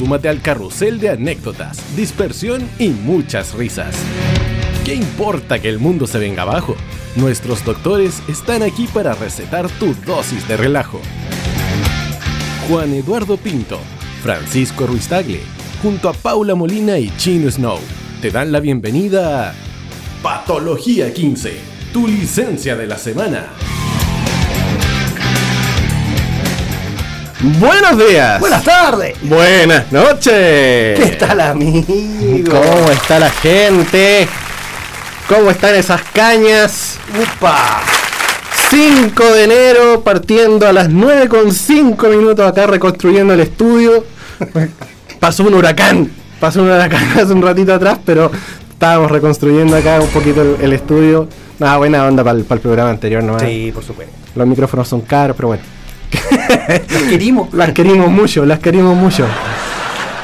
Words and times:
Súmate 0.00 0.30
al 0.30 0.40
carrusel 0.40 0.98
de 0.98 1.10
anécdotas, 1.10 1.94
dispersión 1.94 2.66
y 2.78 2.88
muchas 2.88 3.52
risas. 3.52 3.94
¿Qué 4.82 4.94
importa 4.94 5.60
que 5.60 5.68
el 5.68 5.78
mundo 5.78 6.06
se 6.06 6.18
venga 6.18 6.40
abajo? 6.40 6.74
Nuestros 7.16 7.62
doctores 7.66 8.22
están 8.26 8.62
aquí 8.62 8.86
para 8.94 9.12
recetar 9.14 9.68
tu 9.68 9.94
dosis 10.06 10.48
de 10.48 10.56
relajo. 10.56 11.02
Juan 12.66 12.94
Eduardo 12.94 13.36
Pinto, 13.36 13.78
Francisco 14.22 14.86
Ruiz 14.86 15.06
Tagle, 15.06 15.42
junto 15.82 16.08
a 16.08 16.14
Paula 16.14 16.54
Molina 16.54 16.98
y 16.98 17.14
Chino 17.18 17.50
Snow, 17.50 17.78
te 18.22 18.30
dan 18.30 18.52
la 18.52 18.60
bienvenida 18.60 19.50
a 19.50 19.54
Patología 20.22 21.12
15, 21.12 21.52
tu 21.92 22.08
licencia 22.08 22.74
de 22.74 22.86
la 22.86 22.96
semana. 22.96 23.50
Buenos 27.42 27.96
días. 27.96 28.38
Buenas 28.38 28.62
tardes. 28.62 29.16
Buenas 29.22 29.90
noches. 29.90 31.00
¿Qué 31.00 31.16
tal, 31.18 31.40
amigo? 31.40 32.50
¿Cómo 32.50 32.90
está 32.90 33.18
la 33.18 33.30
gente? 33.30 34.28
¿Cómo 35.26 35.50
están 35.50 35.74
esas 35.74 36.02
cañas? 36.12 36.98
¡Upa! 37.08 37.80
5 38.68 39.24
de 39.32 39.44
enero, 39.44 40.02
partiendo 40.02 40.68
a 40.68 40.72
las 40.74 40.90
9 40.90 41.30
con 41.30 41.50
5 41.50 42.08
minutos 42.08 42.46
acá 42.46 42.66
reconstruyendo 42.66 43.32
el 43.32 43.40
estudio. 43.40 44.04
Pasó 45.18 45.44
un 45.44 45.54
huracán. 45.54 46.10
Pasó 46.40 46.60
un 46.60 46.68
huracán 46.68 47.10
hace 47.18 47.32
un 47.32 47.40
ratito 47.40 47.72
atrás, 47.72 47.98
pero 48.04 48.30
estábamos 48.70 49.10
reconstruyendo 49.10 49.76
acá 49.76 49.98
un 49.98 50.08
poquito 50.08 50.42
el, 50.42 50.56
el 50.60 50.72
estudio. 50.74 51.26
Nada, 51.58 51.78
buena 51.78 52.04
onda 52.04 52.22
para 52.22 52.38
el, 52.38 52.44
programa 52.44 52.90
anterior 52.90 53.22
nomás. 53.22 53.42
Sí, 53.42 53.70
por 53.72 53.82
supuesto. 53.82 54.12
Los 54.34 54.46
micrófonos 54.46 54.86
son 54.86 55.00
caros, 55.00 55.34
pero 55.36 55.48
bueno. 55.48 55.79
Las 56.68 57.02
querimos. 57.04 57.52
Las 57.54 57.72
querimos 57.72 58.10
mucho, 58.10 58.44
las 58.44 58.58
querimos 58.58 58.96
mucho. 58.96 59.26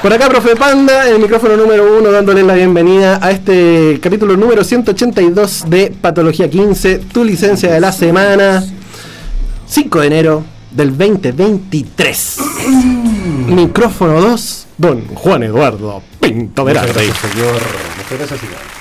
Por 0.03 0.12
acá, 0.12 0.28
profe 0.28 0.55
Panda, 0.55 1.09
el 1.09 1.19
micrófono 1.19 1.56
número 1.56 1.98
uno, 1.98 2.12
dándole 2.12 2.43
la 2.43 2.55
bienvenida 2.55 3.19
a 3.20 3.31
este 3.31 3.98
capítulo 4.01 4.37
número 4.37 4.62
182 4.62 5.65
de 5.69 5.93
Patología 6.01 6.48
15, 6.48 6.98
tu 7.12 7.25
licencia 7.25 7.73
de 7.73 7.81
la 7.81 7.91
semana, 7.93 8.62
5 9.67 10.01
de 10.01 10.06
enero 10.06 10.45
del 10.70 10.97
2023. 10.97 12.39
micrófono 13.48 14.21
2, 14.21 14.67
don 14.77 15.06
Juan 15.15 15.43
Eduardo 15.43 16.03
Pinto 16.21 16.65
Velarde. 16.65 16.93
señor. 16.93 17.61
Muchas 17.97 18.19
gracias, 18.19 18.41
señor. 18.41 18.76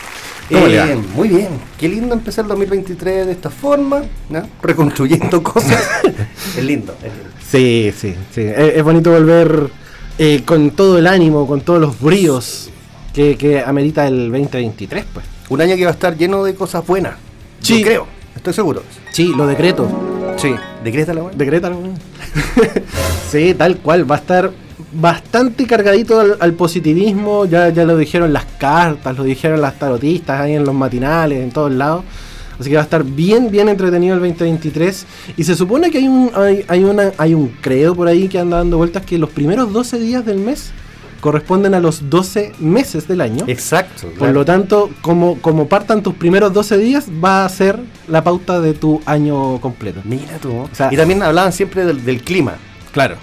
¿Cómo 0.49 0.67
le 0.67 0.77
va? 0.77 0.91
Eh, 0.91 0.99
muy 1.15 1.29
bien, 1.29 1.49
qué 1.79 1.89
lindo 1.89 2.13
empezar 2.13 2.45
el 2.45 2.49
2023 2.49 3.25
de 3.25 3.31
esta 3.31 3.49
forma, 3.49 4.03
¿no? 4.29 4.47
reconstruyendo 4.61 5.41
cosas. 5.43 5.83
es 6.57 6.63
lindo, 6.63 6.95
es 7.03 7.13
lindo. 7.13 7.29
Sí, 7.49 7.91
sí, 7.97 8.15
sí. 8.33 8.41
Es, 8.41 8.75
es 8.75 8.83
bonito 8.83 9.11
volver 9.11 9.69
eh, 10.17 10.43
con 10.45 10.71
todo 10.71 10.97
el 10.97 11.07
ánimo, 11.07 11.47
con 11.47 11.61
todos 11.61 11.81
los 11.81 11.99
bríos 11.99 12.69
que, 13.13 13.37
que 13.37 13.59
amerita 13.59 14.07
el 14.07 14.31
2023, 14.31 15.05
pues. 15.13 15.25
Un 15.49 15.61
año 15.61 15.75
que 15.75 15.83
va 15.83 15.91
a 15.91 15.93
estar 15.93 16.17
lleno 16.17 16.43
de 16.43 16.55
cosas 16.55 16.85
buenas. 16.85 17.15
Sí. 17.59 17.79
Yo 17.79 17.85
creo, 17.85 18.07
estoy 18.35 18.53
seguro. 18.53 18.83
Sí, 19.11 19.33
lo 19.35 19.47
decreto. 19.47 19.87
Sí, 20.37 20.53
decrétalo. 20.83 21.31
Decrétalo. 21.35 21.79
sí, 23.31 23.53
tal 23.53 23.77
cual. 23.77 24.09
Va 24.09 24.15
a 24.15 24.19
estar 24.19 24.51
bastante 24.99 25.65
cargadito 25.67 26.19
al, 26.19 26.37
al 26.39 26.53
positivismo. 26.53 27.45
Ya, 27.45 27.69
ya 27.69 27.85
lo 27.85 27.97
dijeron 27.97 28.33
las 28.33 28.45
cartas, 28.57 29.15
lo 29.17 29.23
dijeron 29.23 29.61
las 29.61 29.77
tarotistas 29.79 30.41
ahí 30.41 30.53
en 30.55 30.63
los 30.65 30.73
matinales, 30.75 31.41
en 31.43 31.51
todos 31.51 31.71
lados. 31.71 32.03
Así 32.59 32.69
que 32.69 32.75
va 32.75 32.81
a 32.81 32.85
estar 32.85 33.03
bien, 33.03 33.51
bien 33.51 33.67
entretenido 33.67 34.15
el 34.15 34.21
2023. 34.21 35.05
Y 35.37 35.43
se 35.43 35.55
supone 35.55 35.91
que 35.91 35.97
hay 35.97 36.07
un, 36.07 36.31
hay, 36.35 36.63
hay 36.67 36.83
una, 36.85 37.11
hay 37.17 37.33
un 37.33 37.49
credo 37.49 37.93
por 37.95 38.07
ahí 38.07 38.29
que 38.29 38.39
anda 38.39 38.57
dando 38.57 38.77
vueltas 38.77 39.05
que 39.05 39.17
los 39.17 39.29
primeros 39.29 39.73
12 39.73 39.99
días 39.99 40.25
del 40.25 40.37
mes 40.39 40.71
corresponden 41.19 41.73
a 41.73 41.79
los 41.79 42.09
12 42.09 42.53
meses 42.59 43.07
del 43.07 43.19
año. 43.19 43.43
Exacto. 43.47 44.07
Por 44.17 44.29
lo 44.29 44.45
tanto, 44.45 44.91
como, 45.01 45.37
como 45.41 45.67
partan 45.67 46.03
tus 46.03 46.13
primeros 46.13 46.53
12 46.53 46.77
días, 46.77 47.05
va 47.23 47.43
a 47.45 47.49
ser 47.49 47.79
la 48.07 48.23
pauta 48.23 48.61
de 48.61 48.73
tu 48.73 49.01
año 49.05 49.59
completo. 49.59 50.01
Mira 50.05 50.37
tú. 50.41 50.51
O 50.55 50.69
sea- 50.71 50.89
y 50.93 50.95
también 50.95 51.23
hablaban 51.23 51.51
siempre 51.51 51.83
del, 51.83 52.05
del 52.05 52.21
clima. 52.21 52.53
Claro. 52.93 53.15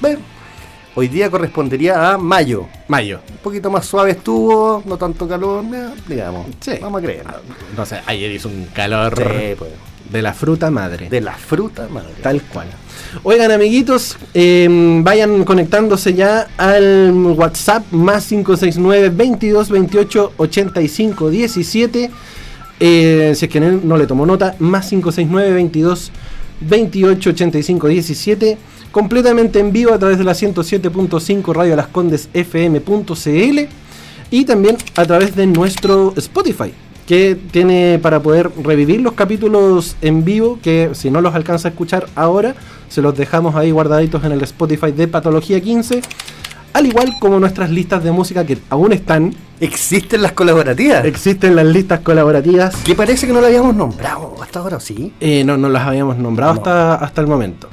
Bueno, 0.00 0.18
hoy 0.94 1.08
día 1.08 1.30
correspondería 1.30 2.12
a 2.12 2.18
mayo. 2.18 2.66
Mayo. 2.88 3.20
Un 3.30 3.36
poquito 3.38 3.70
más 3.70 3.86
suave 3.86 4.12
estuvo, 4.12 4.82
no 4.86 4.96
tanto 4.96 5.26
calor, 5.28 5.64
digamos. 6.08 6.46
Sí. 6.60 6.72
Vamos 6.80 7.00
a 7.02 7.04
creer. 7.04 7.24
No 7.76 7.86
sé, 7.86 8.00
ayer 8.06 8.30
hizo 8.30 8.48
un 8.48 8.66
calor 8.74 9.14
Sí, 9.16 9.54
pues, 9.58 9.70
de 10.10 10.22
la 10.22 10.32
fruta 10.34 10.70
madre. 10.70 11.08
de 11.08 11.20
la 11.20 11.34
fruta, 11.34 11.86
madre. 11.88 12.10
Tal 12.22 12.42
cual. 12.42 12.68
Oigan, 13.22 13.50
amiguitos, 13.50 14.16
eh, 14.34 14.68
vayan 15.02 15.44
conectándose 15.44 16.14
ya 16.14 16.48
al 16.56 17.12
WhatsApp 17.36 17.84
más 17.92 18.26
569 18.26 19.10
22 19.10 19.68
28 19.70 20.32
85 20.36 21.30
17. 21.30 22.10
Eh, 22.82 23.32
si 23.36 23.44
es 23.44 23.50
que 23.50 23.58
él 23.58 23.80
no 23.84 23.96
le 23.96 24.06
tomó 24.06 24.24
nota, 24.26 24.54
más 24.58 24.88
569 24.88 25.52
22 25.54 26.12
28 26.60 27.30
85 27.30 27.88
17. 27.88 28.58
Completamente 28.92 29.60
en 29.60 29.72
vivo 29.72 29.92
a 29.92 29.98
través 29.98 30.18
de 30.18 30.24
la 30.24 30.32
107.5 30.32 31.52
Radio 31.54 31.76
Las 31.76 31.86
Condes 31.86 32.28
FM.cl 32.34 33.58
y 34.32 34.44
también 34.44 34.76
a 34.96 35.04
través 35.04 35.36
de 35.36 35.46
nuestro 35.46 36.12
Spotify 36.16 36.72
que 37.06 37.36
tiene 37.50 37.98
para 38.00 38.20
poder 38.20 38.50
revivir 38.62 39.00
los 39.00 39.14
capítulos 39.14 39.96
en 40.00 40.24
vivo 40.24 40.58
que 40.62 40.90
si 40.92 41.10
no 41.10 41.20
los 41.20 41.34
alcanza 41.34 41.68
a 41.68 41.70
escuchar 41.70 42.06
ahora 42.14 42.54
se 42.88 43.02
los 43.02 43.16
dejamos 43.16 43.54
ahí 43.56 43.70
guardaditos 43.72 44.22
en 44.24 44.32
el 44.32 44.42
Spotify 44.42 44.92
de 44.92 45.08
Patología 45.08 45.60
15 45.60 46.02
al 46.72 46.86
igual 46.86 47.12
como 47.20 47.40
nuestras 47.40 47.70
listas 47.70 48.04
de 48.04 48.12
música 48.12 48.44
que 48.46 48.58
aún 48.70 48.92
están 48.92 49.34
Existen 49.60 50.22
las 50.22 50.32
colaborativas. 50.32 51.04
existen 51.04 51.54
las 51.56 51.66
listas 51.66 52.00
colaborativas 52.00 52.74
que 52.76 52.94
parece 52.94 53.26
que 53.26 53.32
no 53.32 53.40
la 53.40 53.48
habíamos 53.48 53.74
nombrado 53.74 54.34
hasta 54.40 54.60
ahora, 54.60 54.78
¿sí? 54.80 55.12
Eh, 55.20 55.42
no, 55.44 55.56
no 55.56 55.68
las 55.68 55.86
habíamos 55.86 56.16
nombrado 56.16 56.54
No. 56.54 56.58
hasta, 56.60 56.94
hasta 56.94 57.20
el 57.20 57.26
momento. 57.26 57.68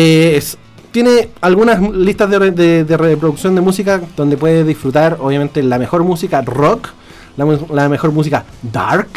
Eh, 0.00 0.36
es- 0.36 0.56
tiene 0.92 1.30
algunas 1.40 1.80
listas 1.92 2.30
de, 2.30 2.38
re- 2.38 2.50
de- 2.52 2.84
de 2.84 2.96
reproducción 2.96 3.54
de 3.56 3.60
música 3.60 4.00
donde 4.16 4.36
puedes 4.36 4.64
disfrutar, 4.64 5.18
obviamente, 5.20 5.60
la 5.62 5.76
mejor 5.76 6.04
música 6.04 6.40
rock, 6.42 6.88
la, 7.36 7.88
mejor 7.88 8.12
música 8.12 8.44
dark, 8.62 9.08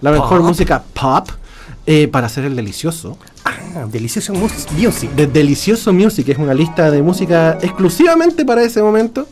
la 0.00 0.12
mejor 0.12 0.38
Pop. 0.38 0.46
música 0.46 0.82
pop, 0.94 1.28
eh, 1.86 2.06
para 2.06 2.26
hacer 2.28 2.44
el 2.44 2.54
delicioso. 2.54 3.18
Ah, 3.44 3.84
delicioso 3.90 4.32
mus- 4.32 4.68
music. 4.76 5.10
De 5.12 5.26
Delicioso 5.26 5.92
Music 5.92 6.28
es 6.28 6.38
una 6.38 6.54
lista 6.54 6.90
de 6.92 7.02
música 7.02 7.58
exclusivamente 7.60 8.44
para 8.44 8.62
ese 8.62 8.80
momento. 8.80 9.26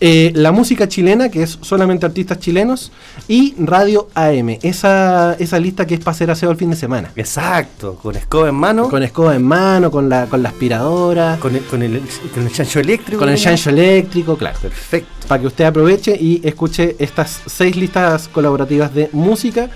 Eh, 0.00 0.32
la 0.34 0.52
música 0.52 0.86
chilena, 0.86 1.28
que 1.28 1.42
es 1.42 1.58
solamente 1.60 2.06
artistas 2.06 2.38
chilenos, 2.38 2.92
y 3.26 3.54
Radio 3.58 4.08
AM, 4.14 4.58
esa, 4.62 5.34
esa 5.34 5.58
lista 5.58 5.86
que 5.86 5.94
es 5.94 6.00
para 6.00 6.12
hacer 6.12 6.30
aseo 6.30 6.50
el 6.50 6.56
fin 6.56 6.70
de 6.70 6.76
semana. 6.76 7.10
Exacto, 7.16 7.96
con 7.96 8.14
escoba 8.14 8.48
en 8.48 8.54
mano, 8.54 8.88
Con 8.88 9.02
escoba 9.02 9.34
en 9.34 9.44
mano, 9.44 9.90
con 9.90 10.08
la, 10.08 10.26
con 10.26 10.42
la 10.42 10.50
aspiradora, 10.50 11.38
con, 11.40 11.52
con 11.58 11.82
el, 11.82 11.98
con 11.98 11.98
el, 11.98 12.02
con 12.32 12.46
el 12.46 12.52
chancho 12.52 12.78
eléctrico. 12.80 13.24
el 13.24 13.30
¿no? 13.30 13.36
chancho 13.36 13.70
eléctrico, 13.70 14.36
claro. 14.36 14.58
Perfecto. 14.60 15.26
Para 15.26 15.40
que 15.40 15.46
usted 15.48 15.64
aproveche 15.64 16.16
y 16.18 16.40
escuche 16.44 16.94
estas 16.98 17.42
seis 17.46 17.76
listas 17.76 18.28
colaborativas 18.28 18.94
de 18.94 19.10
música 19.12 19.68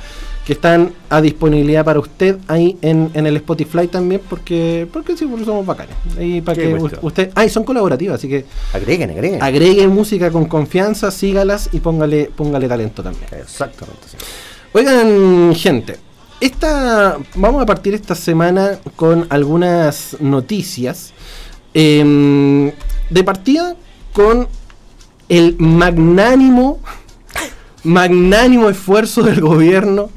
que 0.47 0.55
están 0.55 0.93
a 1.09 1.21
disponibilidad 1.21 1.85
para 1.85 2.01
usted 2.01 2.39
ahí 2.49 2.77
en, 2.83 3.11
en 3.15 3.27
el 3.27 3.37
Spotify 3.37 3.87
también, 3.87 4.21
porque 4.29 4.89
porque 4.93 5.17
sí, 5.17 5.27
porque 5.27 5.45
somos 5.45 5.65
bacanes. 5.65 5.95
Y 6.19 6.41
para 6.41 6.61
que 6.61 6.71
cuestión. 6.77 7.01
usted. 7.05 7.31
Ah, 7.35 7.45
y 7.45 7.49
son 7.49 7.65
colaborativas, 7.65 8.17
así 8.17 8.29
que 8.29 8.45
Agreguen, 8.73 9.11
agreguen. 9.11 9.43
agregue 9.43 9.87
música 9.87 10.31
con 10.31 10.47
confianza, 10.47 11.11
sígalas 11.11 11.69
y 11.73 11.81
póngale, 11.81 12.31
póngale 12.35 12.67
talento 12.67 13.03
también. 13.03 13.27
Exactamente. 13.33 14.01
sí. 14.11 14.17
Oigan, 14.73 15.55
gente, 15.55 15.97
esta, 16.41 17.19
vamos 17.37 17.63
a 17.63 17.67
partir 17.67 17.95
esta 17.95 18.15
semana 18.15 18.79
con 18.97 19.27
algunas 19.31 20.17
noticias. 20.19 21.13
Em, 21.75 22.73
de 23.11 23.25
partida 23.25 23.77
con 24.13 24.49
el 25.29 25.57
magnánimo, 25.59 26.81
magnánimo 27.85 28.69
esfuerzo 28.69 29.23
del 29.23 29.41
gobierno, 29.41 30.11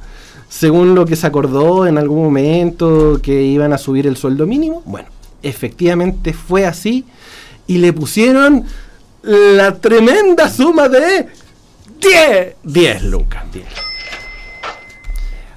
según 0.57 0.95
lo 0.95 1.05
que 1.05 1.15
se 1.17 1.27
acordó 1.27 1.85
en 1.85 1.97
algún 1.97 2.23
momento 2.23 3.19
que 3.21 3.41
iban 3.43 3.73
a 3.73 3.77
subir 3.77 4.07
el 4.07 4.15
sueldo 4.15 4.45
mínimo. 4.47 4.81
Bueno, 4.85 5.09
efectivamente 5.43 6.31
fue 6.33 6.65
así 6.65 7.03
y 7.67 7.79
le 7.79 7.91
pusieron 7.91 8.63
la 9.23 9.75
tremenda 9.75 10.49
suma 10.49 10.87
de 10.87 11.27
10, 11.99 12.55
10 12.63 13.03
lucas. 13.03 13.43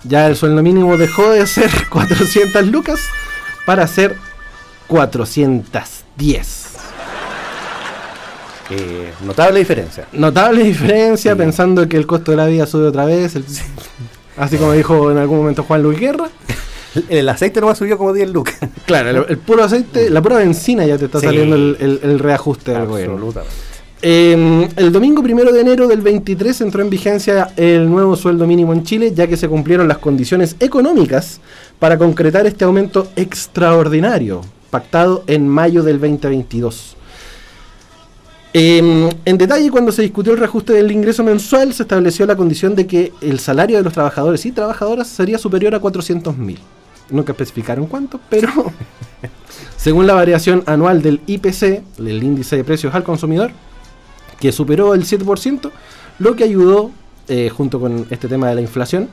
Ya 0.04 0.26
el 0.26 0.36
sueldo 0.36 0.62
mínimo 0.62 0.96
dejó 0.96 1.30
de 1.30 1.46
ser 1.46 1.70
400 1.90 2.66
lucas 2.66 2.98
para 3.66 3.86
ser 3.86 4.16
410. 4.88 6.64
Eh, 8.70 9.12
notable 9.24 9.60
diferencia. 9.60 10.06
Notable 10.12 10.62
diferencia 10.62 11.32
Sí. 11.32 11.38
pensando 11.38 11.88
que 11.88 11.96
el 11.96 12.06
costo 12.06 12.32
de 12.32 12.36
la 12.36 12.46
vida 12.46 12.66
sube 12.66 12.86
otra 12.88 13.04
vez. 13.06 13.34
el- 13.36 13.44
así 14.38 14.56
como 14.56 14.72
dijo 14.72 15.10
en 15.10 15.18
algún 15.18 15.38
momento 15.38 15.62
Juan 15.64 15.82
Luis 15.82 15.98
Guerra. 15.98 16.28
El, 17.10 17.28
aceite 17.28 17.60
nomás 17.60 17.78
subió 17.78 17.96
como 17.98 18.12
10 18.12 18.30
lucas. 18.30 18.56
Claro, 18.86 19.10
el, 19.10 19.16
el 19.28 19.38
puro 19.38 19.62
aceite, 19.62 20.08
la 20.10 20.22
pura 20.22 20.36
benzina 20.38 20.86
ya 20.86 20.96
te 20.96 21.04
está 21.04 21.20
Sí. 21.20 21.26
saliendo 21.26 21.54
el, 21.54 21.76
el- 21.78 22.00
el 22.02 22.18
reajuste 22.18 22.72
del 22.72 22.86
gobierno. 22.86 23.14
Absolutamente. 23.14 23.54
Eh, 24.00 24.68
el 24.76 24.90
domingo 24.92 25.22
primero 25.22 25.52
de 25.52 25.60
enero 25.60 25.86
del 25.86 26.00
23 26.00 26.60
entró 26.62 26.82
en 26.82 26.88
vigencia 26.88 27.50
el 27.56 27.88
nuevo 27.90 28.16
sueldo 28.16 28.46
mínimo 28.46 28.72
en 28.72 28.84
Chile, 28.84 29.12
ya 29.14 29.26
que 29.26 29.36
se 29.36 29.48
cumplieron 29.48 29.86
las 29.86 29.98
condiciones 29.98 30.56
económicas 30.60 31.40
para 31.78 31.98
concretar 31.98 32.46
este 32.46 32.64
aumento 32.64 33.08
extraordinario, 33.16 34.40
pactado 34.70 35.24
en 35.26 35.48
mayo 35.48 35.82
del 35.82 36.00
2022. 36.00 36.96
Eh, 38.54 39.10
en 39.24 39.38
detalle, 39.38 39.70
cuando 39.70 39.92
se 39.92 40.02
discutió 40.02 40.32
el 40.32 40.38
reajuste 40.38 40.72
del 40.72 40.90
ingreso 40.90 41.22
mensual, 41.22 41.74
se 41.74 41.82
estableció 41.82 42.24
la 42.26 42.36
condición 42.36 42.74
de 42.74 42.86
que 42.86 43.12
el 43.20 43.40
salario 43.40 43.76
de 43.76 43.82
los 43.82 43.92
trabajadores 43.92 44.44
y 44.46 44.52
trabajadoras 44.52 45.08
sería 45.08 45.38
superior 45.38 45.74
a 45.74 45.80
400 45.80 46.36
mil. 46.36 46.58
Nunca 47.10 47.32
especificaron 47.32 47.86
cuánto, 47.86 48.20
pero 48.30 48.48
según 49.76 50.06
la 50.06 50.14
variación 50.14 50.62
anual 50.66 51.02
del 51.02 51.20
IPC, 51.26 51.82
el 51.98 52.22
índice 52.22 52.56
de 52.56 52.64
precios 52.64 52.94
al 52.94 53.04
consumidor, 53.04 53.50
que 54.40 54.52
superó 54.52 54.94
el 54.94 55.04
7%, 55.04 55.70
lo 56.18 56.36
que 56.36 56.44
ayudó, 56.44 56.90
eh, 57.28 57.50
junto 57.50 57.80
con 57.80 58.06
este 58.10 58.28
tema 58.28 58.48
de 58.48 58.54
la 58.54 58.60
inflación, 58.60 59.08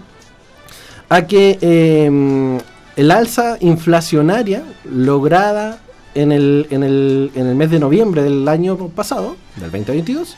a 1.09 1.27
que 1.27 1.57
eh, 1.61 2.59
el 2.95 3.11
alza 3.11 3.57
inflacionaria 3.59 4.63
lograda 4.85 5.79
en 6.15 6.31
el, 6.31 6.67
en, 6.71 6.83
el, 6.83 7.31
en 7.35 7.47
el 7.47 7.55
mes 7.55 7.69
de 7.69 7.79
noviembre 7.79 8.23
del 8.23 8.47
año 8.47 8.75
pasado, 8.89 9.35
del 9.55 9.71
2022, 9.71 10.35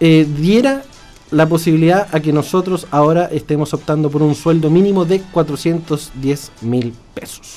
eh, 0.00 0.26
diera 0.36 0.82
la 1.30 1.46
posibilidad 1.46 2.08
a 2.14 2.20
que 2.20 2.32
nosotros 2.32 2.86
ahora 2.90 3.26
estemos 3.32 3.74
optando 3.74 4.10
por 4.10 4.22
un 4.22 4.34
sueldo 4.34 4.70
mínimo 4.70 5.04
de 5.04 5.20
410 5.20 6.52
mil 6.62 6.94
pesos. 7.14 7.56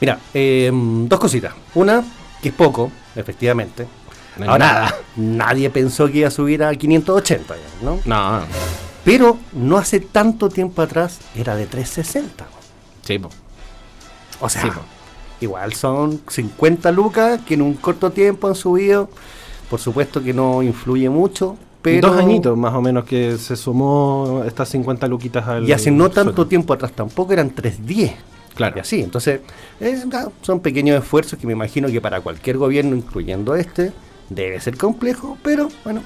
Mira, 0.00 0.18
eh, 0.32 0.70
dos 0.72 1.18
cositas. 1.20 1.52
Una, 1.74 2.02
que 2.40 2.48
es 2.50 2.54
poco, 2.54 2.90
efectivamente. 3.14 3.86
No 4.38 4.50
Ahora, 4.50 4.66
nada. 4.72 4.94
nadie 5.16 5.68
pensó 5.68 6.06
que 6.10 6.18
iba 6.18 6.28
a 6.28 6.30
subir 6.30 6.62
a 6.62 6.74
580, 6.74 7.54
ya, 7.56 7.62
¿no? 7.84 7.98
No, 8.06 8.40
Pero 9.04 9.36
no 9.52 9.76
hace 9.76 10.00
tanto 10.00 10.48
tiempo 10.48 10.80
atrás 10.80 11.18
era 11.34 11.56
de 11.56 11.66
360. 11.66 12.46
sí, 13.04 13.18
po. 13.18 13.28
O 14.40 14.48
sea, 14.48 14.62
Sí, 14.62 14.68
po. 14.70 14.80
Igual 15.40 15.72
son 15.74 16.20
50 16.28 16.90
lucas 16.92 17.40
que 17.46 17.54
en 17.54 17.62
un 17.62 17.74
corto 17.74 18.10
tiempo 18.10 18.48
han 18.48 18.54
subido. 18.54 19.08
Por 19.68 19.78
supuesto 19.80 20.22
que 20.22 20.32
no 20.34 20.62
influye 20.62 21.08
mucho, 21.08 21.56
pero... 21.80 22.08
Dos 22.08 22.18
añitos 22.18 22.56
más 22.58 22.74
o 22.74 22.80
menos 22.82 23.04
que 23.04 23.38
se 23.38 23.54
sumó 23.56 24.42
estas 24.46 24.68
50 24.68 25.06
luquitas 25.06 25.46
al. 25.46 25.68
Y 25.68 25.72
hace 25.72 25.90
no 25.90 26.08
tanto 26.10 26.22
sueldo. 26.32 26.46
tiempo 26.48 26.72
atrás 26.74 26.92
tampoco 26.92 27.32
eran 27.32 27.50
310. 27.50 28.12
Claro. 28.54 28.76
Y 28.76 28.80
así, 28.80 29.00
entonces 29.00 29.40
es- 29.78 30.04
son 30.42 30.60
pequeños 30.60 31.00
esfuerzos 31.02 31.38
que 31.38 31.46
me 31.46 31.52
imagino 31.52 31.88
que 31.88 32.00
para 32.00 32.20
cualquier 32.20 32.58
gobierno, 32.58 32.96
incluyendo 32.96 33.54
este, 33.54 33.92
debe 34.28 34.60
ser 34.60 34.76
complejo, 34.76 35.38
pero 35.42 35.68
bueno, 35.84 36.02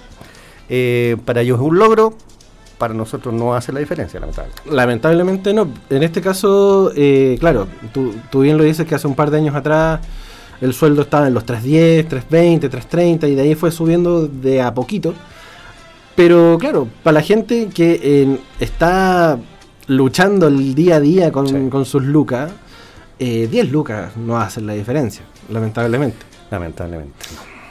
eh, 0.69 1.17
para 1.25 1.41
ellos 1.41 1.59
es 1.59 1.67
un 1.67 1.79
logro, 1.79 2.15
para 2.85 2.93
nosotros 2.93 3.33
no 3.33 3.55
hace 3.55 3.73
la 3.73 3.81
diferencia, 3.81 4.21
lamentablemente. 4.21 4.71
Lamentablemente 4.71 5.55
no. 5.55 5.69
En 5.89 6.03
este 6.03 6.21
caso, 6.21 6.93
eh, 6.95 7.39
claro, 7.41 7.67
tú, 7.95 8.15
tú 8.31 8.41
bien 8.43 8.59
lo 8.59 8.65
dices 8.65 8.87
que 8.87 8.95
hace 8.95 9.07
un 9.07 9.15
par 9.15 9.31
de 9.31 9.39
años 9.39 9.55
atrás 9.55 10.01
el 10.61 10.75
sueldo 10.75 11.01
estaba 11.01 11.27
en 11.27 11.33
los 11.33 11.47
310, 11.47 12.07
320, 12.07 12.69
330 12.69 13.27
y 13.29 13.35
de 13.37 13.41
ahí 13.41 13.55
fue 13.55 13.71
subiendo 13.71 14.29
de 14.29 14.61
a 14.61 14.75
poquito. 14.75 15.15
Pero 16.15 16.59
claro, 16.61 16.87
para 17.03 17.15
la 17.15 17.23
gente 17.23 17.71
que 17.75 17.99
eh, 18.03 18.39
está 18.61 19.39
luchando 19.87 20.49
el 20.49 20.75
día 20.75 20.97
a 20.97 21.01
día 21.01 21.33
con, 21.33 21.47
Sí. 21.49 21.69
con 21.71 21.87
sus 21.87 22.03
lucas, 22.03 22.53
eh, 23.19 23.49
10 23.51 23.73
lucas 23.73 24.15
no 24.19 24.37
hacen 24.39 24.67
la 24.67 24.75
diferencia, 24.75 25.23
lamentablemente. 25.49 26.19
Lamentablemente. 26.51 27.15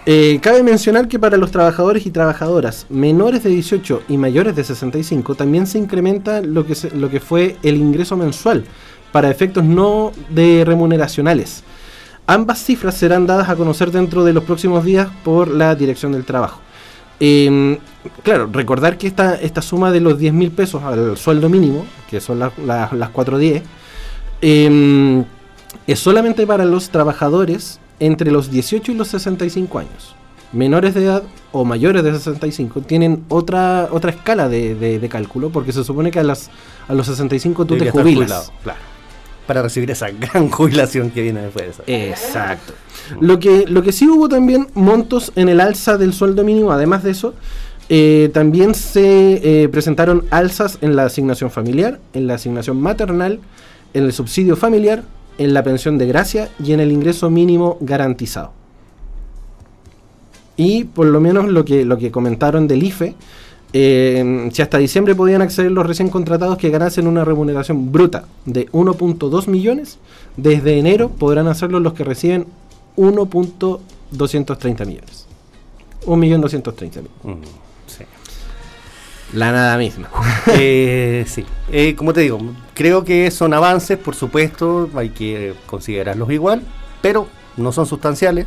Eh, 0.05 0.39
cabe 0.41 0.63
mencionar 0.63 1.07
que 1.07 1.17
para 1.17 1.37
los 1.37 1.51
trabajadores 1.51 2.05
y 2.05 2.11
trabajadoras 2.11 2.85
menores 2.89 3.41
de 3.43 3.49
18 3.51 4.03
y 4.09 4.17
mayores 4.17 4.53
de 4.55 4.63
65 4.65 5.35
también 5.35 5.65
se 5.65 5.77
incrementa 5.79 6.41
lo 6.41 6.65
que, 6.65 6.75
lo 6.93 7.09
que 7.09 7.21
fue 7.21 7.55
el 7.63 7.77
ingreso 7.77 8.17
mensual 8.17 8.65
para 9.13 9.31
efectos 9.31 9.63
no 9.63 10.11
de 10.29 10.65
remuneracionales. 10.65 11.63
Ambas 12.27 12.59
cifras 12.63 12.95
serán 12.95 13.27
dadas 13.27 13.47
a 13.49 13.55
conocer 13.55 13.91
dentro 13.91 14.25
de 14.25 14.33
los 14.33 14.43
próximos 14.43 14.83
días 14.83 15.07
por 15.23 15.47
la 15.49 15.73
Dirección 15.75 16.11
del 16.11 16.25
Trabajo. 16.25 16.59
Eh, 17.21 17.77
claro, 18.23 18.49
recordar 18.51 18.97
que 18.97 19.07
esta, 19.07 19.35
esta 19.35 19.61
suma 19.61 19.91
de 19.91 20.01
los 20.01 20.17
10 20.17 20.33
mil 20.33 20.51
pesos 20.51 20.83
al 20.83 21.15
sueldo 21.15 21.47
mínimo, 21.47 21.85
que 22.09 22.19
son 22.19 22.39
las- 22.39 22.57
las- 22.57 22.91
las 22.91 23.09
410, 23.09 23.63
eh, 24.41 25.23
es 25.87 25.99
solamente 25.99 26.45
para 26.45 26.65
los 26.65 26.89
trabajadores 26.89 27.79
entre 27.99 28.31
los 28.31 28.49
18 28.51 28.91
y 28.91 28.95
los 28.95 29.07
65 29.09 29.79
años. 29.79 30.15
Menores 30.51 30.93
de 30.93 31.03
edad 31.05 31.23
o 31.51 31.65
mayores 31.65 32.03
de 32.03 32.13
65 32.13 32.81
tienen 32.81 33.23
otra 33.29 33.87
otra 33.91 34.11
escala 34.11 34.49
de, 34.49 34.75
de- 34.75 34.99
de 34.99 35.09
cálculo 35.09 35.49
porque 35.49 35.71
se 35.71 35.83
supone 35.83 36.11
que 36.11 36.19
a, 36.19 36.23
las, 36.23 36.51
a 36.87 36.93
los 36.93 37.07
65 37.07 37.65
tú 37.65 37.73
Debería 37.73 37.91
te 37.91 37.99
jubilas. 38.01 38.15
jubilado, 38.31 38.53
claro. 38.63 38.79
Para 39.47 39.61
recibir 39.63 39.89
esa 39.91 40.09
gran 40.11 40.49
jubilación 40.49 41.09
que 41.09 41.21
viene 41.23 41.41
después 41.41 41.65
de 41.65 41.71
eso. 41.71 41.83
Exacto. 41.87 42.73
Lo 43.19 43.39
que, 43.39 43.65
lo 43.67 43.81
que 43.81 43.91
sí 43.91 44.07
hubo 44.07 44.29
también 44.29 44.67
montos 44.75 45.31
en 45.35 45.49
el 45.49 45.59
alza 45.59 45.97
del 45.97 46.13
sueldo 46.13 46.43
mínimo, 46.43 46.71
además 46.71 47.03
de 47.03 47.11
eso, 47.11 47.33
eh, 47.89 48.29
también 48.33 48.73
se 48.75 49.63
eh, 49.63 49.69
presentaron 49.69 50.23
alzas 50.29 50.77
en 50.81 50.95
la 50.95 51.05
asignación 51.05 51.49
familiar, 51.51 51.99
en 52.13 52.27
la 52.27 52.35
asignación 52.35 52.79
maternal, 52.79 53.39
en 53.93 54.03
el 54.05 54.13
subsidio 54.13 54.55
familiar, 54.55 55.03
en 55.37 55.53
la 55.53 55.63
pensión 55.63 55.97
de 55.97 56.07
gracia 56.07 56.49
y 56.63 56.73
en 56.73 56.79
el 56.79 56.91
ingreso 56.91 57.29
mínimo 57.29 57.77
garantizado. 57.81 58.51
Y 60.55 60.83
por 60.83 61.07
lo 61.07 61.19
menos 61.19 61.47
lo 61.47 61.65
que, 61.65 61.83
lo 61.85 61.97
que 61.97 62.11
comentaron 62.11 62.67
del 62.67 62.83
IFE, 62.83 63.15
eh, 63.75 64.49
si 64.53 64.61
hasta 64.61 64.77
diciembre 64.77 65.15
podían 65.15 65.41
acceder 65.41 65.71
los 65.71 65.85
recién 65.85 66.09
contratados 66.09 66.57
que 66.57 66.69
ganasen 66.69 67.07
una 67.07 67.25
remuneración 67.25 67.91
bruta 67.91 68.25
de 68.45 68.69
1.2 68.71 69.47
millones, 69.47 69.97
desde 70.37 70.77
enero 70.77 71.09
podrán 71.09 71.47
hacerlo 71.47 71.79
los 71.79 71.93
que 71.93 72.03
reciben 72.03 72.45
1.230 72.97 74.85
millones. 74.85 75.25
1.230.000. 76.05 77.01
Mm, 77.23 77.33
sí. 77.87 78.03
La 79.33 79.51
nada 79.51 79.77
misma. 79.77 80.09
Eh, 80.55 81.25
sí, 81.27 81.45
Eh, 81.71 81.95
como 81.95 82.13
te 82.13 82.21
digo, 82.21 82.39
creo 82.73 83.03
que 83.03 83.31
son 83.31 83.53
avances, 83.53 83.97
por 83.97 84.15
supuesto, 84.15 84.89
hay 84.95 85.09
que 85.09 85.55
considerarlos 85.65 86.29
igual, 86.31 86.61
pero 87.01 87.27
no 87.57 87.71
son 87.71 87.85
sustanciales. 87.85 88.45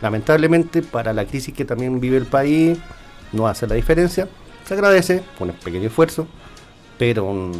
Lamentablemente, 0.00 0.82
para 0.82 1.12
la 1.12 1.24
crisis 1.24 1.54
que 1.54 1.64
también 1.64 2.00
vive 2.00 2.16
el 2.16 2.26
país, 2.26 2.78
no 3.32 3.46
hace 3.46 3.66
la 3.66 3.74
diferencia. 3.74 4.28
Se 4.66 4.74
agradece, 4.74 5.22
un 5.38 5.52
pequeño 5.52 5.86
esfuerzo, 5.86 6.26
pero 6.98 7.50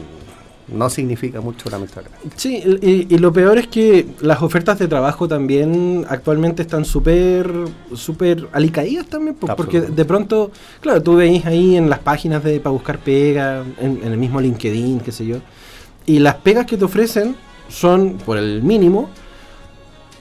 no 0.73 0.89
significa 0.91 1.41
mucho, 1.41 1.69
lamentablemente. 1.71 2.29
Sí, 2.37 2.63
y, 2.83 3.15
y 3.15 3.19
lo 3.19 3.33
peor 3.33 3.59
es 3.59 3.67
que 3.69 4.07
las 4.21 4.43
ofertas 4.43 4.79
de 4.79 4.89
trabajo 4.89 5.29
también 5.29 6.05
actualmente 6.09 6.63
están 6.63 6.85
súper 6.85 7.51
súper 7.95 8.49
alicaídas 8.53 9.07
también, 9.07 9.37
po, 9.37 9.49
porque 9.57 9.81
de 9.81 10.05
pronto, 10.05 10.51
claro, 10.81 11.03
tú 11.03 11.17
veis 11.17 11.45
ahí 11.47 11.77
en 11.77 11.89
las 11.91 11.99
páginas 12.01 12.43
de 12.43 12.59
para 12.61 12.73
buscar 12.73 12.99
pega, 12.99 13.65
en, 13.81 14.01
en 14.03 14.13
el 14.13 14.19
mismo 14.19 14.41
LinkedIn, 14.41 15.01
qué 15.01 15.13
sé 15.13 15.27
yo, 15.27 15.37
y 16.07 16.19
las 16.19 16.37
pegas 16.37 16.67
que 16.67 16.77
te 16.77 16.85
ofrecen 16.85 17.37
son 17.69 18.19
por 18.25 18.39
el 18.39 18.63
mínimo 18.63 19.09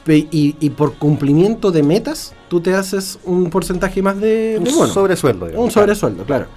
y, 0.07 0.55
y 0.59 0.69
por 0.71 0.95
cumplimiento 0.95 1.71
de 1.71 1.83
metas, 1.83 2.33
tú 2.49 2.59
te 2.59 2.73
haces 2.73 3.19
un 3.23 3.49
porcentaje 3.49 4.01
más 4.01 4.19
de, 4.19 4.57
Un 4.57 4.65
bono. 4.75 4.87
sobresueldo. 4.87 5.45
digamos, 5.45 5.65
Un 5.67 5.71
sobresueldo, 5.71 6.23
claro. 6.23 6.47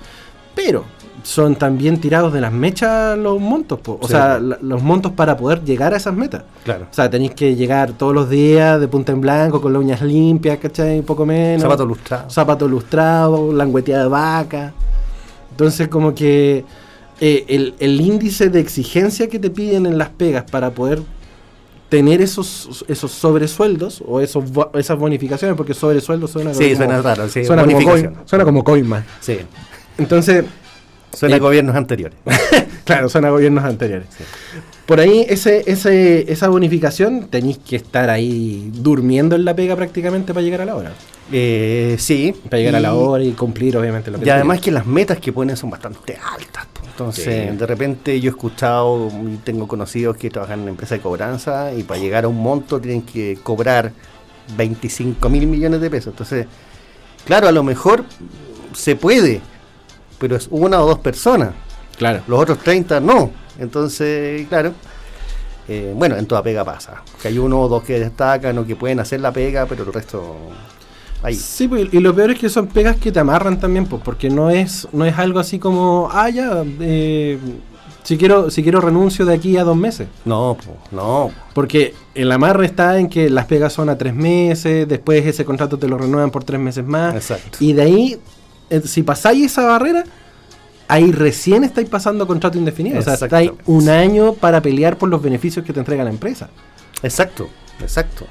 Pero 0.55 0.85
son 1.25 1.57
también 1.57 1.99
tirados 2.01 2.35
de 2.35 2.41
las 2.43 2.53
mechas 2.53 3.17
los 3.17 3.41
montos, 3.41 3.81
po. 3.81 3.99
o 4.01 4.07
Sí. 4.07 4.13
sea, 4.13 4.39
la- 4.39 4.59
los 4.61 4.83
montos 4.83 5.11
para 5.13 5.37
poder 5.39 5.65
llegar 5.65 5.95
a 5.95 5.97
esas 5.97 6.13
metas. 6.15 6.43
Claro. 6.65 6.87
O 6.91 6.95
sea, 6.95 7.09
tenéis 7.09 7.33
que 7.33 7.57
llegar 7.57 7.93
todos 7.93 8.15
los 8.15 8.29
días 8.29 8.79
de 8.79 8.87
punta 8.89 9.11
en 9.13 9.23
blanco, 9.23 9.61
con 9.63 9.73
las 9.73 9.81
uñas 9.81 10.03
limpias, 10.03 10.59
¿cachai? 10.59 10.99
Un 10.99 11.05
poco 11.07 11.25
menos. 11.25 11.63
Zapato 11.63 11.87
lustrado. 11.87 12.31
Zapato 12.31 12.69
lustrado, 12.69 13.53
langueteada 13.55 14.03
de 14.05 14.09
vaca. 14.11 14.73
Entonces, 15.51 15.89
como 15.89 16.15
que 16.15 16.65
eh, 17.21 17.45
el, 17.49 17.75
el 17.79 18.01
índice 18.03 18.51
de 18.51 18.61
exigencia 18.61 19.27
que 19.29 19.39
te 19.39 19.49
piden 19.49 19.87
en 19.87 19.97
las 19.97 20.11
pegas 20.11 20.45
para 20.51 20.73
poder 20.73 21.01
tener 21.89 22.21
esos, 22.21 22.85
esos 22.89 23.13
sobresueldos 23.13 24.03
o 24.07 24.21
esos, 24.21 24.45
esas 24.75 24.99
bonificaciones, 24.99 25.57
porque 25.57 25.73
sobresueldos 25.75 26.33
suena 26.33 26.53
Sí, 26.53 26.65
como, 26.65 26.77
suena 26.77 27.01
raro, 27.03 27.29
sí, 27.29 27.45
suena, 27.45 27.65
como 27.65 27.79
coin- 27.81 28.13
suena 28.27 28.45
como 28.45 28.63
coima. 28.65 29.05
Sí, 29.21 29.39
Entonces, 29.97 30.45
suena 31.17 31.37
Eh, 31.37 31.39
a 31.39 31.43
gobiernos 31.43 31.77
anteriores. 31.77 32.19
claro, 32.85 33.09
suena 33.09 33.29
a 33.29 33.31
gobiernos 33.31 33.65
anteriores. 33.65 34.07
Por 34.87 35.01
ahí, 35.01 35.25
ese, 35.29 35.63
ese, 35.67 36.31
esa 36.31 36.49
bonificación 36.49 37.29
tenéis 37.29 37.59
que 37.59 37.77
estar 37.77 38.11
ahí 38.11 38.71
durmiendo 38.75 39.35
en 39.35 39.45
la 39.47 39.55
pega 39.57 39.75
prácticamente 39.77 40.35
para 40.35 40.45
llegar 40.45 40.61
a 40.61 40.65
la 40.67 40.75
hora. 40.77 40.93
Eh, 41.33 41.97
sí. 41.99 42.35
Para 42.51 42.59
llegar 42.59 42.77
a 42.77 42.81
la 42.81 42.95
hora 42.95 43.25
y 43.25 43.33
cumplir, 43.33 43.77
obviamente, 43.79 44.11
lo 44.11 44.19
que 44.19 44.27
Y 44.27 44.31
además 44.31 44.61
que 44.61 44.71
las 44.71 44.85
metas 44.85 45.19
que 45.19 45.33
ponen 45.33 45.57
son 45.57 45.71
bastante 45.71 46.19
altas. 46.33 46.67
Entonces, 46.87 47.25
Sí. 47.51 47.57
de 47.57 47.67
repente 47.67 48.21
yo 48.21 48.31
he 48.31 48.35
escuchado 48.35 49.09
y 49.33 49.37
tengo 49.39 49.67
conocidos 49.67 50.17
que 50.17 50.29
trabajan 50.31 50.61
en 50.63 50.69
empresas 50.69 50.99
de 50.99 51.03
cobranza 51.03 51.73
y 51.75 51.83
para 51.83 51.99
llegar 51.99 52.25
a 52.25 52.29
un 52.29 52.37
monto 52.41 52.79
tienen 52.81 53.03
que 53.03 53.39
cobrar 53.43 53.91
25 54.57 55.29
mil 55.31 55.47
millones 55.47 55.81
de 55.81 55.91
pesos. 55.91 56.13
Entonces, 56.13 56.47
claro, 57.25 57.49
a 57.49 57.53
lo 57.53 57.63
mejor 57.65 58.05
se 58.75 58.95
puede, 58.95 59.41
pero 60.25 60.37
es 60.37 60.49
una 60.51 60.81
o 60.81 60.87
dos 60.87 61.01
personas. 61.01 61.51
Claro. 61.99 62.23
Los 62.27 62.41
otros 62.41 62.59
30 62.61 62.99
no. 63.01 63.31
Entonces, 63.59 64.49
claro. 64.49 64.73
eh, 65.69 65.93
bueno, 65.95 66.17
en 66.17 66.25
toda 66.25 66.43
pega 66.43 66.65
pasa. 66.65 67.03
Que 67.21 67.29
hay 67.29 67.37
uno 67.37 67.61
o 67.61 67.69
dos 67.69 67.83
que 67.83 68.01
destacan 68.01 68.57
o 68.57 68.65
que 68.67 68.75
pueden 68.75 69.01
hacer 69.01 69.21
la 69.21 69.33
pega, 69.33 69.67
pero 69.67 69.85
el 69.85 69.93
resto... 69.93 70.35
Ahí. 71.23 71.35
Sí, 71.35 71.69
pues, 71.69 71.93
y 71.93 72.01
lo 72.01 72.15
peor 72.15 72.31
es 72.31 72.39
que 72.39 72.49
son 72.49 72.69
pegas 72.69 72.97
que 72.97 73.13
te 73.13 73.21
amarran 73.21 73.61
también, 73.61 73.85
pues, 73.85 74.01
porque 74.03 74.31
no 74.31 74.49
es, 74.49 74.89
no 74.93 75.05
es 75.05 75.19
algo 75.19 75.41
así 75.41 75.59
como, 75.59 76.09
ah, 76.11 76.31
ya, 76.31 76.65
eh, 76.81 77.39
si 78.03 78.17
quiero, 78.17 78.51
si 78.51 78.63
quiero 78.63 78.81
renuncio 78.81 79.27
de 79.27 79.35
aquí 79.35 79.59
a 79.59 79.65
dos 79.65 79.77
meses. 79.77 80.09
No, 80.25 80.57
no. 80.91 81.33
Porque 81.53 81.95
el 82.15 82.33
amarre 82.33 82.65
está 82.65 82.99
en 82.99 83.11
que 83.11 83.29
las 83.29 83.45
pegas 83.45 83.75
son 83.75 83.91
a 83.91 83.99
tres 83.99 84.15
meses, 84.15 84.89
después 84.89 85.27
ese 85.27 85.45
contrato 85.45 85.79
te 85.79 85.87
lo 85.87 85.99
renuevan 85.99 86.31
por 86.31 86.45
tres 86.45 86.61
meses 86.61 86.85
más. 86.87 87.15
Exacto. 87.15 87.59
Y 87.61 87.75
de 87.75 87.83
ahí, 87.83 88.19
si 88.85 89.03
pasáis 89.03 89.47
esa 89.47 89.65
barrera, 89.65 90.05
ahí 90.89 91.13
recién 91.13 91.65
estáis 91.65 91.89
pasando 91.89 92.27
contrato 92.27 92.59
indefinido. 92.59 92.99
O 92.99 93.03
sea, 93.03 93.15
estáis 93.15 93.51
un 93.67 93.89
año 93.89 94.35
para 94.35 94.61
pelear 94.61 94.99
por 94.99 95.09
los 95.09 95.23
beneficios 95.23 95.65
que 95.65 95.73
te 95.73 95.81
entrega 95.81 96.05
la 96.05 96.11
empresa. 96.11 96.51
Exacto, 97.03 97.49
exacto. 97.81 98.27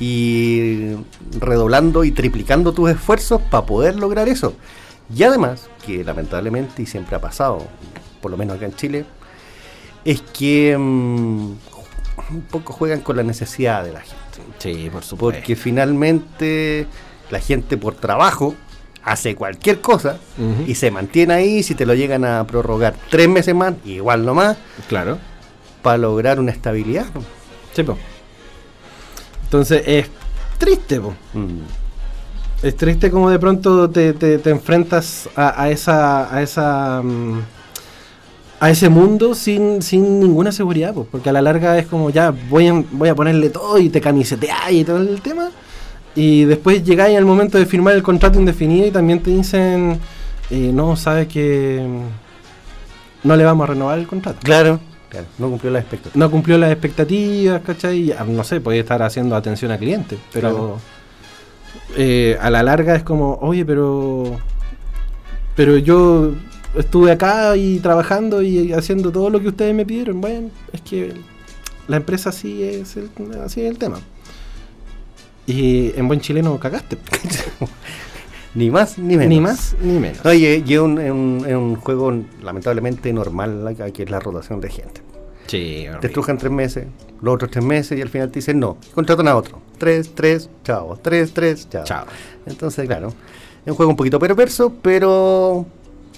Y 0.00 0.94
redoblando 1.38 2.04
y 2.04 2.10
triplicando 2.10 2.72
tus 2.72 2.90
esfuerzos 2.90 3.40
para 3.42 3.66
poder 3.66 3.96
lograr 3.96 4.28
eso. 4.28 4.54
Y 5.14 5.22
además, 5.22 5.68
que 5.84 6.02
lamentablemente, 6.04 6.82
y 6.82 6.86
siempre 6.86 7.16
ha 7.16 7.20
pasado, 7.20 7.66
por 8.20 8.30
lo 8.30 8.36
menos 8.36 8.56
acá 8.56 8.66
en 8.66 8.74
Chile, 8.74 9.04
es 10.04 10.22
que 10.22 10.76
mm, 10.76 11.52
un 12.30 12.42
poco 12.50 12.72
juegan 12.72 13.00
con 13.00 13.16
la 13.16 13.22
necesidad 13.22 13.84
de 13.84 13.92
la 13.92 14.00
gente. 14.00 14.18
Sí, 14.58 14.90
por 14.90 15.02
Porque 15.18 15.56
finalmente 15.56 16.86
la 17.30 17.40
gente 17.40 17.76
por 17.76 17.94
trabajo 17.94 18.54
hace 19.04 19.34
cualquier 19.34 19.80
cosa 19.80 20.18
y 20.66 20.74
se 20.74 20.90
mantiene 20.90 21.34
ahí. 21.34 21.62
Si 21.62 21.74
te 21.74 21.86
lo 21.86 21.94
llegan 21.94 22.24
a 22.24 22.46
prorrogar 22.46 22.94
tres 23.10 23.28
meses 23.28 23.54
más, 23.54 23.74
igual 23.84 24.24
nomás, 24.24 24.56
Claro. 24.88 25.18
para 25.82 25.98
lograr 25.98 26.38
una 26.40 26.52
estabilidad. 26.52 27.06
Sí, 27.74 27.82
po. 27.82 27.96
Entonces 29.44 29.82
es 29.86 30.06
triste, 30.58 31.00
po. 31.00 31.14
Mm. 31.34 31.60
Es 32.62 32.76
triste 32.76 33.10
como 33.10 33.28
de 33.28 33.38
pronto 33.38 33.90
te, 33.90 34.12
te- 34.12 34.38
te 34.38 34.50
enfrentas 34.50 35.28
a, 35.34 35.62
a 35.62 35.70
esa. 35.70 36.34
a 36.34 36.42
esa. 36.42 37.02
mm, 37.02 37.40
a 38.60 38.70
ese 38.70 38.88
mundo 38.88 39.34
sin, 39.34 39.82
sin 39.82 40.20
ninguna 40.20 40.52
seguridad, 40.52 40.94
po, 40.94 41.04
porque 41.10 41.28
a 41.28 41.32
la 41.32 41.42
larga 41.42 41.76
es 41.78 41.86
como 41.88 42.10
ya 42.10 42.32
voy 42.48 42.68
a, 42.68 42.84
voy 42.92 43.08
a 43.08 43.14
ponerle 43.16 43.50
todo 43.50 43.76
y 43.80 43.88
te 43.90 44.00
camiseteáis 44.00 44.82
y 44.82 44.84
todo 44.84 44.98
el 44.98 45.20
tema. 45.20 45.50
Y 46.14 46.44
después 46.44 46.84
llegáis 46.84 47.16
al 47.16 47.24
momento 47.24 47.58
de 47.58 47.66
firmar 47.66 47.94
el 47.94 48.02
contrato 48.02 48.38
indefinido 48.38 48.86
y 48.86 48.90
también 48.90 49.20
te 49.22 49.30
dicen, 49.30 49.98
eh, 50.50 50.70
no, 50.72 50.94
sabes 50.96 51.26
que 51.28 51.82
mm, 51.86 53.26
no 53.28 53.36
le 53.36 53.44
vamos 53.44 53.64
a 53.64 53.72
renovar 53.72 53.98
el 53.98 54.06
contrato. 54.06 54.38
Claro, 54.42 54.78
claro, 55.08 55.26
no 55.38 55.48
cumplió 55.48 55.70
las 55.72 55.82
expectativas. 55.82 56.16
no 56.16 56.30
cumplió 56.30 56.58
las 56.58 56.70
expectativas, 56.70 57.62
¿cachai? 57.62 57.98
Y, 57.98 58.12
ah, 58.12 58.24
No 58.28 58.44
sé, 58.44 58.60
puede 58.60 58.80
estar 58.80 59.02
haciendo 59.02 59.36
atención 59.36 59.70
a 59.72 59.78
clientes, 59.78 60.18
pero 60.32 60.50
Claro. 60.50 60.78
eh, 61.96 62.36
a 62.40 62.50
la 62.50 62.62
larga 62.62 62.94
es 62.94 63.02
como, 63.02 63.38
oye, 63.40 63.64
pero 63.64 64.38
pero 65.54 65.76
yo 65.76 66.32
estuve 66.76 67.10
acá 67.12 67.56
y 67.56 67.78
trabajando 67.80 68.42
y 68.42 68.72
haciendo 68.72 69.12
todo 69.12 69.28
lo 69.30 69.40
que 69.40 69.48
ustedes 69.48 69.74
me 69.74 69.84
pidieron. 69.84 70.20
Bueno, 70.20 70.50
es 70.72 70.80
que 70.80 71.12
la 71.88 71.96
empresa 71.96 72.30
así 72.30 72.62
es 72.62 72.96
el, 72.96 73.10
así 73.44 73.60
es 73.62 73.70
el 73.70 73.78
tema. 73.78 73.98
Y 75.46 75.92
en 75.98 76.06
buen 76.08 76.20
chileno 76.20 76.58
cagaste. 76.58 76.96
Ni 78.54 78.70
más 78.70 78.98
ni 78.98 79.16
menos. 79.16 79.28
Ni 79.30 79.40
más 79.40 79.76
ni 79.80 79.98
menos. 79.98 80.24
Oye, 80.26 80.62
y 80.66 80.74
es 80.74 80.78
un, 80.80 80.98
un- 80.98 81.76
juego 81.76 82.12
lamentablemente 82.42 83.10
normal 83.12 83.74
que 83.94 84.02
es 84.02 84.10
la 84.10 84.20
rotación 84.20 84.60
de 84.60 84.68
gente. 84.68 85.00
Sí, 85.46 85.86
Te 86.00 86.06
estrujan 86.08 86.36
tres 86.38 86.52
meses, 86.52 86.86
los 87.22 87.34
otros 87.34 87.50
tres 87.50 87.64
meses 87.64 87.98
y 87.98 88.02
al 88.02 88.08
final 88.10 88.30
te 88.30 88.38
dicen 88.40 88.60
no, 88.60 88.76
contratan 88.94 89.26
a 89.28 89.36
otro. 89.36 89.60
Tres, 89.78 90.10
tres, 90.14 90.48
chao. 90.64 90.98
Tres, 91.02 91.32
tres, 91.32 91.66
chao. 91.68 91.84
Chao. 91.84 92.04
Entonces, 92.46 92.86
claro, 92.86 93.08
es 93.08 93.70
un 93.70 93.74
juego 93.74 93.90
un 93.90 93.96
poquito 93.96 94.18
perverso, 94.18 94.72
pero 94.82 95.64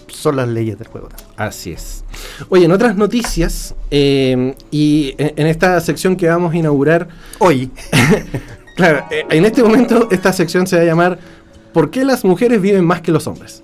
son 0.08 0.36
las 0.36 0.48
leyes 0.48 0.76
del 0.78 0.88
juego. 0.88 1.08
Así 1.36 1.70
es. 1.72 2.04
Oye, 2.48 2.64
en 2.64 2.72
otras 2.72 2.96
noticias, 2.96 3.74
eh, 3.92 4.54
y 4.72 5.14
en, 5.18 5.32
en 5.36 5.46
esta 5.46 5.80
sección 5.80 6.16
que 6.16 6.26
vamos 6.28 6.52
a 6.52 6.56
inaugurar, 6.56 7.08
Hoy, 7.38 7.70
claro, 8.74 9.04
eh, 9.10 9.24
en 9.30 9.44
este 9.44 9.62
momento 9.62 10.08
esta 10.10 10.32
sección 10.32 10.66
se 10.66 10.76
va 10.76 10.82
a 10.82 10.86
llamar 10.86 11.18
¿Por 11.72 11.90
qué 11.90 12.04
las 12.04 12.24
mujeres 12.24 12.60
viven 12.60 12.84
más 12.84 13.00
que 13.00 13.10
los 13.12 13.26
hombres? 13.26 13.62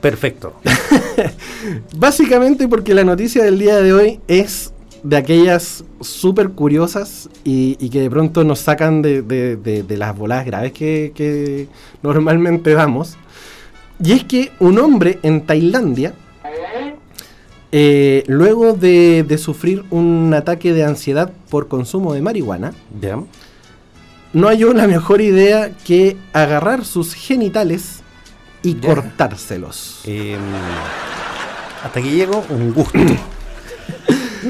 perfecto. 0.00 0.54
Básicamente 1.96 2.68
porque 2.68 2.94
la 2.94 3.04
noticia 3.04 3.42
del 3.44 3.58
día 3.58 3.76
de 3.82 3.92
hoy 3.92 4.20
es 4.28 4.72
de 5.02 5.16
aquellas 5.16 5.84
súper 6.00 6.50
curiosas 6.50 7.28
y, 7.44 7.76
y 7.80 7.90
que 7.90 8.00
de 8.00 8.08
pronto 8.10 8.44
nos 8.44 8.60
sacan 8.60 9.02
de, 9.02 9.22
de- 9.22 9.56
de- 9.56 9.82
de 9.82 9.96
las 9.96 10.16
voladas 10.16 10.46
graves 10.46 10.72
que, 10.72 11.12
que 11.14 11.68
normalmente 12.02 12.72
damos. 12.74 13.16
Y 14.02 14.12
es 14.12 14.24
que 14.24 14.52
un 14.60 14.78
hombre 14.78 15.18
en 15.22 15.44
Tailandia, 15.44 16.14
eh, 17.72 18.22
luego 18.26 18.72
de, 18.72 19.24
de 19.26 19.38
sufrir 19.38 19.84
un 19.90 20.32
ataque 20.34 20.72
de 20.72 20.84
ansiedad 20.84 21.30
por 21.50 21.68
consumo 21.68 22.14
de 22.14 22.22
marihuana, 22.22 22.72
¿Ya? 23.00 23.18
No 24.32 24.48
halló 24.48 24.72
la 24.72 24.86
mejor 24.86 25.20
idea 25.20 25.70
que 25.84 26.16
agarrar 26.32 26.84
sus 26.84 27.14
genitales 27.14 28.00
y 28.62 28.74
Ya. 28.78 28.94
cortárselos. 28.94 30.00
Em, 30.04 30.38
hasta 31.84 32.00
aquí 32.00 32.10
llego, 32.10 32.44
un 32.50 32.72
gusto. 32.72 32.98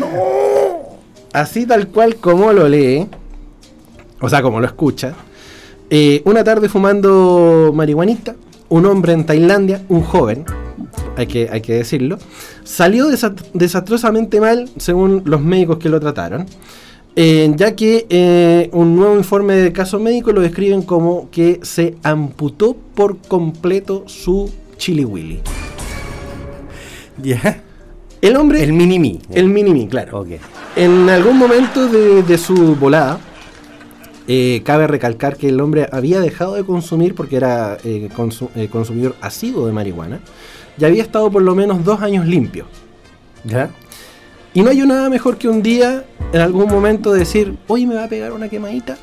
Así 1.32 1.66
tal 1.66 1.88
cual 1.88 2.16
como 2.16 2.52
lo 2.52 2.68
lee, 2.68 3.06
o 4.20 4.28
sea, 4.28 4.42
como 4.42 4.60
lo 4.60 4.66
escucha, 4.66 5.12
eh, 5.90 6.22
una 6.24 6.42
tarde 6.42 6.68
fumando 6.68 7.70
marihuanita, 7.74 8.34
un 8.70 8.86
hombre 8.86 9.12
en 9.12 9.26
Tailandia, 9.26 9.82
un 9.88 10.02
joven, 10.02 10.44
hay 11.16 11.26
que, 11.26 11.48
hay 11.50 11.60
que 11.60 11.74
decirlo, 11.74 12.18
salió 12.64 13.08
desa- 13.10 13.34
desastrosamente 13.52 14.40
mal 14.40 14.70
según 14.78 15.22
los 15.26 15.40
médicos 15.40 15.78
que 15.78 15.88
lo 15.90 16.00
trataron, 16.00 16.46
eh, 17.16 17.52
ya 17.56 17.74
que 17.74 18.06
eh, 18.08 18.70
un 18.72 18.94
nuevo 18.96 19.16
informe 19.16 19.54
de 19.54 19.72
caso 19.72 19.98
médico 19.98 20.32
lo 20.32 20.40
describen 20.40 20.82
como 20.82 21.28
que 21.30 21.58
se 21.62 21.96
amputó 22.02 22.76
por 22.94 23.18
completo 23.18 24.04
su 24.06 24.50
chili 24.76 25.04
willy. 25.04 25.40
¿Ya? 27.22 27.62
El 28.20 28.36
hombre, 28.36 28.62
El 28.62 28.70
el, 28.70 28.72
mini-mi. 28.74 29.20
mini-mi, 29.44 29.86
claro. 29.88 30.20
Ok. 30.20 30.28
En 30.76 31.08
algún 31.08 31.36
momento 31.38 31.88
de, 31.88 32.22
de 32.22 32.38
su 32.38 32.76
volada, 32.76 33.18
eh, 34.28 34.62
cabe 34.64 34.86
recalcar 34.86 35.36
que 35.36 35.48
el 35.48 35.60
hombre 35.60 35.88
había 35.90 36.20
dejado 36.20 36.54
de 36.54 36.64
consumir 36.64 37.14
porque 37.14 37.36
era 37.36 37.78
eh, 37.84 38.08
consu- 38.16 38.50
eh, 38.54 38.68
consumidor 38.68 39.16
asiduo 39.20 39.66
de 39.66 39.72
marihuana 39.72 40.20
y 40.78 40.84
había 40.84 41.02
estado 41.02 41.30
por 41.30 41.42
lo 41.42 41.54
menos 41.54 41.84
dos 41.84 42.00
años 42.02 42.26
limpio. 42.26 42.66
¿Ya? 43.44 43.70
Y 44.54 44.62
no 44.62 44.70
hay 44.70 44.78
nada 44.78 45.08
mejor 45.10 45.36
que 45.36 45.48
un 45.48 45.62
día, 45.62 46.04
en 46.32 46.40
algún 46.40 46.66
momento, 46.68 47.12
decir, 47.12 47.56
hoy 47.68 47.86
me 47.86 47.94
va 47.94 48.04
a 48.04 48.08
pegar 48.08 48.32
una 48.32 48.48
quemadita. 48.48 48.96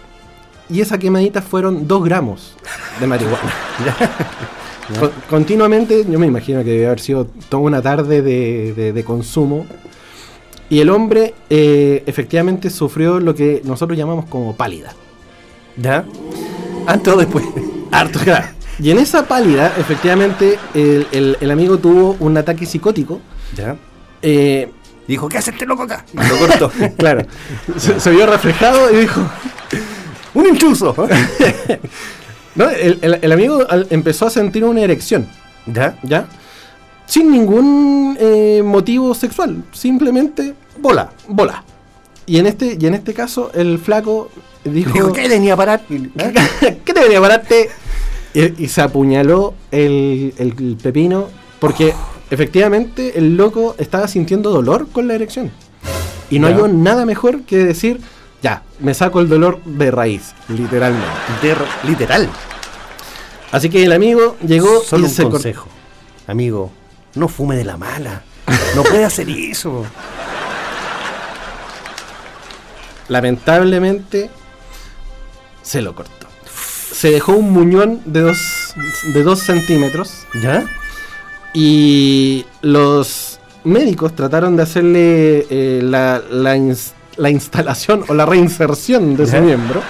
Y 0.69 0.81
esa 0.81 0.97
quemadita 0.97 1.41
fueron 1.41 1.87
dos 1.87 2.03
gramos 2.03 2.55
de 2.99 3.07
marihuana. 3.07 3.37
Con- 4.99 5.11
continuamente, 5.29 6.05
yo 6.07 6.19
me 6.19 6.27
imagino 6.27 6.63
que 6.63 6.69
debe 6.71 6.85
haber 6.87 6.99
sido 6.99 7.25
toda 7.49 7.63
una 7.63 7.81
tarde 7.81 8.21
de, 8.21 8.73
de- 8.73 8.93
de 8.93 9.03
consumo. 9.03 9.65
Y 10.69 10.79
el 10.79 10.89
hombre 10.89 11.33
eh, 11.49 12.03
efectivamente 12.07 12.69
sufrió 12.69 13.19
lo 13.19 13.33
que 13.35 13.61
nosotros 13.65 13.97
llamamos 13.97 14.25
como 14.25 14.55
pálida. 14.55 14.93
¿Ya? 15.77 16.05
Antes 16.87 17.13
o 17.13 17.17
después. 17.17 17.45
Harto, 17.91 18.19
claro. 18.19 18.47
Y 18.79 18.91
en 18.91 18.97
esa 18.99 19.25
pálida, 19.27 19.73
efectivamente, 19.77 20.57
el, 20.73 21.07
el- 21.11 21.37
el 21.39 21.51
amigo 21.51 21.77
tuvo 21.77 22.15
un 22.19 22.35
ataque 22.37 22.65
psicótico 22.65 23.21
¿Ya? 23.55 23.75
eh, 24.21 24.69
Dijo, 25.07 25.29
¿qué 25.29 25.37
hace 25.37 25.51
este 25.51 25.65
loco 25.65 25.83
acá? 25.83 26.05
Y 26.13 26.27
lo 26.27 26.37
cortó. 26.37 26.71
Claro. 26.97 27.25
Se, 27.77 27.99
se 27.99 28.09
vio 28.11 28.25
reflejado 28.25 28.91
y 28.91 28.97
dijo. 29.01 29.21
¡Un 30.33 30.47
intruso! 30.47 30.95
No, 32.55 32.69
el, 32.69 32.99
el- 33.01 33.19
el 33.21 33.31
amigo 33.33 33.65
al- 33.69 33.87
empezó 33.89 34.27
a 34.27 34.29
sentir 34.29 34.63
una 34.63 34.79
erección, 34.81 35.27
¿Ya? 35.65 35.97
¿ya? 36.03 36.25
Sin 37.05 37.29
ningún 37.29 38.15
eh, 38.17 38.61
motivo 38.63 39.13
sexual, 39.13 39.61
simplemente 39.73 40.53
Bola. 40.77 41.09
bola. 41.27 41.65
Y 42.25 42.37
en 42.39 42.47
este, 42.47 42.77
y 42.79 42.85
en 42.87 42.93
este 42.93 43.13
caso, 43.13 43.51
el 43.53 43.77
flaco 43.77 44.29
dijo. 44.63 44.93
Dijo, 44.93 45.11
¿qué 45.11 45.27
venía 45.27 45.53
a 45.53 45.57
parar? 45.57 45.81
¿Ah? 46.17 46.31
¿Qué 46.85 46.93
te 46.93 46.99
venía 47.01 47.17
a 47.17 47.21
pararte? 47.21 47.69
Y, 48.33 48.63
y 48.63 48.67
se 48.69 48.81
apuñaló 48.81 49.53
el, 49.71 50.33
el- 50.37 50.55
el 50.57 50.77
pepino 50.81 51.27
porque 51.59 51.93
efectivamente 52.31 53.17
el 53.17 53.35
loco 53.37 53.75
estaba 53.77 54.07
sintiendo 54.07 54.51
dolor 54.51 54.87
con 54.91 55.07
la 55.07 55.15
erección. 55.15 55.51
Y 56.29 56.39
no 56.39 56.49
Ya. 56.49 56.55
halló 56.55 56.67
nada 56.67 57.05
mejor 57.05 57.41
que 57.43 57.57
decir, 57.57 57.99
ya, 58.41 58.63
me 58.79 58.93
saco 58.93 59.19
el 59.21 59.29
dolor 59.29 59.61
de 59.65 59.91
raíz, 59.91 60.33
literalmente. 60.49 61.07
De- 61.41 61.55
literal. 61.87 62.29
Así 63.51 63.69
que 63.69 63.83
el 63.83 63.91
amigo 63.93 64.35
llegó 64.45 64.81
Solo 64.83 65.03
y 65.03 65.05
un 65.09 65.13
se 65.13 65.23
consejo. 65.23 65.67
Amigo, 66.27 66.71
no 67.15 67.27
fume 67.27 67.55
de 67.55 67.63
la 67.63 67.77
mala. 67.77 68.23
No 68.75 68.83
puede 68.83 69.05
hacer 69.05 69.29
eso. 69.29 69.85
Lamentablemente 73.07 74.29
se 75.61 75.81
lo 75.81 75.95
cortó. 75.95 76.27
Se 76.91 77.11
dejó 77.11 77.33
un 77.33 77.51
muñón 77.51 78.01
de 78.05 78.21
dos, 78.21 78.73
de 79.13 79.21
dos 79.23 79.39
centímetros 79.41 80.25
¿Ya? 80.41 80.65
Y 81.57 82.45
los 82.61 83.39
médicos 83.63 84.13
trataron 84.13 84.55
de 84.57 84.63
hacerle 84.63 85.47
eh, 85.49 85.79
la, 85.81 86.21
la 86.29 86.55
ins- 86.57 86.91
la 87.17 87.29
instalación 87.29 88.03
o 88.09 88.13
la 88.13 88.25
reinserción 88.25 89.15
de 89.15 89.25
su 89.25 89.31
Ya. 89.31 89.41
miembro 89.41 89.81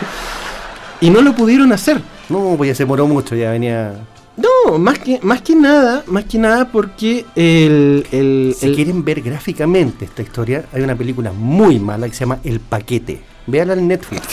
y 1.02 1.10
no 1.10 1.22
lo 1.22 1.34
pudieron 1.36 1.74
hacer. 1.74 2.00
No, 2.30 2.54
pues 2.56 2.70
ya 2.70 2.76
se 2.76 2.84
demoró 2.84 3.08
mucho, 3.08 3.36
ya 3.36 3.50
venía. 3.52 3.94
No, 4.38 4.78
más 4.78 5.00
que, 5.00 5.20
más 5.24 5.42
que 5.42 5.56
nada, 5.56 6.04
más 6.08 6.26
que 6.26 6.38
nada 6.38 6.70
porque 6.72 7.26
el, 7.36 8.06
el- 8.12 8.56
Si 8.58 8.68
el- 8.68 8.76
quieren 8.76 9.04
ver 9.04 9.22
gráficamente 9.22 10.06
esta 10.06 10.22
historia, 10.22 10.66
hay 10.72 10.84
una 10.84 10.96
película 10.96 11.32
muy 11.32 11.80
mala 11.80 12.08
que 12.08 12.14
se 12.14 12.22
llama 12.22 12.40
El 12.44 12.60
Paquete. 12.60 13.22
Véanla 13.48 13.74
en 13.74 13.88
Netflix. 13.88 14.24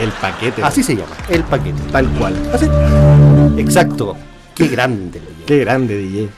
el 0.00 0.10
paquete, 0.10 0.62
Así 0.62 0.82
se 0.82 0.94
llama, 0.96 1.14
El 1.28 1.44
Paquete. 1.44 1.80
tal 1.92 2.08
cual. 2.18 2.34
Así. 2.52 2.66
Exacto. 3.58 4.16
Qué 4.54 4.66
grande. 4.68 5.20
Qué 5.46 5.58
grande 5.60 5.96
DJ. 5.96 6.28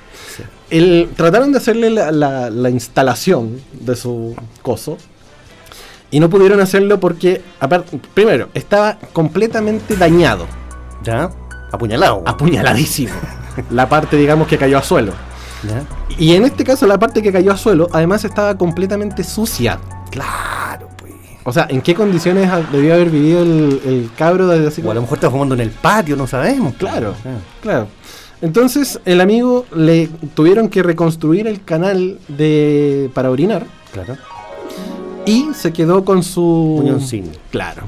El, 0.76 1.08
trataron 1.16 1.52
de 1.52 1.58
hacerle 1.58 1.90
la, 1.90 2.10
la- 2.10 2.50
la 2.50 2.70
instalación 2.70 3.60
de 3.72 3.94
su 3.96 4.34
coso. 4.62 4.98
Y 6.10 6.20
no 6.20 6.28
pudieron 6.30 6.60
hacerlo 6.60 7.00
porque, 7.00 7.42
aparte, 7.60 8.00
primero, 8.14 8.48
estaba 8.54 8.98
completamente 9.12 9.96
dañado, 9.96 10.46
¿Ya? 11.02 11.30
Apuñalado. 11.72 12.22
apuñaladísimo. 12.26 13.12
la 13.70 13.88
parte, 13.88 14.16
digamos, 14.16 14.46
que 14.48 14.56
cayó 14.58 14.78
a 14.78 14.82
suelo. 14.82 15.12
¿Ya? 15.68 15.82
Y 16.18 16.34
en 16.34 16.44
este 16.44 16.62
caso, 16.64 16.86
la 16.86 16.98
parte 16.98 17.20
que 17.22 17.32
cayó 17.32 17.52
a 17.52 17.56
suelo, 17.56 17.88
además 17.92 18.24
estaba 18.24 18.56
completamente 18.56 19.24
sucia. 19.24 19.78
Claro, 20.10 20.88
pues. 20.98 21.12
O 21.44 21.52
sea, 21.52 21.66
¿en 21.68 21.80
qué 21.82 21.94
condiciones 21.94 22.48
debió 22.70 22.94
haber 22.94 23.10
vivido 23.10 23.42
el, 23.42 23.80
el 23.84 24.10
cabro 24.16 24.46
desde 24.46 24.68
así 24.68 24.82
O 24.84 24.90
a 24.90 24.94
lo 24.94 25.00
mejor 25.02 25.18
está 25.18 25.30
fumando 25.30 25.54
en 25.54 25.62
el 25.62 25.70
patio, 25.70 26.16
no 26.16 26.26
sabemos. 26.26 26.74
Claro, 26.74 27.14
claro. 27.62 27.88
Entonces, 28.44 29.00
el 29.06 29.22
amigo 29.22 29.64
le 29.74 30.08
tuvieron 30.34 30.68
que 30.68 30.82
reconstruir 30.82 31.46
el 31.46 31.64
canal 31.64 32.18
de 32.28 33.08
para 33.14 33.30
orinar. 33.30 33.66
Claro. 33.90 34.18
Y 35.24 35.48
se 35.54 35.72
quedó 35.72 36.04
con 36.04 36.22
su. 36.22 36.42
Muñoncín. 36.82 37.30
Claro. 37.50 37.84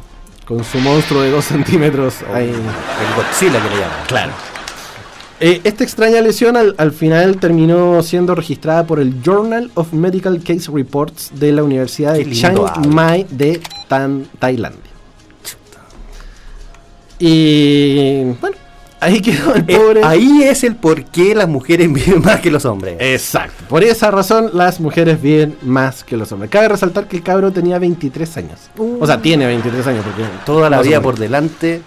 Con 0.46 0.64
su 0.64 0.78
monstruo 0.78 1.20
de 1.22 1.30
2 1.30 1.44
centímetros 1.44 2.14
ahí. 2.32 2.48
El 2.48 3.14
Godzilla 3.16 3.62
que 3.62 3.68
le 3.74 3.80
llaman. 3.82 3.98
Claro. 4.06 4.32
Eh, 5.40 5.60
esta 5.64 5.84
extraña 5.84 6.22
lesión 6.22 6.56
al, 6.56 6.74
al 6.78 6.92
final 6.92 7.36
terminó 7.36 8.02
siendo 8.02 8.34
registrada 8.34 8.86
por 8.86 8.98
el 9.00 9.20
Journal 9.22 9.70
of 9.74 9.92
Medical 9.92 10.42
Case 10.42 10.70
Reports 10.72 11.32
de 11.34 11.52
la 11.52 11.62
Universidad 11.64 12.14
de 12.14 12.30
Chiang. 12.30 12.56
Mai 12.88 13.26
de 13.28 13.60
Tan- 13.88 14.26
Tailandia. 14.38 14.80
Y 17.18 18.22
bueno, 18.40 18.56
ahí 19.06 19.20
quedó 19.20 19.54
el 19.54 19.64
Eh, 19.68 19.76
pobre. 19.78 20.04
ahí 20.04 20.42
es 20.42 20.64
el 20.64 20.74
por 20.76 21.04
qué 21.04 21.34
las 21.34 21.48
mujeres 21.48 21.92
viven 21.92 22.22
más 22.22 22.40
que 22.40 22.50
los 22.50 22.64
hombres. 22.64 22.96
Exacto. 23.00 23.64
Por 23.68 23.84
esa 23.84 24.10
razón 24.10 24.50
las 24.52 24.80
mujeres 24.80 25.20
viven 25.22 25.56
más 25.62 26.04
que 26.04 26.16
los 26.16 26.30
hombres. 26.32 26.50
Cabe 26.50 26.68
resaltar 26.68 27.06
que 27.08 27.16
el 27.16 27.22
cabro 27.22 27.52
tenía 27.52 27.78
23 27.78 28.36
años. 28.38 28.60
O 28.78 29.06
sea, 29.06 29.20
tiene 29.22 29.46
23 29.46 29.86
años 29.86 30.04
porque 30.04 30.22
Toda 30.44 30.68
la 30.70 30.80
vida 30.82 31.00
por 31.00 31.18
delante. 31.18 31.82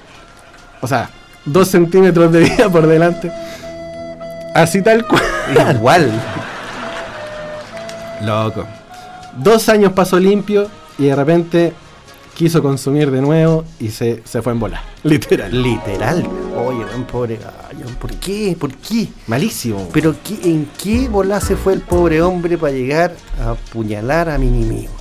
O 0.81 0.87
sea, 0.87 1.09
2 1.45 1.67
centímetros 1.67 2.31
de 2.31 2.39
vida 2.39 2.69
por 2.69 2.87
delante. 2.87 3.31
Así 4.55 4.81
tal 4.81 5.05
cual. 5.05 5.21
Igual. 5.75 6.11
Loco. 8.25 8.65
Dos 9.37 9.69
años 9.69 9.93
pasó 9.93 10.19
limpio 10.19 10.67
y 10.97 11.05
de 11.05 11.15
repente 11.15 11.73
quiso 12.35 12.61
consumir 12.61 13.11
de 13.11 13.21
nuevo 13.21 13.63
y 13.79 13.89
se, 13.89 14.21
se 14.25 14.41
fue 14.41 14.53
en 14.53 14.59
bola. 14.59 14.81
Literal. 15.03 15.61
Literal. 15.61 16.23
Oye, 16.67 16.85
weón, 16.85 17.03
pobre 17.05 17.37
gallo. 17.37 17.85
¿Por 17.99 18.11
qué? 18.15 18.55
¿Por 18.59 18.73
qué? 18.75 19.07
Malísimo. 19.27 19.87
Pero 19.93 20.15
¿qué- 20.23 20.39
¿en 20.51 20.69
qué 20.81 21.07
bola 21.09 21.39
se 21.41 21.55
fue 21.55 21.73
el 21.73 21.81
pobre 21.81 22.21
hombre 22.21 22.57
para 22.57 22.73
llegar 22.73 23.15
a 23.41 23.51
apuñalar 23.51 24.29
a 24.29 24.37
mi 24.37 24.47
enemigo? 24.47 24.91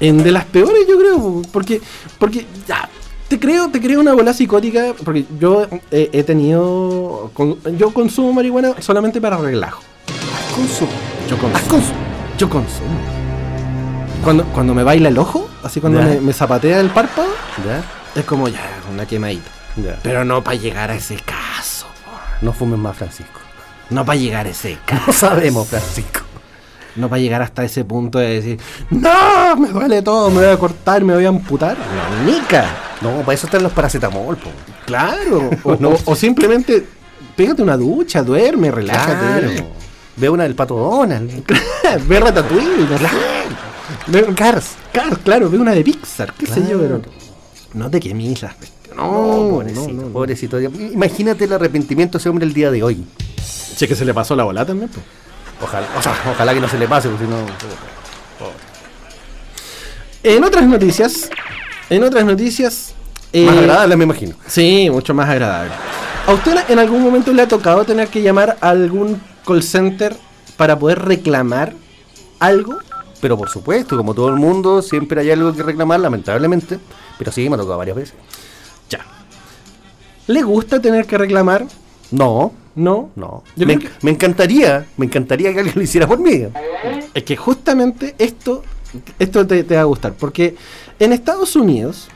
En 0.00 0.22
de 0.22 0.32
las 0.32 0.44
peores, 0.44 0.86
yo 0.88 0.98
creo, 0.98 1.42
porque, 1.52 1.80
porque 2.18 2.44
ya, 2.66 2.88
te 3.28 3.38
creo, 3.38 3.68
te 3.70 3.80
creo 3.80 4.00
una 4.00 4.12
bola 4.12 4.32
psicótica, 4.34 4.92
porque 5.04 5.24
yo 5.38 5.66
eh, 5.90 6.10
he 6.12 6.22
tenido, 6.24 7.30
con- 7.32 7.58
yo 7.78 7.92
consumo 7.94 8.32
marihuana 8.32 8.74
solamente 8.80 9.20
para 9.20 9.36
relajo. 9.38 9.82
Consumo. 10.54 10.90
Yo 11.30 11.38
consumo. 11.38 11.68
consumo. 11.70 11.98
Yo 12.38 12.50
consumo. 12.50 12.98
Cuando, 14.24 14.44
cuando 14.46 14.74
me 14.74 14.82
baila 14.82 15.08
el 15.08 15.18
ojo, 15.18 15.48
así 15.62 15.80
cuando 15.80 16.00
me, 16.02 16.20
me 16.20 16.32
zapatea 16.32 16.80
el 16.80 16.90
párpado, 16.90 17.28
¿Ya? 17.64 17.84
es 18.20 18.24
como 18.26 18.48
ya, 18.48 18.60
una 18.92 19.06
quemadita. 19.06 19.50
Ya. 19.76 19.98
Pero 20.02 20.24
no 20.24 20.42
para 20.42 20.56
llegar 20.56 20.90
a 20.90 20.94
ese 20.94 21.16
caso. 21.16 21.86
No 22.40 22.52
fumes 22.52 22.78
más, 22.78 22.96
Francisco. 22.96 23.40
No 23.90 24.04
para 24.04 24.18
llegar 24.18 24.46
a 24.46 24.50
ese 24.50 24.78
caso. 24.84 25.04
No 25.06 25.12
sabemos, 25.12 25.68
Francisco. 25.68 26.20
No 26.96 27.08
para 27.08 27.20
llegar 27.20 27.42
hasta 27.42 27.64
ese 27.64 27.84
punto 27.84 28.18
de 28.18 28.40
decir, 28.40 28.60
no, 28.90 29.56
me 29.56 29.68
duele 29.68 30.00
todo, 30.02 30.30
me 30.30 30.44
voy 30.44 30.54
a 30.54 30.56
cortar, 30.56 31.02
me 31.02 31.14
voy 31.14 31.24
a 31.24 31.28
amputar. 31.28 31.76
No, 31.76 32.32
nica. 32.32 32.66
No, 33.00 33.20
para 33.20 33.34
eso 33.34 33.46
están 33.46 33.62
los 33.62 33.72
paracetamol, 33.72 34.36
po. 34.36 34.50
Claro. 34.86 35.50
O, 36.06 36.14
simplemente 36.14 36.86
pégate 37.34 37.62
una 37.62 37.76
ducha, 37.76 38.22
duerme, 38.22 38.70
relájate. 38.70 39.46
Claro. 39.46 39.70
Ve 40.16 40.30
una 40.30 40.44
del 40.44 40.54
pato 40.54 40.76
Donald. 40.76 41.44
ve 42.06 42.20
Ratatouille, 42.20 42.84
¿verdad? 42.84 43.10
Ve 44.06 44.24
Cars. 44.34 44.74
Cars, 44.92 45.18
claro, 45.24 45.50
ve 45.50 45.58
una 45.58 45.72
de 45.72 45.82
Pixar, 45.82 46.32
qué 46.34 46.46
sé 46.46 46.64
yo, 46.68 46.78
pero. 46.78 47.02
No 47.72 47.90
te 47.90 47.98
quemes 47.98 48.40
las. 48.40 48.54
No, 48.96 49.02
No, 49.02 49.50
pobrecito, 49.50 49.86
no, 49.88 49.92
no, 49.92 50.02
no. 50.02 50.08
pobrecito. 50.12 50.60
Imagínate 50.60 51.44
el 51.44 51.52
arrepentimiento 51.52 52.18
de 52.18 52.22
ese 52.22 52.28
hombre 52.28 52.46
el 52.46 52.52
día 52.54 52.70
de 52.70 52.82
hoy. 52.82 53.04
Che, 53.76 53.88
que 53.88 53.94
se 53.96 54.04
le 54.04 54.14
pasó 54.14 54.36
la 54.36 54.44
bola 54.44 54.64
también, 54.64 54.88
pues. 54.88 55.04
Ojalá, 55.62 55.86
o 55.98 56.02
sea, 56.02 56.14
ojalá 56.32 56.54
que 56.54 56.60
no 56.60 56.68
se 56.68 56.78
le 56.78 56.86
pase, 56.88 57.08
porque 57.08 57.24
si 57.24 57.30
no. 57.30 57.36
En 60.22 60.42
otras 60.44 60.66
noticias, 60.66 61.28
en 61.90 62.02
otras 62.02 62.24
noticias. 62.24 62.94
eh, 63.32 63.44
Más 63.46 63.58
agradable, 63.58 63.96
me 63.96 64.04
imagino. 64.04 64.34
Sí, 64.46 64.88
mucho 64.90 65.12
más 65.14 65.28
agradable. 65.28 65.70
¿A 66.26 66.32
usted 66.32 66.56
en 66.68 66.78
algún 66.78 67.02
momento 67.02 67.32
le 67.32 67.42
ha 67.42 67.48
tocado 67.48 67.84
tener 67.84 68.08
que 68.08 68.22
llamar 68.22 68.56
a 68.60 68.70
algún 68.70 69.20
call 69.46 69.62
center 69.62 70.16
para 70.56 70.78
poder 70.78 71.00
reclamar 71.00 71.74
algo? 72.40 72.78
Pero 73.20 73.36
por 73.36 73.50
supuesto, 73.50 73.96
como 73.96 74.14
todo 74.14 74.28
el 74.28 74.36
mundo, 74.36 74.80
siempre 74.82 75.20
hay 75.20 75.30
algo 75.30 75.52
que 75.54 75.62
reclamar, 75.62 76.00
lamentablemente. 76.00 76.78
Pero 77.18 77.30
sí, 77.32 77.48
me 77.48 77.56
ha 77.56 77.58
tocado 77.58 77.76
varias 77.78 77.96
veces. 77.96 78.14
¿Le 80.26 80.42
gusta 80.42 80.80
tener 80.80 81.06
que 81.06 81.18
reclamar? 81.18 81.66
No, 82.10 82.52
No. 82.76 83.10
no. 83.14 83.42
Me, 83.56 83.64
creo 83.66 83.78
que- 83.80 83.88
me 84.02 84.10
encantaría, 84.10 84.86
me 84.96 85.06
encantaría 85.06 85.52
que 85.52 85.58
alguien 85.60 85.76
lo 85.76 85.82
hiciera 85.82 86.06
por 86.06 86.18
mí. 86.18 86.44
Es 87.14 87.22
que 87.22 87.36
justamente 87.36 88.14
esto, 88.18 88.62
esto 89.18 89.46
te, 89.46 89.62
te 89.64 89.74
va 89.76 89.82
a 89.82 89.84
gustar, 89.84 90.14
porque 90.14 90.56
en 90.98 91.12
Estados 91.12 91.54
Unidos 91.56 92.08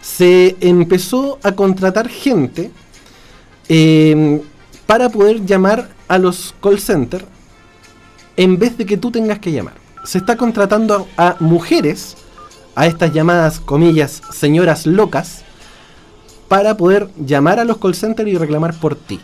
se 0.00 0.56
empezó 0.60 1.38
a 1.42 1.52
contratar 1.52 2.08
gente 2.08 2.70
eh, 3.68 4.40
para 4.86 5.08
poder 5.08 5.44
llamar 5.44 5.88
a 6.08 6.18
los 6.18 6.54
call 6.62 6.80
centers 6.80 7.24
en 8.36 8.58
vez 8.58 8.76
de 8.78 8.86
que 8.86 8.96
tú 8.96 9.10
tengas 9.10 9.38
que 9.38 9.52
llamar. 9.52 9.74
Se 10.04 10.18
está 10.18 10.36
contratando 10.36 11.06
a, 11.16 11.28
a 11.28 11.36
mujeres, 11.40 12.16
a 12.74 12.86
estas 12.86 13.12
llamadas, 13.12 13.60
comillas, 13.60 14.22
señoras 14.32 14.86
locas, 14.86 15.42
para 16.50 16.76
poder 16.76 17.08
llamar 17.16 17.60
a 17.60 17.64
los 17.64 17.78
call 17.78 17.94
centers 17.94 18.28
y 18.28 18.36
reclamar 18.36 18.74
por 18.74 18.96
ti. 18.96 19.20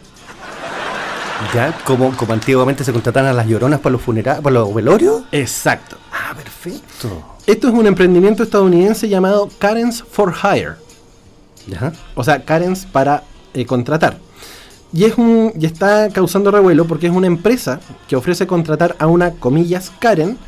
Ya, 1.53 1.77
como, 1.85 2.17
como 2.17 2.33
antiguamente 2.33 2.85
se 2.85 2.93
contrataban 2.93 3.29
a 3.29 3.33
las 3.33 3.49
lloronas 3.49 3.81
para 3.81 3.95
los 3.95 4.03
funerales, 4.03 4.41
para 4.41 4.55
los 4.55 4.73
velorios. 4.73 5.25
Exacto. 5.33 5.97
perfecto. 6.37 7.25
Esto 7.45 7.67
es 7.67 7.75
un 7.75 7.89
emprendimiento 7.89 8.45
estadounidense 8.45 9.09
llamado 9.09 9.51
Karens 9.59 10.05
for 10.09 10.33
Hire. 10.41 10.75
¿Ya? 11.67 11.93
O 12.15 12.23
sea, 12.23 12.45
Karens 12.45 12.87
para 12.87 13.25
eh, 13.55 13.67
contratar. 13.67 14.19
Y, 14.93 15.03
es 15.03 15.19
un, 15.19 15.53
y 15.59 15.67
está 15.67 16.11
causando 16.11 16.53
revuelo 16.53 16.85
porque 16.87 17.09
es 17.09 17.13
una 17.13 17.27
empresa 17.27 17.81
que 18.07 18.15
ofrece 18.15 18.47
contratar 18.47 18.95
a 19.01 19.09
una, 19.09 19.33
comillas, 19.33 19.91
Karen, 19.99 20.39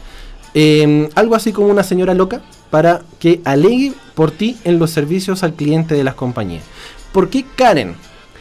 eh, 0.61 1.09
algo 1.15 1.37
así 1.37 1.53
como 1.53 1.69
una 1.69 1.85
señora 1.85 2.15
loca, 2.15 2.41
para 2.69 3.03
que 3.21 3.41
alegue 3.45 3.93
por 4.17 4.33
ti 4.33 4.57
en 4.65 4.81
los 4.81 4.91
servicios 4.91 5.45
al 5.45 5.55
cliente 5.55 5.95
de 5.95 6.03
las 6.03 6.15
compañías. 6.15 6.65
¿Por 7.13 7.31
qué 7.31 7.45
Karen? 7.55 7.95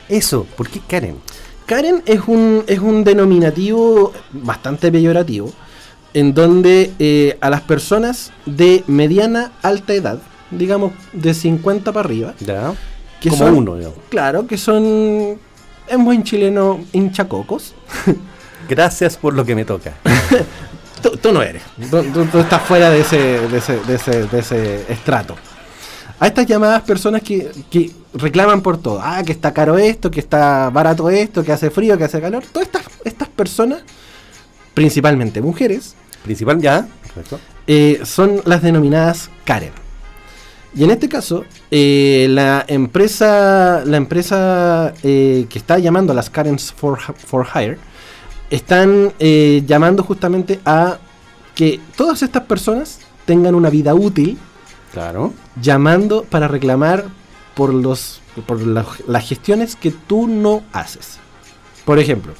Eso, 0.09 0.47
¿por 0.57 0.67
qué 0.67 0.79
Karen? 0.87 1.15
Karen 1.67 2.01
es 2.07 2.21
un, 2.27 2.63
es 2.65 2.79
un 2.79 3.03
denominativo 3.03 4.13
bastante 4.31 4.91
peyorativo, 4.91 5.53
en 6.15 6.33
donde 6.33 6.91
eh, 6.97 7.37
a 7.39 7.51
las 7.51 7.61
personas 7.61 8.31
de 8.47 8.83
mediana 8.87 9.51
alta 9.61 9.93
edad, 9.93 10.19
digamos 10.49 10.93
de 11.13 11.35
50 11.35 11.91
para 11.91 12.03
arriba, 12.07 12.33
¿Ya? 12.39 12.73
que 13.21 13.29
Como 13.29 13.45
son, 13.45 13.53
uno, 13.55 13.75
digamos. 13.75 13.99
claro, 14.09 14.47
que 14.47 14.57
son 14.57 14.83
en 15.87 16.03
buen 16.05 16.23
chileno 16.23 16.79
hinchacocos. 16.93 17.75
Gracias 18.69 19.17
por 19.17 19.33
lo 19.35 19.45
que 19.45 19.53
me 19.55 19.65
toca. 19.65 19.93
Tú, 21.09 21.17
tú 21.17 21.31
no 21.31 21.41
eres, 21.41 21.61
tú, 21.91 22.03
tú- 22.11 22.25
tú 22.25 22.39
estás 22.39 22.61
fuera 22.63 22.89
de 22.89 22.99
ese, 23.01 23.17
de 23.47 23.57
ese, 23.57 23.77
de 23.79 23.95
ese, 23.95 24.25
de 24.27 24.39
ese 24.39 24.91
estrato. 24.91 25.35
A 26.19 26.27
estas 26.27 26.45
llamadas 26.47 26.81
personas 26.81 27.21
que, 27.21 27.51
que 27.69 27.91
reclaman 28.13 28.61
por 28.61 28.77
todo, 28.81 28.99
ah, 29.01 29.21
que 29.25 29.31
está 29.31 29.53
caro 29.53 29.77
esto, 29.77 30.09
que 30.09 30.19
está 30.19 30.69
barato 30.71 31.09
esto, 31.09 31.43
que 31.43 31.51
hace 31.51 31.69
frío, 31.69 31.97
que 31.97 32.03
hace 32.05 32.19
calor, 32.19 32.43
todas 32.51 32.67
estas, 32.67 32.83
estas 33.05 33.27
personas, 33.29 33.81
principalmente 34.73 35.41
mujeres, 35.41 35.95
Principal, 36.23 36.59
ya. 36.59 36.87
Eh, 37.67 38.01
son 38.03 38.41
las 38.43 38.61
denominadas 38.61 39.29
Karen. 39.45 39.71
Y 40.75 40.83
en 40.83 40.91
este 40.91 41.07
caso, 41.07 41.45
eh, 41.71 42.27
la 42.29 42.65
empresa, 42.67 43.83
la 43.85 43.95
empresa 43.95 44.93
eh, 45.03 45.45
que 45.49 45.57
está 45.57 45.79
llamando 45.79 46.11
a 46.11 46.15
las 46.15 46.29
Karens 46.29 46.73
for, 46.73 46.99
for 46.99 47.47
Hire, 47.55 47.77
están 48.49 49.13
eh, 49.19 49.63
llamando 49.65 50.03
justamente 50.03 50.59
a 50.65 50.97
que 51.55 51.79
todas 51.95 52.21
estas 52.23 52.43
personas 52.43 52.99
tengan 53.25 53.55
una 53.55 53.69
vida 53.69 53.93
útil, 53.93 54.37
Claro. 54.93 55.33
llamando 55.61 56.23
para 56.23 56.47
reclamar 56.47 57.05
por, 57.55 57.73
los, 57.73 58.21
por 58.45 58.61
las- 58.65 59.01
las 59.07 59.27
gestiones 59.27 59.75
que 59.75 59.91
tú 59.91 60.27
no 60.27 60.63
haces. 60.71 61.17
Por 61.85 61.99
ejemplo, 61.99 62.33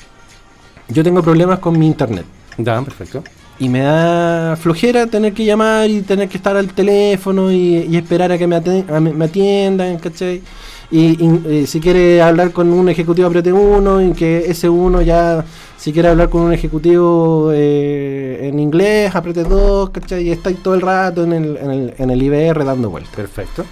yo 0.87 1.03
tengo 1.03 1.21
problemas 1.21 1.59
con 1.59 1.77
mi 1.77 1.87
internet. 1.87 2.25
Ya, 2.57 2.81
perfecto. 2.81 3.23
Y 3.59 3.69
me 3.69 3.79
da 3.81 4.55
flojera 4.55 5.07
tener 5.07 5.33
que 5.33 5.43
llamar 5.43 5.89
y 5.89 6.01
tener 6.03 6.29
que 6.29 6.37
estar 6.37 6.55
al 6.55 6.67
teléfono 6.73 7.51
y, 7.51 7.87
y 7.89 7.97
esperar 7.97 8.31
a 8.31 8.37
que 8.37 8.45
me, 8.47 8.55
aten- 8.55 8.89
a 8.89 8.99
me- 8.99 9.13
me 9.13 9.25
atiendan, 9.25 9.97
¿cachai? 9.97 10.41
Y, 10.89 11.21
y, 11.21 11.41
eh, 11.45 11.67
si 11.67 11.81
quiere 11.81 12.21
hablar 12.21 12.51
con 12.51 12.71
un 12.71 12.87
ejecutivo 12.87 13.27
apriete 13.27 13.51
uno 13.51 14.01
y 14.01 14.13
que 14.13 14.49
ese 14.49 14.69
uno 14.69 15.01
ya, 15.01 15.43
si 15.77 15.91
quiere 15.91 16.07
hablar 16.07 16.29
con 16.29 16.43
un 16.43 16.53
ejecutivo 16.53 17.51
eh, 17.53 18.47
en 18.47 18.59
inglés, 18.59 19.13
apriete 19.13 19.43
dos, 19.43 19.89
¿cachai? 19.89 20.27
Y 20.27 20.31
está 20.31 20.49
ahí 20.49 20.55
todo 20.55 20.75
el 20.75 20.81
rato 20.81 21.23
en 21.25 21.33
el, 21.33 21.57
en 21.57 21.71
el, 21.71 21.93
en 21.97 22.09
el 22.09 22.23
IBR 22.23 22.63
dando 22.63 22.89
vueltas. 22.89 23.13
Perfecto. 23.13 23.65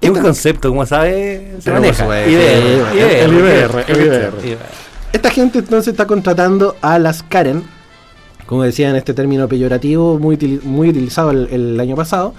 Es 0.00 0.10
un 0.10 0.18
concepto, 0.20 0.68
como 0.68 0.84
sabe, 0.86 1.56
se 1.60 1.70
maneja. 1.70 2.04
IBR, 2.04 2.22
el 2.26 3.32
IBR, 3.32 3.84
el 3.88 4.00
IBR. 4.00 4.46
IBR. 4.46 4.90
Esta 5.12 5.30
gente 5.30 5.58
entonces 5.58 5.92
está 5.92 6.06
contratando 6.06 6.76
a 6.80 6.98
las 6.98 7.22
Karen, 7.22 7.64
como 8.46 8.62
decía 8.62 8.90
en 8.90 8.96
este 8.96 9.12
término 9.14 9.48
peyorativo, 9.48 10.18
muy, 10.18 10.60
muy 10.62 10.90
utilizado 10.90 11.30
el, 11.30 11.48
el 11.50 11.80
año 11.80 11.96
pasado, 11.96 12.34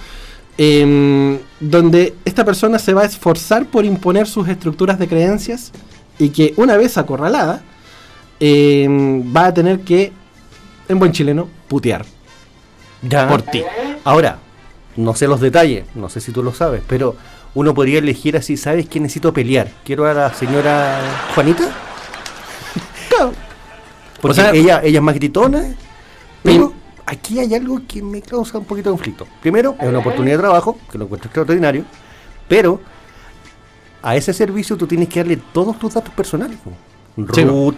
em, 0.64 1.40
donde 1.60 2.14
esta 2.24 2.46
persona 2.46 2.78
se 2.78 2.94
va 2.94 3.02
a 3.02 3.06
esforzar 3.06 3.66
por 3.66 3.84
imponer 3.84 4.28
sus 4.28 4.48
estructuras 4.48 5.00
de 5.00 5.08
creencias 5.08 5.72
y 6.20 6.30
que 6.30 6.54
una 6.56 6.78
vez 6.78 7.00
acorralada, 7.00 7.64
em, 8.40 9.24
va 9.36 9.48
a 9.48 9.54
tener 9.56 9.80
que, 9.80 10.12
en 10.88 11.00
buen 11.00 11.12
chileno, 11.14 11.48
putear 11.68 12.06
Ya. 13.02 13.28
por 13.28 13.42
ti. 13.42 13.64
Ahora, 14.04 14.38
no 14.98 15.16
sé 15.16 15.28
los 15.28 15.42
detalles, 15.42 15.86
no 15.96 16.10
sé 16.10 16.22
si 16.22 16.32
tú 16.32 16.44
lo 16.44 16.54
sabes, 16.54 16.84
pero 16.88 17.16
uno 17.56 17.74
podría 17.74 17.98
elegir 17.98 18.38
así, 18.38 18.56
¿sabes 18.56 18.88
que 18.88 19.00
necesito 19.00 19.34
pelear? 19.34 19.72
Quiero 19.84 20.06
a 20.06 20.14
la 20.14 20.32
señora 20.34 21.00
Juanita. 21.34 21.72
Claro. 23.10 23.34
Porque 24.22 24.40
O 24.42 24.44
sea- 24.44 24.52
ella, 24.54 24.82
ella 24.84 25.00
es 25.00 25.04
más 25.04 25.16
gritona. 25.16 25.64
Pero 26.44 26.74
aquí 27.12 27.40
hay 27.40 27.54
algo 27.54 27.82
que 27.88 28.02
me 28.02 28.22
causa 28.22 28.58
un 28.58 28.66
poquito 28.66 28.90
de 28.90 28.94
conflicto. 28.94 29.28
Primero, 29.42 29.76
es 29.80 29.88
una 29.88 30.00
oportunidad 30.00 30.38
de 30.38 30.42
trabajo, 30.44 30.80
que 30.92 30.98
lo 30.98 31.04
encuentro 31.06 31.28
extraordinario, 31.28 31.84
pero 32.48 32.80
a 34.02 34.16
ese 34.16 34.34
servicio 34.34 34.78
tú 34.78 34.88
tienes 34.88 35.10
que 35.10 35.20
darle 35.20 35.38
todos 35.54 35.78
tus 35.78 35.94
datos 35.94 36.14
personales. 36.14 36.58
po. 36.64 36.72
Sí. 37.34 37.44
Root, 37.44 37.76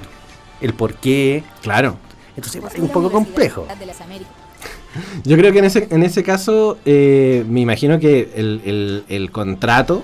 el 0.61 0.73
por 0.73 0.93
qué. 0.95 1.43
Claro. 1.61 1.97
Entonces 2.35 2.61
es 2.75 2.79
un 2.79 2.89
poco 2.89 3.11
complejo. 3.11 3.67
Yo 5.23 5.35
creo 5.37 5.51
que 5.51 5.59
en 5.59 5.65
ese, 5.65 5.87
en 5.89 6.03
ese 6.03 6.21
caso, 6.23 6.77
eh, 6.85 7.43
me 7.49 7.61
imagino 7.61 7.99
que 7.99 8.31
el, 8.35 8.61
el- 8.63 9.03
el 9.09 9.31
contrato 9.31 10.03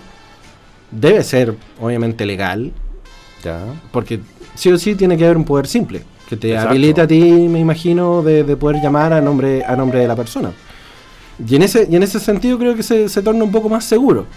debe 0.91 1.23
ser 1.23 1.55
obviamente 1.79 2.25
legal, 2.25 2.71
Ya. 3.43 3.63
porque 3.91 4.19
sí 4.55 4.71
o 4.71 4.77
sí 4.79 4.95
tiene 4.95 5.15
que 5.17 5.25
haber 5.25 5.37
un 5.37 5.45
poder 5.45 5.67
simple, 5.67 6.01
que 6.29 6.37
te 6.37 6.49
Exacto. 6.49 6.69
habilite 6.69 7.01
a 7.01 7.07
ti, 7.07 7.19
me 7.49 7.59
imagino, 7.59 8.21
de, 8.21 8.43
de 8.43 8.55
poder 8.55 8.81
llamar 8.81 9.13
a 9.13 9.19
nombre, 9.19 9.65
a 9.65 9.75
nombre 9.75 9.99
de 9.99 10.07
la 10.07 10.15
persona. 10.15 10.51
Y 11.45 11.55
en 11.55 11.63
ese, 11.63 11.87
y 11.89 11.95
en 11.95 12.03
ese 12.03 12.19
sentido 12.19 12.59
creo 12.59 12.75
que 12.75 12.83
se, 12.83 13.09
se 13.09 13.21
torna 13.23 13.43
un 13.43 13.51
poco 13.51 13.67
más 13.67 13.83
seguro. 13.83 14.27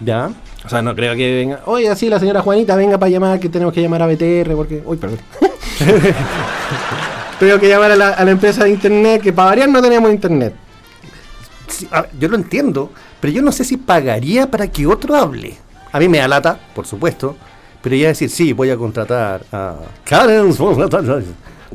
Ya. 0.00 0.30
O 0.64 0.68
sea, 0.68 0.80
no 0.80 0.94
creo 0.94 1.14
que 1.14 1.34
venga, 1.34 1.60
oye, 1.66 1.88
así 1.88 2.08
la 2.08 2.18
señora 2.18 2.40
Juanita 2.40 2.74
venga 2.74 2.96
para 2.98 3.10
llamar, 3.10 3.38
que 3.38 3.48
tenemos 3.48 3.74
que 3.74 3.82
llamar 3.82 4.02
a 4.02 4.06
BTR, 4.06 4.54
porque... 4.54 4.82
Uy, 4.84 4.96
perdón. 4.96 5.18
tengo 7.38 7.58
que 7.58 7.68
llamar 7.68 7.90
a 7.90 7.96
la, 7.96 8.08
a 8.10 8.24
la 8.24 8.30
empresa 8.30 8.64
de 8.64 8.70
internet, 8.70 9.20
que 9.20 9.32
para 9.32 9.50
variar 9.50 9.68
no 9.68 9.82
tenemos 9.82 10.10
internet. 10.10 10.54
Sí, 11.66 11.86
a 11.90 12.02
ver, 12.02 12.10
yo 12.18 12.28
lo 12.28 12.36
entiendo, 12.36 12.90
pero 13.20 13.32
yo 13.32 13.42
no 13.42 13.52
sé 13.52 13.64
si 13.64 13.76
pagaría 13.76 14.50
para 14.50 14.68
que 14.68 14.86
otro 14.86 15.16
hable. 15.16 15.56
A 15.90 15.98
mí 15.98 16.08
me 16.08 16.18
da 16.18 16.28
lata, 16.28 16.58
por 16.74 16.86
supuesto, 16.86 17.36
pero 17.82 17.96
ya 17.96 18.08
decir, 18.08 18.30
sí, 18.30 18.52
voy 18.52 18.70
a 18.70 18.76
contratar 18.76 19.42
a 19.52 19.76
Karen 20.04 20.54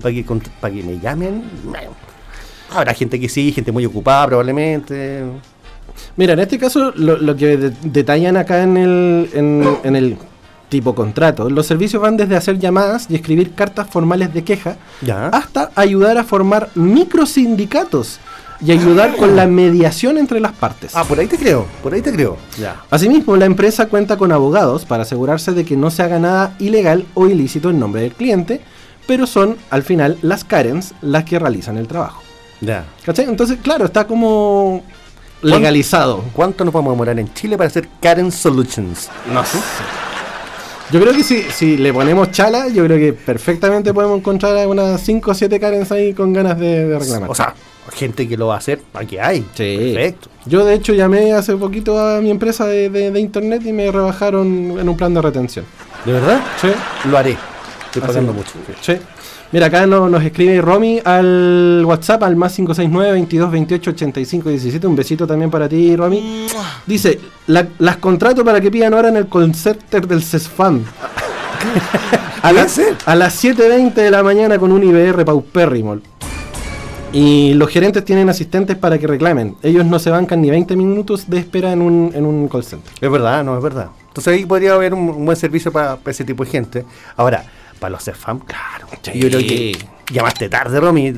para 0.01 0.13
que, 0.13 0.25
para 0.61 0.73
que 0.73 0.83
me 0.83 0.99
llamen. 0.99 1.43
Habrá 2.73 2.93
gente 2.93 3.19
que 3.19 3.29
sí, 3.29 3.51
gente 3.51 3.71
muy 3.71 3.85
ocupada 3.85 4.27
probablemente. 4.27 5.23
Mira, 6.15 6.33
en 6.33 6.39
este 6.39 6.57
caso, 6.59 6.91
lo, 6.95 7.17
lo 7.17 7.35
que 7.35 7.57
de- 7.57 7.73
detallan 7.83 8.37
acá 8.37 8.61
en 8.63 8.77
el, 8.77 9.29
en, 9.33 9.77
en 9.83 9.95
el 9.95 10.17
tipo 10.69 10.93
contrato, 10.93 11.49
los 11.49 11.65
servicios 11.65 12.01
van 12.01 12.17
desde 12.17 12.35
hacer 12.35 12.59
llamadas 12.59 13.07
y 13.09 13.15
escribir 13.15 13.53
cartas 13.55 13.87
formales 13.89 14.33
de 14.33 14.43
queja 14.43 14.75
Ya. 15.01 15.27
hasta 15.29 15.71
ayudar 15.75 16.17
a 16.17 16.23
formar 16.25 16.69
microsindicatos 16.75 18.19
y 18.59 18.71
ayudar 18.71 19.15
con 19.15 19.35
la 19.35 19.45
mediación 19.47 20.17
entre 20.17 20.39
las 20.39 20.53
partes. 20.53 20.95
Ah, 20.95 21.03
por 21.03 21.19
ahí 21.19 21.27
te 21.27 21.37
creo, 21.37 21.65
por 21.83 21.93
ahí 21.93 22.01
te 22.01 22.11
creo. 22.11 22.37
Ya. 22.59 22.83
Asimismo, 22.89 23.35
la 23.35 23.45
empresa 23.45 23.87
cuenta 23.87 24.17
con 24.17 24.31
abogados 24.31 24.85
para 24.85 25.03
asegurarse 25.03 25.51
de 25.51 25.65
que 25.65 25.77
no 25.77 25.91
se 25.91 26.03
haga 26.03 26.19
nada 26.19 26.55
ilegal 26.59 27.05
o 27.13 27.27
ilícito 27.27 27.69
en 27.69 27.79
nombre 27.79 28.01
del 28.01 28.13
cliente, 28.13 28.61
pero 29.05 29.27
son 29.27 29.57
al 29.69 29.83
final 29.83 30.17
las 30.21 30.43
Karens 30.43 30.93
las 31.01 31.23
que 31.23 31.39
realizan 31.39 31.77
el 31.77 31.87
trabajo. 31.87 32.21
Ya. 32.61 32.85
¿Cachai? 33.05 33.25
Entonces, 33.25 33.59
claro, 33.61 33.85
está 33.85 34.07
como 34.07 34.83
legalizado. 35.41 36.23
¿Cuánto 36.33 36.65
nos 36.65 36.73
vamos 36.73 36.89
a 36.89 36.93
demorar 36.93 37.19
en 37.19 37.33
Chile 37.33 37.57
para 37.57 37.67
hacer 37.67 37.87
Karen 38.01 38.31
Solutions? 38.31 39.09
No 39.31 39.45
sé. 39.45 39.59
Yo 40.89 41.01
creo 41.01 41.13
que 41.13 41.23
si, 41.23 41.43
si 41.43 41.77
le 41.77 41.91
ponemos 41.91 42.31
chala, 42.31 42.69
yo 42.69 42.85
creo 42.85 42.97
que 42.97 43.11
perfectamente 43.11 43.93
podemos 43.93 44.19
encontrar 44.19 44.57
a 44.57 44.67
unas 44.67 45.01
5 45.01 45.31
o 45.31 45.33
7 45.33 45.59
Karens 45.59 45.91
ahí 45.91 46.13
con 46.13 46.31
ganas 46.31 46.57
de, 46.57 46.87
de 46.87 46.99
reclamar. 46.99 47.29
O 47.29 47.35
sea, 47.35 47.53
gente 47.93 48.27
que 48.27 48.37
lo 48.37 48.47
va 48.47 48.55
a 48.55 48.57
hacer, 48.57 48.81
aquí 48.93 49.17
hay. 49.17 49.45
Sí. 49.55 49.91
Perfecto. 49.93 50.29
yo 50.45 50.65
de 50.65 50.73
hecho 50.75 50.93
llamé 50.93 51.33
hace 51.33 51.55
poquito 51.55 51.97
a 51.99 52.19
mi 52.21 52.29
empresa 52.31 52.65
de, 52.65 52.89
de- 52.89 53.11
de 53.11 53.19
internet 53.19 53.61
y 53.65 53.73
me 53.73 53.91
rebajaron 53.91 54.47
en 54.79 54.87
un 54.89 54.97
plan 54.97 55.13
de 55.13 55.21
retención. 55.21 55.65
¿De 56.05 56.11
verdad? 56.13 56.39
Sí, 56.61 56.67
Lo 57.09 57.17
haré. 57.17 57.37
Estoy 57.87 58.01
pagando 58.01 58.33
mucho. 58.33 58.51
sí. 58.81 58.93
Mira, 59.49 59.67
acá 59.67 59.87
no- 59.87 60.09
nos 60.09 60.21
escribe 60.25 60.59
Romy 60.61 60.99
al 61.05 61.81
WhatsApp 61.85 62.21
al 62.23 62.35
más 62.35 62.53
569 62.53 63.13
22 63.13 63.49
28 63.51 63.91
85 63.91 64.49
17. 64.49 64.87
Un 64.87 64.95
besito 64.97 65.25
también 65.25 65.49
para 65.49 65.69
ti, 65.69 65.95
Romy. 65.95 66.47
Dice, 66.85 67.17
"La- 67.47 67.65
las 67.79 67.95
contrato 67.97 68.43
para 68.43 68.59
que 68.59 68.69
pidan 68.69 68.93
hora 68.93 69.07
en 69.07 69.15
el 69.15 69.29
call 69.29 69.55
center 69.55 70.05
del 70.05 70.21
CESFAM. 70.21 70.83
a, 72.43 72.67
ser. 72.67 72.95
a 73.05 73.15
las 73.15 73.41
7.20 73.43 73.93
de 73.93 74.11
la 74.11 74.21
mañana 74.23 74.57
con 74.59 74.71
un 74.71 74.83
IBR 74.83 75.23
paupérrimo. 75.25 75.97
Y 77.13 77.53
los 77.53 77.69
gerentes 77.69 78.03
tienen 78.03 78.29
asistentes 78.29 78.75
para 78.77 78.97
que 78.97 79.07
reclamen. 79.07 79.55
Ellos 79.63 79.85
no 79.85 79.99
se 79.99 80.09
bancan 80.09 80.41
ni 80.41 80.49
20 80.49 80.75
minutos 80.75 81.29
de 81.29 81.39
espera 81.39 81.71
en 81.71 81.81
un, 81.81 82.11
en 82.13 82.25
un 82.25 82.47
call 82.47 82.63
center. 82.63 82.91
Es 82.99 83.11
verdad, 83.11 83.43
no, 83.43 83.57
es 83.57 83.63
verdad. 83.63 83.89
Entonces 84.07 84.33
ahí 84.33 84.45
podría 84.45 84.73
haber 84.73 84.93
un, 84.93 85.25
buen 85.25 85.37
servicio 85.37 85.71
para, 85.71 85.97
ese 86.05 86.23
tipo 86.23 86.43
de 86.43 86.49
gente. 86.49 86.85
Ahora, 87.15 87.45
para 87.79 87.91
los 87.91 88.03
CEFAM, 88.03 88.39
claro. 88.39 88.87
Sí. 89.01 89.19
Yo 89.19 89.29
creo 89.29 89.39
que 89.39 89.77
llamaste 90.11 90.49
tarde, 90.49 90.79
Romy. 90.79 91.13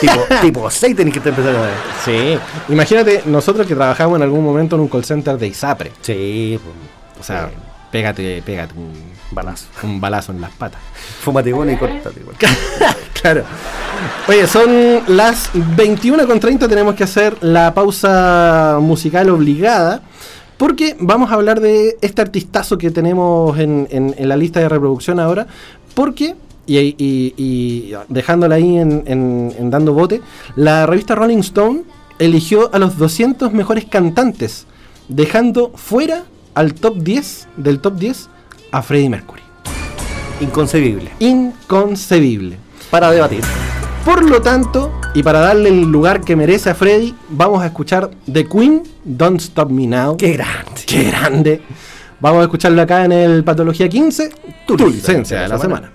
tipo, 0.00 0.20
tipo 0.40 0.70
6 0.70 0.96
tenés 0.96 1.12
que 1.12 1.28
empezar 1.28 1.54
a 1.54 1.60
ver. 1.62 1.74
Sí. 2.04 2.38
Imagínate, 2.72 3.22
nosotros 3.26 3.66
que 3.66 3.74
trabajamos 3.74 4.16
en 4.16 4.22
algún 4.22 4.42
momento 4.42 4.76
en 4.76 4.82
un 4.82 4.88
call 4.88 5.04
center 5.04 5.36
de 5.36 5.48
ISAPRE. 5.48 5.92
Sí. 6.00 6.58
Pues, 6.62 7.20
o 7.20 7.22
sea, 7.22 7.50
pégate, 7.90 8.42
pégate 8.42 8.74
un 8.74 9.17
Balazo. 9.30 9.66
Un 9.82 10.00
balazo 10.00 10.32
en 10.32 10.40
las 10.40 10.52
patas. 10.52 10.80
Fúmate 11.20 11.50
y 11.50 11.52
córtate. 11.52 12.22
claro. 13.20 13.44
Oye, 14.26 14.46
son 14.46 15.00
las 15.08 15.52
21.30, 15.52 16.68
tenemos 16.68 16.94
que 16.94 17.04
hacer 17.04 17.36
la 17.42 17.74
pausa 17.74 18.78
musical 18.80 19.28
obligada. 19.30 20.02
Porque 20.56 20.96
vamos 20.98 21.30
a 21.30 21.34
hablar 21.34 21.60
de 21.60 21.98
este 22.00 22.20
artistazo 22.20 22.78
que 22.78 22.90
tenemos 22.90 23.56
en, 23.58 23.86
en, 23.90 24.28
la 24.28 24.36
lista 24.36 24.58
de 24.60 24.68
reproducción 24.68 25.20
ahora. 25.20 25.46
Porque 25.94 26.34
y, 26.66 26.96
y, 26.98 27.94
dejándola 28.08 28.56
ahí 28.56 28.76
en, 28.76 29.04
en, 29.06 29.54
en, 29.56 29.70
dando 29.70 29.94
bote, 29.94 30.20
la 30.56 30.84
revista 30.86 31.14
Rolling 31.14 31.38
Stone 31.38 31.82
eligió 32.18 32.74
a 32.74 32.78
los 32.78 32.98
200 32.98 33.52
mejores 33.52 33.84
cantantes, 33.84 34.66
dejando 35.08 35.70
fuera 35.76 36.24
al 36.54 36.74
top 36.74 36.98
10 36.98 37.48
del 37.56 37.80
top 37.80 37.94
10 37.94 38.28
a 38.70 38.82
Freddie 38.82 39.08
Mercury. 39.08 39.42
Inconcebible. 40.40 41.10
Inconcebible. 41.18 42.58
Para 42.90 43.10
debatir. 43.10 43.42
Por 44.04 44.24
lo 44.28 44.40
tanto, 44.40 44.92
y 45.14 45.22
para 45.22 45.40
darle 45.40 45.68
el 45.68 45.82
lugar 45.82 46.20
que 46.20 46.36
merece 46.36 46.70
a 46.70 46.74
Freddy, 46.74 47.14
vamos 47.28 47.62
a 47.62 47.66
escuchar 47.66 48.10
The 48.32 48.46
Queen, 48.46 48.82
Don't 49.04 49.40
Stop 49.40 49.70
Me 49.70 49.86
Now. 49.86 50.16
¡Qué 50.16 50.32
grande! 50.32 50.82
¡Qué 50.86 51.04
grande! 51.04 51.62
Vamos 52.20 52.40
a 52.40 52.42
escucharlo 52.44 52.80
acá 52.82 53.04
en 53.04 53.12
el 53.12 53.44
Patología 53.44 53.88
15, 53.88 54.30
tu, 54.66 54.76
licencia 54.76 55.42
de 55.42 55.48
la 55.48 55.58
semana. 55.58 55.92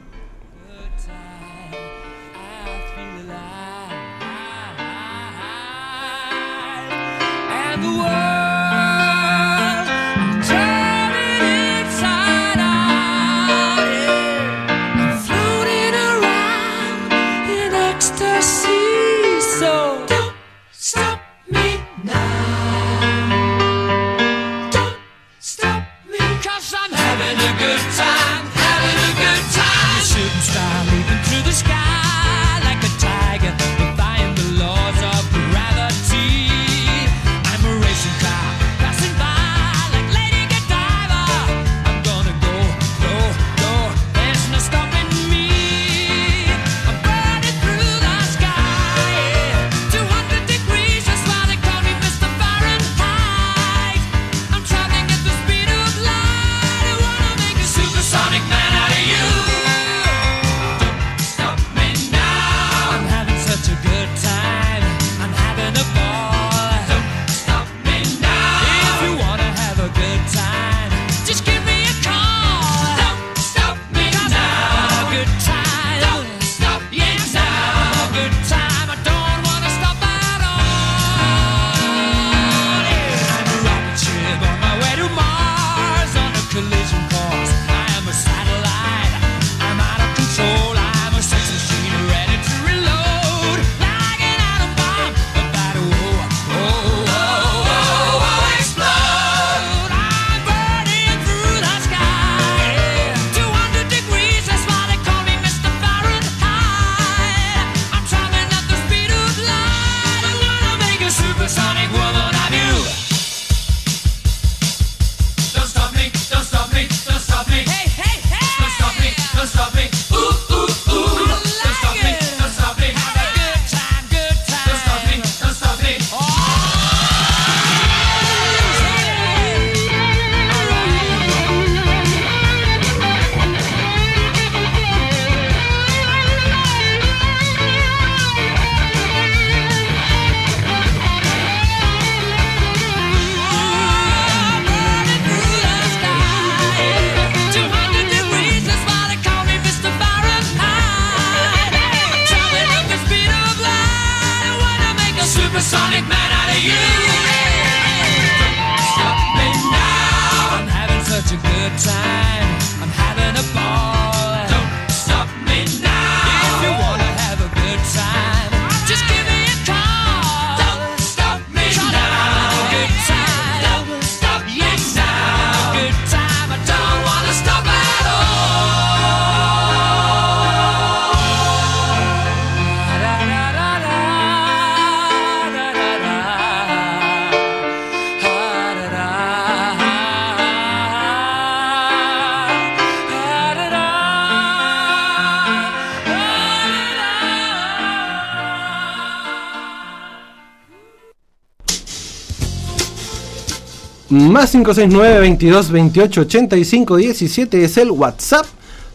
Más 204.43 204.51
569 204.51 205.19
22 205.21 205.71
28 205.71 206.21
85 206.21 206.97
17 206.97 207.63
es 207.63 207.77
el 207.77 207.91
WhatsApp 207.91 208.45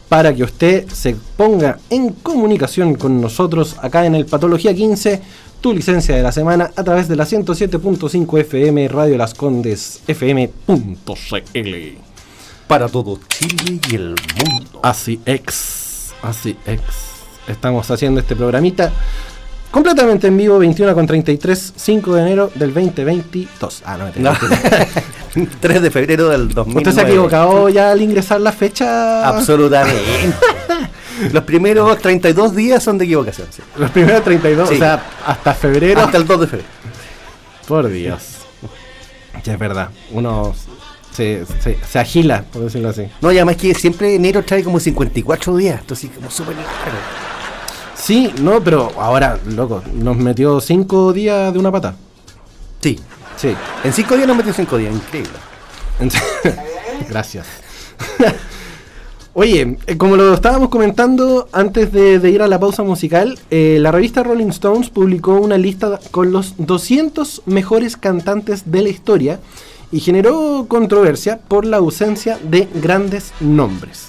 para 0.07 0.35
que 0.35 0.45
usted 0.45 0.87
se 0.91 1.17
ponga 1.39 1.79
en 1.89 2.13
comunicación 2.13 2.97
con 2.97 3.19
nosotros 3.19 3.77
acá 3.81 4.05
en 4.05 4.15
el 4.15 4.27
Patología 4.27 4.75
15, 4.75 5.23
tu 5.63 5.73
licencia 5.73 6.15
de 6.15 6.23
la 6.23 6.33
semana 6.33 6.71
a 6.77 6.85
través 6.85 7.09
de 7.09 7.17
la 7.17 7.25
107.5 7.25 8.41
FM 8.41 8.89
Radio 8.89 9.17
Las 9.17 9.33
Condes 9.33 10.03
FM.cl. 10.07 11.75
Para 12.67 12.89
todo 12.91 13.19
Chile 13.29 13.81
y 13.91 13.95
el 13.95 14.17
mundo. 14.37 14.81
Así 14.83 15.19
ex, 15.25 16.13
así 16.21 16.59
ex. 16.67 16.83
Estamos 17.47 17.91
haciendo 17.91 18.21
este 18.21 18.37
programita 18.37 18.93
completamente 19.71 20.27
en 20.27 20.37
vivo, 20.37 20.59
21 20.59 20.95
con 20.95 21.07
33, 21.07 21.75
5 21.77 22.15
de 22.15 22.23
enero 22.23 22.51
del 22.55 22.73
2022. 22.75 23.83
Ah, 23.85 23.97
no 23.97 24.05
me 24.07 24.13
tengo. 24.13 24.33
que 24.33 25.41
No. 25.41 25.49
3 25.61 25.83
de 25.83 25.91
febrero 25.91 26.29
del 26.29 26.49
2009. 26.49 26.79
¿Usted 26.79 26.93
se 26.93 27.07
ha 27.07 27.09
equivocado 27.09 27.69
ya 27.69 27.93
al 27.93 28.03
ingresar 28.03 28.41
la 28.41 28.53
fecha? 28.53 29.29
Absolutamente. 29.29 30.35
Los 31.33 31.43
primeros 31.45 31.99
32 31.99 32.55
días 32.55 32.83
son 32.83 32.97
de 32.97 33.05
equivocación. 33.05 33.49
Sí. 33.51 33.63
Los 33.77 33.91
primeros 33.91 34.23
32, 34.23 34.69
sí. 34.69 34.75
o 34.77 34.79
sea, 34.79 35.03
hasta 35.27 35.53
febrero. 35.55 36.03
Hasta 36.03 36.17
el 36.17 36.27
2 36.27 36.41
de 36.41 36.47
febrero. 36.47 36.69
Por 37.67 37.89
Dios. 37.89 38.23
Ya 39.45 39.53
es 39.55 39.59
verdad. 39.59 39.91
Uno 40.13 40.55
se, 41.13 41.45
se, 41.89 41.99
agila, 41.99 42.45
por 42.53 42.63
decirlo 42.63 42.91
así. 42.91 43.09
No, 43.21 43.33
y 43.33 43.37
además 43.37 43.57
que 43.57 43.75
siempre 43.75 44.15
enero 44.15 44.45
trae 44.45 44.63
como 44.63 44.79
54 44.79 45.57
días, 45.57 45.81
entonces 45.81 46.11
como 46.15 46.31
súper 46.31 46.55
largo. 46.55 46.69
Sí, 48.09 48.33
no, 48.41 48.65
pero 48.65 48.91
ahora, 48.97 49.39
loco, 49.55 49.83
nos 49.93 50.17
metió 50.17 50.63
cinco 50.63 51.13
días 51.13 51.53
de 51.53 51.59
una 51.59 51.71
pata. 51.71 51.95
Sí. 52.81 52.99
Sí. 53.37 53.55
En 53.85 53.93
5 53.93 54.17
días 54.17 54.27
nos 54.27 54.35
metió 54.35 54.55
5 54.55 54.79
días. 54.79 54.95
Increíble. 54.95 55.33
Gracias. 57.11 57.47
Oye, 59.35 59.77
eh, 59.87 59.99
como 59.99 60.17
lo 60.17 60.33
estábamos 60.33 60.71
comentando 60.71 61.51
antes 61.53 61.93
de, 61.93 62.19
de 62.19 62.31
ir 62.31 62.41
a 62.41 62.49
la 62.49 62.59
pausa 62.59 62.83
musical, 62.83 63.39
eh, 63.51 63.77
la 63.79 63.93
revista 63.93 64.23
Rolling 64.23 64.49
Stones 64.49 64.89
publicó 64.89 65.35
una 65.35 65.59
lista 65.59 66.01
con 66.11 66.33
los 66.33 66.55
200 66.57 67.43
mejores 67.45 67.99
cantantes 67.99 68.71
de 68.71 68.81
la 68.81 68.89
historia 68.89 69.39
y 69.93 70.01
generó 70.01 70.65
controversia 70.67 71.41
por 71.47 71.67
la 71.67 71.77
ausencia 71.77 72.39
de 72.43 72.69
grandes 72.75 73.35
nombres. 73.39 74.09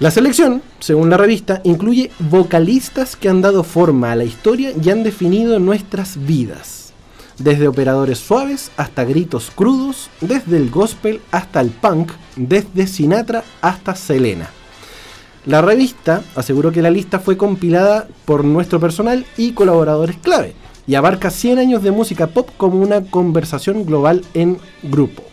La 0.00 0.10
selección, 0.10 0.62
según 0.78 1.10
la 1.10 1.18
revista, 1.18 1.60
incluye 1.62 2.10
vocalistas 2.20 3.16
que 3.16 3.28
han 3.28 3.42
dado 3.42 3.62
forma 3.62 4.10
a 4.10 4.16
la 4.16 4.24
historia 4.24 4.72
y 4.82 4.88
han 4.88 5.02
definido 5.02 5.58
nuestras 5.58 6.24
vidas. 6.24 6.94
Desde 7.36 7.68
operadores 7.68 8.18
suaves 8.18 8.70
hasta 8.78 9.04
gritos 9.04 9.50
crudos, 9.54 10.08
desde 10.22 10.56
el 10.56 10.70
gospel 10.70 11.20
hasta 11.30 11.60
el 11.60 11.68
punk, 11.68 12.12
desde 12.34 12.86
Sinatra 12.86 13.44
hasta 13.60 13.94
Selena. 13.94 14.48
La 15.44 15.60
revista 15.60 16.22
aseguró 16.34 16.72
que 16.72 16.80
la 16.80 16.90
lista 16.90 17.18
fue 17.18 17.36
compilada 17.36 18.08
por 18.24 18.42
nuestro 18.42 18.80
personal 18.80 19.26
y 19.36 19.52
colaboradores 19.52 20.16
clave 20.16 20.54
y 20.86 20.94
abarca 20.94 21.28
100 21.30 21.58
años 21.58 21.82
de 21.82 21.90
música 21.90 22.28
pop 22.28 22.48
como 22.56 22.80
una 22.80 23.02
conversación 23.02 23.84
global 23.84 24.24
en 24.32 24.56
grupo. 24.82 25.29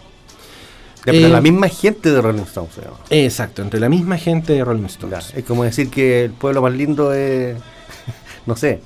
Ya, 1.07 1.13
pero 1.13 1.27
Eh, 1.27 1.29
la 1.29 1.41
misma 1.41 1.67
gente 1.69 2.11
de 2.11 2.21
Rolling 2.21 2.41
Stones. 2.43 2.71
Exacto, 3.09 3.61
entre 3.61 3.79
la 3.79 3.89
misma 3.89 4.17
gente 4.17 4.53
de 4.53 4.63
Rolling 4.63 4.81
Ya, 4.83 4.87
Stones. 4.87 5.33
Es 5.35 5.43
como 5.45 5.63
decir 5.63 5.89
que 5.89 6.25
el 6.25 6.31
pueblo 6.31 6.61
más 6.61 6.73
lindo 6.73 7.13
es. 7.13 7.55
No 8.45 8.55
sé. 8.55 8.81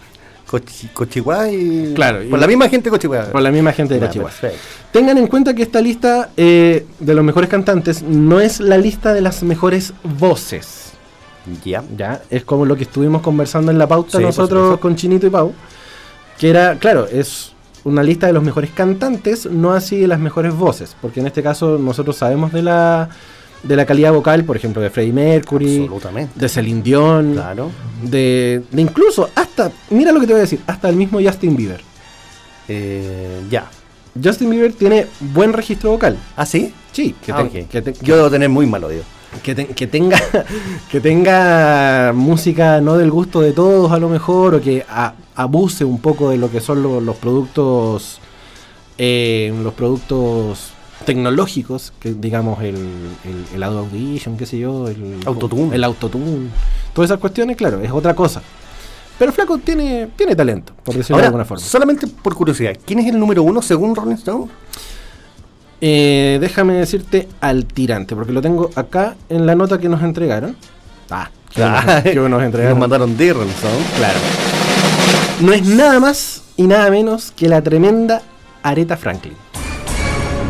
Cochi- 0.49 0.89
Cochihuá 0.93 1.49
y. 1.49 1.93
Claro, 1.95 2.21
y- 2.23 2.27
Por 2.27 2.37
la 2.39 2.45
misma 2.47 2.67
gente 2.69 2.89
de 2.89 2.91
Cochihuá. 2.91 3.25
Por 3.31 3.41
la 3.41 3.51
misma 3.51 3.71
gente 3.73 3.93
de 3.95 3.99
Ya, 4.01 4.11
perfecto. 4.21 4.57
Tengan 4.91 5.17
en 5.17 5.27
cuenta 5.27 5.53
que 5.53 5.63
esta 5.63 5.81
lista 5.81 6.29
eh, 6.37 6.85
de 6.99 7.13
los 7.15 7.23
mejores 7.23 7.49
cantantes 7.49 8.01
no 8.03 8.39
es 8.41 8.59
la 8.59 8.77
lista 8.77 9.13
de 9.13 9.21
las 9.21 9.43
mejores 9.43 9.93
voces. 10.03 10.91
Ya. 11.65 11.83
Ya, 11.97 12.21
es 12.29 12.43
como 12.43 12.65
lo 12.65 12.75
que 12.75 12.83
estuvimos 12.83 13.21
conversando 13.23 13.71
en 13.71 13.79
la 13.79 13.87
pauta 13.87 14.17
Sí, 14.19 14.23
nosotros 14.23 14.77
con 14.79 14.95
Chinito 14.95 15.25
y 15.25 15.29
Pau. 15.31 15.53
Que 16.37 16.49
era, 16.49 16.77
claro, 16.77 17.07
es 17.07 17.53
una 17.83 18.03
lista 18.03 18.27
de 18.27 18.33
los 18.33 18.43
mejores 18.43 18.69
cantantes, 18.71 19.45
no 19.47 19.73
así 19.73 19.99
de 19.99 20.07
las 20.07 20.19
mejores 20.19 20.53
voces. 20.53 20.95
Porque 21.01 21.19
en 21.19 21.27
este 21.27 21.41
caso 21.43 21.77
nosotros 21.77 22.15
sabemos 22.17 22.51
de 22.53 22.61
la, 22.61 23.09
de 23.63 23.75
la 23.75 23.85
calidad 23.85 24.13
vocal, 24.13 24.43
por 24.43 24.55
ejemplo, 24.55 24.81
de 24.81 24.89
Freddie 24.89 25.13
Mercury, 25.13 25.77
Absolutamente. 25.83 26.39
de 26.39 26.49
Celine 26.49 26.81
Dion, 26.81 27.33
Claro. 27.33 27.71
de, 28.03 28.61
de 28.71 28.81
incluso 28.81 29.29
hasta, 29.35 29.71
mira 29.89 30.11
lo 30.11 30.19
que 30.19 30.27
te 30.27 30.33
voy 30.33 30.39
a 30.39 30.43
decir, 30.43 30.59
hasta 30.67 30.89
el 30.89 30.95
mismo 30.95 31.19
Justin 31.23 31.55
Bieber. 31.55 31.81
Eh, 32.67 33.41
ya. 33.49 33.69
Justin 34.21 34.49
Bieber 34.49 34.73
tiene 34.73 35.07
buen 35.33 35.53
registro 35.53 35.91
vocal. 35.91 36.17
¿Ah, 36.35 36.45
sí? 36.45 36.73
Sí, 36.91 37.15
que, 37.25 37.31
Ah, 37.31 37.37
ten- 37.49 37.65
ok. 37.65 37.69
que 37.69 37.93
Yo 38.05 38.15
debo 38.17 38.29
tener 38.29 38.49
muy 38.49 38.65
mal 38.67 38.83
oído. 38.83 39.03
que, 39.43 39.55
te- 39.55 39.67
que 39.67 39.87
tenga 39.87 40.19
que 40.91 40.99
tenga 40.99 42.11
música 42.13 42.81
no 42.81 42.97
del 42.97 43.09
gusto 43.09 43.39
de 43.39 43.53
todos 43.53 43.89
a 43.93 43.97
lo 43.97 44.09
mejor 44.09 44.55
o 44.55 44.61
que 44.61 44.85
a- 44.89 45.13
abuse 45.35 45.85
un 45.85 45.99
poco 45.99 46.29
de 46.29 46.37
lo 46.37 46.49
que 46.51 46.59
son 46.61 46.83
lo- 46.83 47.01
los 47.01 47.15
productos 47.17 48.19
eh, 48.97 49.53
los 49.63 49.73
productos 49.73 50.71
tecnológicos 51.05 51.93
que 51.99 52.13
digamos 52.13 52.61
el, 52.61 52.75
el, 52.75 53.45
el 53.55 53.63
Audition 53.63 54.37
qué 54.37 54.45
sé 54.45 54.59
yo 54.59 54.87
el 54.87 55.17
Autotune. 55.25 55.75
el 55.75 55.83
autotune 55.83 56.47
todas 56.93 57.09
esas 57.09 57.19
cuestiones 57.19 57.57
claro 57.57 57.79
es 57.81 57.89
otra 57.91 58.13
cosa 58.13 58.41
pero 59.17 59.31
flaco 59.31 59.57
tiene 59.57 60.09
tiene 60.15 60.35
talento 60.35 60.73
por 60.83 60.95
decirlo 60.95 61.17
de 61.21 61.25
alguna 61.27 61.45
forma 61.45 61.63
solamente 61.63 62.05
por 62.07 62.35
curiosidad, 62.35 62.75
¿quién 62.85 62.99
es 62.99 63.07
el 63.07 63.19
número 63.19 63.41
uno 63.43 63.61
según 63.61 63.95
Rolling 63.95 64.15
Stone? 64.15 64.47
Eh, 65.83 66.37
déjame 66.39 66.73
decirte 66.75 67.27
al 67.39 67.65
tirante, 67.65 68.15
porque 68.15 68.31
lo 68.31 68.41
tengo 68.41 68.69
acá 68.75 69.15
en 69.29 69.47
la 69.47 69.55
nota 69.55 69.79
que 69.79 69.89
nos 69.89 70.03
entregaron. 70.03 70.55
Ah, 71.09 71.31
que, 71.49 71.59
nos, 71.61 71.85
que 72.03 72.15
nos 72.15 72.29
Nos 72.29 72.43
entregaron. 72.43 72.77
mandaron 72.77 73.17
de 73.17 73.33
Rolling 73.33 73.49
Stone. 73.49 73.83
Claro. 73.97 74.19
No 75.41 75.53
es 75.53 75.65
nada 75.65 75.99
más 75.99 76.43
y 76.57 76.63
nada 76.67 76.89
menos 76.91 77.31
que 77.35 77.49
la 77.49 77.61
tremenda 77.61 78.21
Aretha 78.63 78.95
Franklin. 78.97 79.33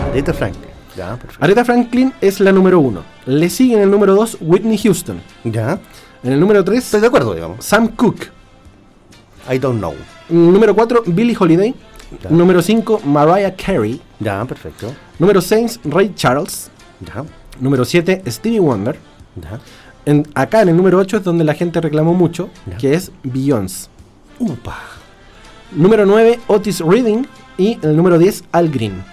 Aretha 0.09 0.33
Franklin. 0.33 0.69
Ya, 0.97 1.15
perfecto. 1.15 1.43
Aretha 1.43 1.63
Franklin 1.65 2.13
es 2.19 2.39
la 2.41 2.51
número 2.51 2.79
uno. 2.79 3.03
Le 3.25 3.49
sigue 3.49 3.75
en 3.75 3.81
el 3.83 3.91
número 3.91 4.13
2 4.15 4.37
Whitney 4.41 4.77
Houston. 4.77 5.21
Ya. 5.45 5.79
En 6.23 6.33
el 6.33 6.39
número 6.39 6.63
3 6.63 6.83
Estoy 6.83 7.01
de 7.01 7.07
acuerdo, 7.07 7.33
digamos. 7.33 7.63
Sam 7.65 7.87
Cooke. 7.89 8.29
I 9.51 9.57
don't 9.57 9.79
know. 9.79 9.93
Número 10.29 10.75
4 10.75 11.03
Billie 11.07 11.35
Holiday. 11.39 11.73
Ya. 12.21 12.29
Número 12.29 12.61
5 12.61 13.01
Mariah 13.05 13.55
Carey. 13.55 14.01
Ya, 14.19 14.43
perfecto. 14.45 14.91
Número 15.17 15.39
6 15.41 15.79
Ray 15.85 16.13
Charles. 16.15 16.69
Ya. 16.99 17.23
Número 17.59 17.85
7 17.85 18.23
Stevie 18.27 18.59
Wonder. 18.59 18.99
Ya. 19.41 19.59
En- 20.05 20.27
acá 20.35 20.61
en 20.63 20.69
el 20.69 20.75
número 20.77 20.97
8 20.97 21.17
es 21.17 21.23
donde 21.23 21.45
la 21.45 21.53
gente 21.53 21.79
reclamó 21.79 22.13
mucho, 22.13 22.49
Ya. 22.69 22.77
que 22.77 22.93
es 22.95 23.11
Beyoncé. 23.23 23.87
Upa. 24.41 24.77
Número 25.71 26.05
9, 26.05 26.39
Otis 26.47 26.79
Reading. 26.81 27.23
Y 27.57 27.77
el 27.83 27.95
número 27.95 28.17
10, 28.17 28.43
Al 28.51 28.69
Green. 28.69 29.03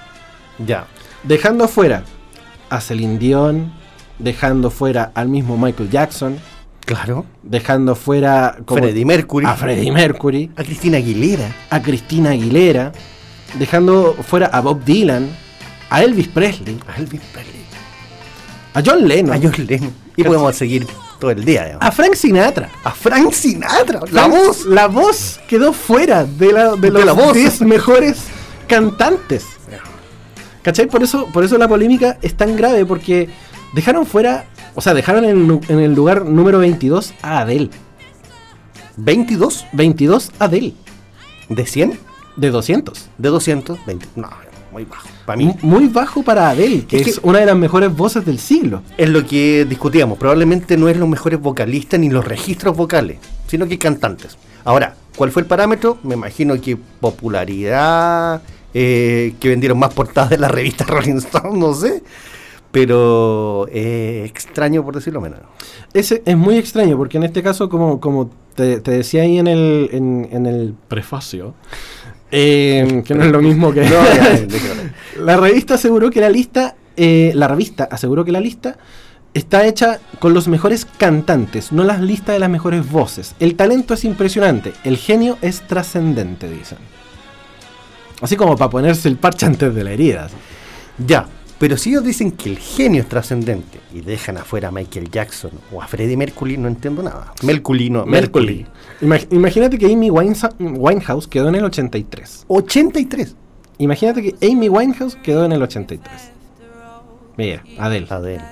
Ya. 0.64 0.86
Dejando 1.24 1.64
afuera 1.64 2.04
a 2.70 2.80
Celine 2.80 3.18
Dion, 3.18 3.72
dejando 4.18 4.70
fuera 4.70 5.10
al 5.14 5.28
mismo 5.28 5.56
Michael 5.58 5.90
Jackson, 5.90 6.38
Claro. 6.86 7.26
dejando 7.42 7.94
fuera 7.94 8.56
como- 8.64 8.80
Freddie 8.82 9.04
Mercury. 9.04 9.44
a 9.46 9.54
Freddie 9.54 9.92
Mercury, 9.92 10.50
A 10.56 10.62
Cristina 10.64 10.96
Aguilera. 10.98 11.54
a 11.70 11.82
Christina 11.82 12.30
Aguilera, 12.30 12.92
dejando 13.58 14.14
fuera 14.26 14.46
a 14.46 14.60
Bob 14.60 14.82
Dylan, 14.84 15.28
a 15.90 16.02
Elvis 16.02 16.28
Presley, 16.28 16.78
A 16.86 16.96
Elvis 16.98 17.20
Presley. 17.32 17.64
a 18.74 18.82
John 18.84 19.06
Lennon, 19.06 19.34
A 19.36 19.40
John 19.42 19.66
Lennon. 19.66 19.92
Y 20.16 20.24
podemos 20.24 20.56
seguir 20.56 20.86
todo 21.18 21.31
el 21.31 21.44
día, 21.44 21.64
digamos. 21.64 21.85
a 21.87 21.90
Frank 21.92 22.14
Sinatra. 22.14 22.68
A 22.85 22.90
Frank 22.92 23.33
Sinatra. 23.33 24.00
La 24.12 24.24
Frank- 24.24 24.31
voz. 24.31 24.66
La 24.66 24.87
voz 24.87 25.40
quedó 25.48 25.72
fuera 25.72 26.24
de, 26.24 26.52
la, 26.52 26.70
de 26.76 26.81
De 26.81 26.90
los 26.90 27.04
la 27.04 27.12
voz. 27.12 27.35
10 27.35 27.62
mejores 27.62 28.18
cantantes. 28.66 29.44
¿Cachai? 30.62 30.87
Por 30.87 31.02
eso, 31.02 31.26
por 31.33 31.44
eso 31.44 31.57
la 31.57 31.66
polémica 31.68 32.18
es 32.20 32.37
tan 32.37 32.54
grave, 32.57 32.85
porque 32.85 33.31
dejaron 33.74 34.04
fuera, 34.07 34.44
o 34.74 34.81
sea, 34.81 34.92
dejaron 34.92 35.24
en, 35.24 35.61
en 35.68 35.78
el 35.81 35.94
lugar 35.94 36.24
número 36.24 36.59
22 36.59 37.14
a 37.22 37.40
Adele. 37.40 37.70
22 38.96 39.66
22 39.72 40.33
Adele, 40.38 40.74
de 41.48 41.66
100. 41.66 41.98
de 42.37 42.50
200. 42.50 43.09
De 43.18 43.28
220. 43.28 44.07
No, 44.16 44.28
muy 44.72 44.85
bajo. 44.85 45.09
Para 45.26 45.37
mí. 45.37 45.54
Muy 45.62 45.88
bajo 45.88 46.22
para 46.22 46.50
Adele, 46.50 46.85
que 46.87 47.00
Es 47.00 47.07
es, 47.09 47.18
que- 47.20 47.26
una 47.28 47.38
de 47.40 47.46
las 47.46 47.57
mejores 47.57 47.94
voces 47.96 48.24
del 48.24 48.38
siglo. 48.38 48.83
Es 48.96 49.09
lo 49.09 49.26
que 49.26 49.64
discutíamos. 49.68 50.18
Probablemente 50.18 50.76
no 50.76 50.88
es 50.88 50.96
los 50.96 51.09
mejores 51.09 51.40
vocalistas 51.40 51.98
ni 52.00 52.09
los 52.11 52.24
registros 52.24 52.76
vocales, 52.76 53.18
sino 53.46 53.66
que 53.66 53.78
cantantes. 53.78 54.37
Ahora, 54.64 54.94
¿cuál 55.16 55.31
fue 55.33 55.42
el 55.42 55.46
parámetro? 55.48 55.98
Me 56.02 56.14
imagino 56.14 56.61
que 56.61 56.76
popularidad, 56.76 58.42
eh, 58.74 59.35
que 59.40 59.48
vendieron 59.48 59.78
más 59.78 59.94
portadas 59.94 60.31
de 60.31 60.38
la 60.38 60.48
revista 60.48 60.85
Rolling 60.88 61.16
Stone, 61.18 61.59
no 61.59 61.72
sé. 61.74 62.02
Pero 62.70 63.66
eh, 63.72 64.24
extraño 64.26 64.85
por 64.85 64.94
decirlo 64.94 65.20
menos. 65.22 65.40
Ese 65.94 66.22
es 66.26 66.37
muy 66.37 66.59
extraño, 66.59 66.98
porque 66.98 67.16
en 67.16 67.22
este 67.24 67.42
caso, 67.42 67.70
como, 67.70 67.98
como 67.98 68.31
te, 68.54 68.81
te 68.81 68.90
decía 68.90 69.22
ahí 69.22 69.38
en 69.38 69.46
el, 69.46 69.88
en, 69.92 70.28
en 70.31 70.44
el 70.46 70.74
prefacio, 70.87 71.54
eh, 72.30 73.02
que 73.04 73.14
no 73.14 73.24
es 73.24 73.32
lo 73.32 73.40
mismo 73.40 73.72
que... 73.72 73.80
No. 73.88 75.24
La 75.24 75.36
revista 75.36 75.74
aseguró 75.74 76.11
que 76.11 76.20
la 76.20 76.28
lista, 76.28 76.76
eh, 76.96 77.32
la 77.34 77.48
revista 77.48 77.88
aseguró 77.90 78.24
que 78.24 78.30
la 78.30 78.40
lista 78.40 78.76
está 79.34 79.66
hecha 79.66 79.98
con 80.20 80.32
los 80.32 80.46
mejores 80.46 80.84
cantantes, 80.84 81.72
no 81.72 81.82
las 81.84 82.00
listas 82.00 82.34
de 82.34 82.38
las 82.38 82.50
mejores 82.50 82.88
voces. 82.88 83.34
El 83.40 83.57
talento 83.57 83.94
es 83.94 84.05
impresionante, 84.05 84.72
el 84.84 84.96
genio 84.96 85.36
es 85.42 85.66
trascendente, 85.66 86.48
dicen. 86.48 86.78
Así 88.20 88.36
como 88.36 88.57
para 88.57 88.70
ponerse 88.70 89.09
el 89.09 89.16
parche 89.16 89.46
antes 89.46 89.74
de 89.74 89.84
la 89.84 89.92
herida. 89.92 90.28
Ya, 91.05 91.26
pero 91.59 91.76
si 91.76 91.90
ellos 91.90 92.04
dicen 92.04 92.30
que 92.32 92.50
el 92.50 92.59
genio 92.59 93.02
es 93.02 93.09
trascendente 93.09 93.80
y 93.92 94.00
dejan 94.00 94.36
afuera 94.38 94.68
a 94.68 94.70
Michael 94.70 95.11
Jackson 95.11 95.50
o 95.72 95.82
a 95.82 95.86
Freddie 95.88 96.16
Mercury, 96.16 96.56
no 96.56 96.68
entiendo 96.68 97.02
nada. 97.02 97.32
Mercury, 97.42 97.90
no, 97.90 98.06
Mercury. 98.06 98.64
Imag- 99.00 99.26
imagínate 99.32 99.76
que 99.78 99.86
Amy 99.92 100.11
Winehouse 100.11 101.26
quedó 101.26 101.48
en 101.48 101.56
el 101.56 101.64
83. 101.64 102.44
83. 102.48 103.34
Imagínate 103.78 104.22
que 104.22 104.46
Amy 104.50 104.68
Winehouse 104.68 105.16
quedó 105.16 105.44
en 105.44 105.52
el 105.52 105.62
83. 105.62 106.12
Mira, 107.36 107.62
Adele. 107.78 108.06
Adele. 108.11 108.42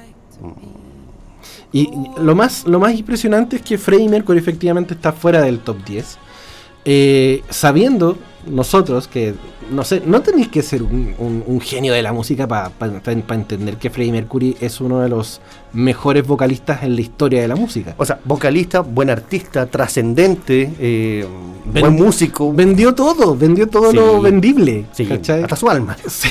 Y 1.72 1.80
y 1.80 1.90
lo 2.20 2.34
más, 2.34 2.66
lo 2.66 2.78
más 2.80 2.94
impresionante 2.94 3.56
es 3.56 3.62
que 3.62 3.76
Freddie 3.78 4.08
Mercury 4.08 4.38
efectivamente 4.38 4.94
está 4.94 5.12
fuera 5.12 5.42
del 5.42 5.58
top 5.60 5.84
10. 5.84 6.18
Eh, 6.86 7.42
sabiendo 7.50 8.16
nosotros 8.48 9.08
que, 9.08 9.34
no 9.72 9.82
sé, 9.84 10.00
no 10.06 10.22
tenéis 10.22 10.46
que 10.48 10.62
ser 10.62 10.84
un, 10.84 11.14
un- 11.18 11.42
un 11.44 11.60
genio 11.60 11.92
de 11.92 12.00
la 12.00 12.12
música 12.12 12.46
para 12.46 12.70
entender 13.34 13.76
que 13.76 13.90
Freddie 13.90 14.12
Mercury 14.12 14.56
es 14.60 14.80
uno 14.80 15.00
de 15.00 15.08
los 15.08 15.40
mejores 15.72 16.24
vocalistas 16.24 16.84
en 16.84 16.94
la 16.94 17.00
historia 17.00 17.42
de 17.42 17.48
la 17.48 17.56
música. 17.56 17.94
O 17.98 18.06
sea, 18.06 18.20
vocalista, 18.24 18.80
buen 18.80 19.10
artista, 19.10 19.66
trascendente, 19.66 20.72
eh, 20.78 21.26
buen 21.64 21.94
músico. 21.94 22.52
Vendió 22.52 22.94
todo, 22.94 23.36
vendió 23.36 23.66
todo 23.68 23.90
Sí. 23.90 23.96
lo 23.96 24.20
vendible. 24.22 24.84
Sí, 24.92 25.08
hasta 25.10 25.56
su 25.56 25.68
alma. 25.68 25.96
Sí, 26.08 26.28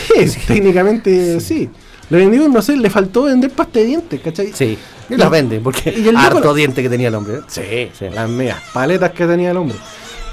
técnicamente 0.47 1.39
sí. 1.41 1.70
Le 2.10 2.18
vendió, 2.20 2.47
no 2.47 2.62
sé, 2.62 2.78
le 2.78 2.89
faltó 2.89 3.24
vender 3.24 3.49
pasta 3.51 3.80
de 3.80 3.86
dientes, 3.88 4.22
¿cachai? 4.22 4.53
Sí, 4.53 4.78
y 5.10 5.16
las 5.18 5.30
vende, 5.30 5.60
porque 5.60 5.91
y 5.97 6.08
el 6.08 6.16
harto 6.16 6.53
diente 6.53 6.82
que 6.84 6.89
tenía 6.89 7.08
el 7.10 7.16
hombre. 7.16 7.38
¿eh? 7.38 7.41
Sí, 7.47 7.89
sí, 7.97 8.06
las 8.14 8.30
medias 8.30 8.60
paletas 8.74 9.12
que 9.12 9.26
tenía 9.26 9.49
el 9.51 9.58
hombre. 9.58 9.76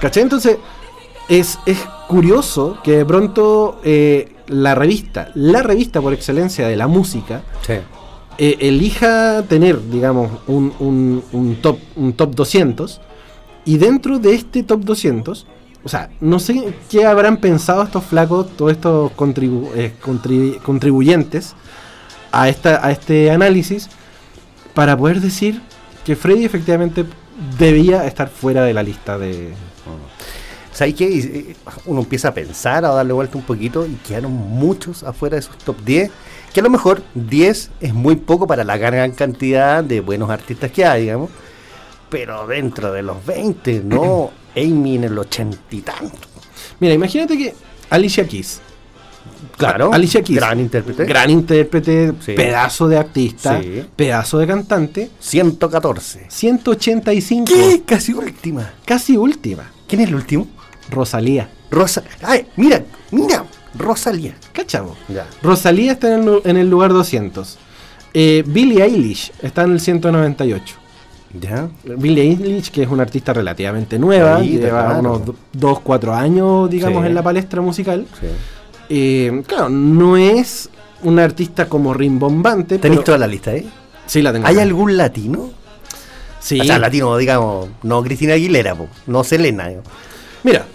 ¿Cachai? 0.03 0.23
Entonces, 0.25 0.59
es, 1.29 1.59
es 1.65 1.79
curioso 2.09 2.79
que 2.85 2.99
de 2.99 3.07
pronto 3.07 3.81
eh, 3.85 4.35
la 4.49 4.75
revista, 4.75 5.31
la 5.35 5.63
revista 5.63 6.01
por 6.03 6.13
excelencia 6.13 6.67
de 6.69 6.77
la 6.77 6.89
música, 6.89 7.43
Sí. 7.67 7.75
eh, 8.39 8.57
elija 8.61 9.43
tener, 9.49 9.81
digamos, 9.89 10.31
un, 10.49 10.73
un- 10.81 11.23
un 11.33 11.57
top, 11.63 11.79
un 11.97 12.13
top 12.15 12.35
200 12.35 13.01
y 13.65 13.79
dentro 13.79 14.19
de 14.19 14.35
este 14.35 14.65
top 14.65 14.81
200, 14.81 15.47
o 15.85 15.89
sea, 15.89 16.11
no 16.21 16.39
sé 16.41 16.75
qué 16.91 17.07
habrán 17.07 17.37
pensado 17.37 17.83
estos 17.85 18.03
flacos, 18.05 18.49
todos 18.57 18.73
estos 18.73 19.13
contribu- 19.13 19.71
eh, 19.77 19.93
contribu- 20.05 20.61
contribuyentes 20.63 21.55
a, 22.33 22.49
esta, 22.49 22.85
a 22.85 22.91
este 22.91 23.31
análisis 23.31 23.89
para 24.75 24.97
poder 24.97 25.21
decir 25.21 25.61
que 26.05 26.17
Freddy 26.17 26.45
efectivamente 26.45 27.05
debía 27.59 28.05
estar 28.07 28.29
fuera 28.29 28.65
de 28.65 28.75
la 28.75 28.83
lista 28.83 29.17
de... 29.19 29.53
¿Sabes 30.73 30.95
qué? 30.95 31.55
Uno 31.87 32.01
empieza 32.01 32.29
a 32.29 32.35
pensar, 32.35 32.85
a 32.85 32.89
darle 32.91 33.13
vuelta 33.13 33.37
un 33.37 33.45
poquito 33.45 33.87
y 33.87 33.95
quedaron 34.07 34.33
muchos 34.33 35.03
afuera 35.03 35.37
de 35.37 35.41
esos 35.41 35.57
top 35.59 35.77
10. 35.85 36.11
Que 36.53 36.61
a 36.61 36.63
lo 36.63 36.71
mejor 36.71 37.03
10 37.15 37.71
es 37.81 37.95
muy 37.95 38.17
poco 38.17 38.47
para 38.47 38.65
la 38.65 38.77
gran 38.79 39.13
cantidad 39.13 39.83
de 39.85 40.01
buenos 40.01 40.31
artistas 40.31 40.71
que 40.71 40.85
hay, 40.85 41.03
digamos. 41.03 41.31
Pero 42.11 42.47
dentro 42.47 42.93
de 42.93 43.03
los 43.03 43.25
20, 43.25 43.83
¿no? 43.85 44.31
Amy 44.57 44.97
en 44.97 45.05
el 45.05 45.19
80 45.19 45.57
y 45.71 45.81
tanto. 45.81 46.19
Mira, 46.81 46.95
imagínate 46.95 47.37
que 47.39 47.55
Alicia 47.91 48.27
Keys, 48.27 48.61
Claro. 49.57 49.93
Alicia 49.93 50.23
Keys, 50.23 50.39
Gran 50.39 50.59
intérprete. 50.61 51.05
gran 51.05 51.31
intérprete, 51.31 52.13
Sí. 52.21 52.33
pedazo 52.33 52.89
de 52.89 52.97
artista, 52.99 53.61
Sí. 53.61 53.85
pedazo 53.95 54.39
de 54.39 54.47
cantante, 54.47 55.11
114. 55.21 56.27
185, 56.29 57.47
¿Qué? 57.47 57.83
Casi 57.87 58.13
última. 58.15 58.73
casi 58.85 59.17
última, 59.17 59.71
¿Quién 59.87 60.03
es 60.03 60.09
el 60.09 60.15
último? 60.17 60.47
Rosalía. 60.93 61.49
Rosa. 61.71 62.03
¡Ay! 62.23 62.47
Mira, 62.57 62.83
mira. 63.11 63.45
Rosalía. 63.75 64.35
¿Cachavo? 64.53 64.97
Ya. 65.09 65.27
Rosalía 65.43 65.93
está 65.93 66.13
en 66.13 66.21
el, 66.21 66.27
lu- 66.27 66.43
en 66.45 66.57
el 66.59 66.69
lugar 66.71 66.93
200. 66.93 67.59
Eh, 68.15 68.45
Billie 68.47 68.83
Eilish 68.85 69.33
está 69.43 69.63
en 69.63 69.73
el 69.73 69.81
198. 69.81 70.77
Ya. 71.41 71.69
Billie 71.97 72.25
Eilish, 72.25 72.71
que 72.71 72.83
es 72.83 72.89
una 72.91 73.03
artista 73.05 73.33
relativamente 73.33 73.99
nueva, 73.99 74.37
Ahí, 74.37 74.59
lleva 74.59 74.85
claro. 74.85 75.01
unos 75.01 75.23
2, 75.55 75.81
4 75.81 76.15
años, 76.15 76.69
digamos, 76.69 77.03
Sí. 77.03 77.09
en 77.09 77.15
la 77.15 77.23
palestra 77.23 77.63
musical. 77.63 78.07
Sí. 78.21 78.27
Eh, 78.91 79.43
claro, 79.47 79.71
no 79.71 80.19
es 80.19 80.69
una 81.03 81.25
artista 81.25 81.67
como 81.71 81.95
rimbombante. 81.95 82.79
¿Tenéis 82.79 82.99
pero- 83.01 83.05
toda 83.05 83.19
la 83.19 83.27
lista 83.27 83.53
ahí? 83.53 83.71
Sí, 84.05 84.21
la 84.21 84.33
tengo. 84.35 84.47
¿Hay 84.47 84.59
algún 84.59 84.99
latino? 84.99 85.51
Sí. 86.39 86.61
O 86.61 86.65
sea, 86.65 86.79
latino, 86.79 87.17
digamos, 87.17 87.69
no 87.83 88.03
Cristina 88.03 88.35
Aguilera, 88.35 88.75
po, 88.75 88.89
no 89.07 89.25
Selena. 89.25 89.71
yo. 89.71 89.81
Mira, 90.43 90.67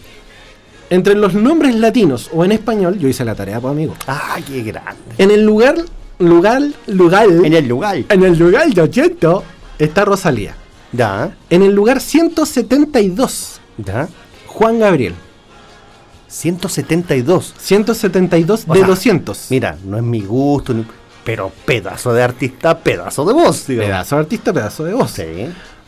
entre 0.89 1.15
los 1.15 1.33
nombres 1.33 1.75
latinos 1.75 2.29
o 2.33 2.45
en 2.45 2.51
español, 2.53 2.97
yo 2.97 3.07
hice 3.07 3.25
la 3.25 3.35
tarea, 3.35 3.59
pues, 3.59 3.71
amigo. 3.71 3.93
¡Ay, 4.07 4.43
qué 4.43 4.63
grande! 4.63 5.01
En 5.17 5.31
el 5.31 5.43
lugar, 5.45 5.75
lugar, 6.19 6.61
lugar, 6.87 7.27
En 7.27 7.53
el 7.53 7.67
lugar. 7.67 7.97
en 8.09 8.23
el 8.23 8.37
lugar 8.37 8.69
de 8.69 8.81
80 8.81 9.39
está 9.79 10.05
Rosalía. 10.05 10.55
Ya, 10.93 11.35
En 11.49 11.63
el 11.63 11.73
lugar 11.73 11.99
172, 11.99 13.59
ya. 13.77 14.07
Juan 14.47 14.79
Gabriel. 14.79 15.13
172. 16.27 17.53
172 17.57 18.63
O 18.67 18.73
de 18.73 18.79
sea, 18.79 18.87
200. 18.87 19.47
Mira, 19.49 19.77
no 19.85 19.97
es 19.97 20.03
mi 20.03 20.21
gusto, 20.21 20.73
pero 21.23 21.51
pedazo 21.65 22.13
de 22.13 22.23
artista, 22.23 22.77
pedazo 22.79 23.25
de 23.25 23.33
voz, 23.33 23.67
digamos. 23.67 23.87
Pedazo 23.89 24.15
de 24.15 24.21
artista, 24.21 24.53
pedazo 24.53 24.83
de 24.85 24.93
voz. 24.93 25.11
Sí. 25.11 25.23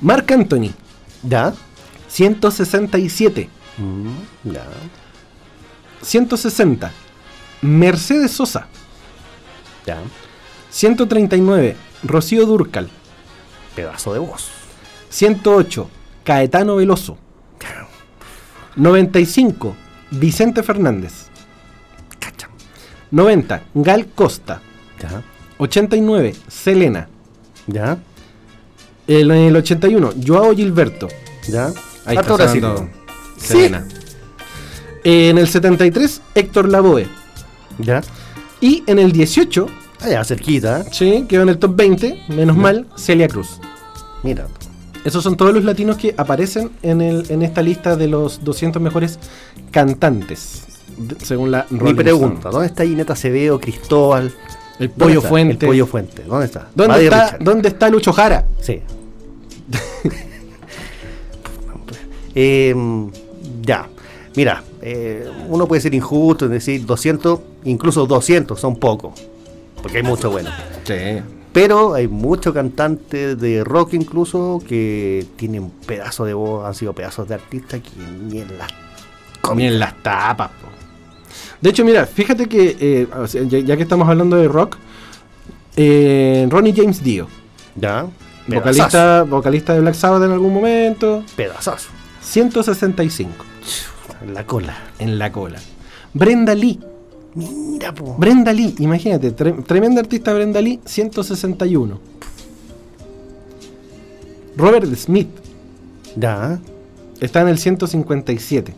Marc 0.01 0.31
Anthony, 0.31 0.71
Ya. 1.23 1.53
167. 2.07 3.49
Mm, 3.79 4.51
ya. 4.53 4.65
160. 6.01 6.91
Mercedes 7.61 8.31
Sosa, 8.31 8.67
Ya. 9.85 9.97
139. 10.69 11.75
Rocío 12.03 12.45
Durcal, 12.45 12.89
Pedazo 13.75 14.13
de 14.13 14.19
voz. 14.19 14.49
108. 15.09 15.89
Caetano 16.23 16.75
Veloso, 16.77 17.17
95. 18.75 19.75
Vicente 20.11 20.63
Fernández, 20.63 21.27
Cacha. 22.19 22.49
90. 23.11 23.63
Gal 23.73 24.07
Costa, 24.15 24.61
Ya. 25.01 25.23
89. 25.57 26.35
Selena, 26.47 27.07
Ya. 27.67 27.97
en 29.07 29.31
el 29.31 29.55
81. 29.55 30.13
Joao 30.25 30.55
Gilberto, 30.55 31.07
Ya. 31.47 31.67
ahí 32.05 32.17
está 32.17 32.37
Selena. 33.39 33.85
En 35.03 35.37
el 35.37 35.47
73. 35.47 36.21
Héctor 36.35 36.69
Lavoe. 36.69 37.07
Ya. 37.79 38.01
Y 38.61 38.83
en 38.87 38.99
el 38.99 39.11
18, 39.11 39.67
Allá, 40.01 40.23
cerquita. 40.23 40.81
¿eh? 40.81 40.85
sí, 40.91 41.25
quedó 41.29 41.43
en 41.43 41.49
el 41.49 41.57
top 41.57 41.75
20, 41.75 42.23
menos 42.29 42.55
mal, 42.57 42.87
Celia 42.97 43.27
Cruz. 43.27 43.59
Mira. 44.23 44.47
Esos 45.05 45.23
son 45.23 45.37
todos 45.37 45.53
los 45.53 45.63
latinos 45.63 45.95
que 45.97 46.13
aparecen 46.17 46.71
en, 46.81 46.99
el, 46.99 47.25
en 47.29 47.41
esta 47.41 47.61
lista 47.61 47.95
de 47.95 48.07
los 48.09 48.43
200 48.43 48.81
mejores 48.81 49.17
cantantes, 49.71 50.63
de- 50.97 51.15
según 51.25 51.51
la 51.51 51.65
Mi 51.69 51.79
Rolling 51.79 51.95
pregunta, 51.95 52.35
Stone. 52.39 52.53
¿dónde 52.53 52.67
está 52.67 52.83
Ineta 52.83 53.13
Acevedo, 53.13 53.61
Cristóbal? 53.61 54.33
El 54.77 54.89
¿Dónde 54.89 55.15
Pollo? 55.15 55.21
Fuente. 55.21 55.65
El 55.65 55.69
Pollo 55.69 55.85
Fuente, 55.87 56.23
¿dónde 56.23 56.45
está? 56.47 56.67
¿Dónde 56.75 57.03
está, 57.05 57.23
Richard. 57.25 57.43
¿Dónde 57.43 57.69
está 57.69 57.89
Lucho 57.89 58.11
Jara? 58.11 58.45
Sí. 58.61 58.81
Eh, 62.35 62.75
ya. 63.61 63.87
Mira, 64.35 64.63
eh, 64.81 65.29
uno 65.47 65.67
puede 65.67 65.81
ser 65.81 65.93
injusto 65.93 66.45
en 66.45 66.51
decir 66.51 66.85
200, 66.85 67.39
incluso 67.65 68.05
200 68.05 68.59
son 68.59 68.75
pocos. 68.75 69.13
Porque 69.81 69.97
hay 69.97 70.03
mucho 70.03 70.29
bueno. 70.29 70.49
Sí. 70.83 70.93
Pero 71.51 71.95
hay 71.95 72.07
muchos 72.07 72.53
cantantes 72.53 73.39
de 73.39 73.63
rock 73.63 73.93
incluso 73.93 74.61
que 74.67 75.25
tienen 75.35 75.71
pedazos 75.85 76.27
de 76.27 76.33
voz, 76.33 76.65
han 76.65 76.75
sido 76.75 76.93
pedazos 76.93 77.27
de 77.27 77.35
artistas 77.35 77.81
que 77.81 77.89
ni 78.29 78.41
en 79.65 79.79
las 79.79 79.95
tapas. 80.03 80.49
po. 80.49 80.67
De 81.59 81.71
hecho, 81.71 81.83
mira, 81.83 82.05
fíjate 82.05 82.47
que, 82.47 82.77
eh, 82.79 83.07
ya 83.63 83.75
que 83.75 83.83
estamos 83.83 84.07
hablando 84.07 84.37
de 84.37 84.47
rock, 84.47 84.77
eh, 85.75 86.47
Ronnie 86.49 86.73
James 86.75 87.03
Dio, 87.03 87.27
Ya. 87.75 88.05
vocalista, 88.47 89.23
vocalista 89.23 89.73
de 89.73 89.81
Black 89.81 89.95
Sabbath 89.95 90.23
en 90.23 90.31
algún 90.31 90.53
momento, 90.53 91.23
Pedazazo. 91.35 91.89
165 92.21 93.45
En 94.21 94.33
la 94.33 94.45
cola. 94.45 94.75
en 94.99 95.17
la 95.19 95.31
cola. 95.31 95.59
Brenda 96.13 96.53
Lee, 96.55 96.79
Mira, 97.35 97.93
po. 97.93 98.15
Brenda 98.17 98.51
Lee, 98.51 98.73
imagínate, 98.79 99.35
tre- 99.35 99.63
tremenda 99.63 100.01
artista 100.01 100.33
Brenda 100.33 100.59
Lee, 100.61 100.79
161. 100.85 101.99
Robert 104.57 104.93
Smith 104.95 105.29
Ya. 106.17 106.59
está 107.21 107.41
en 107.41 107.49
el 107.49 107.57
157. 107.59 108.73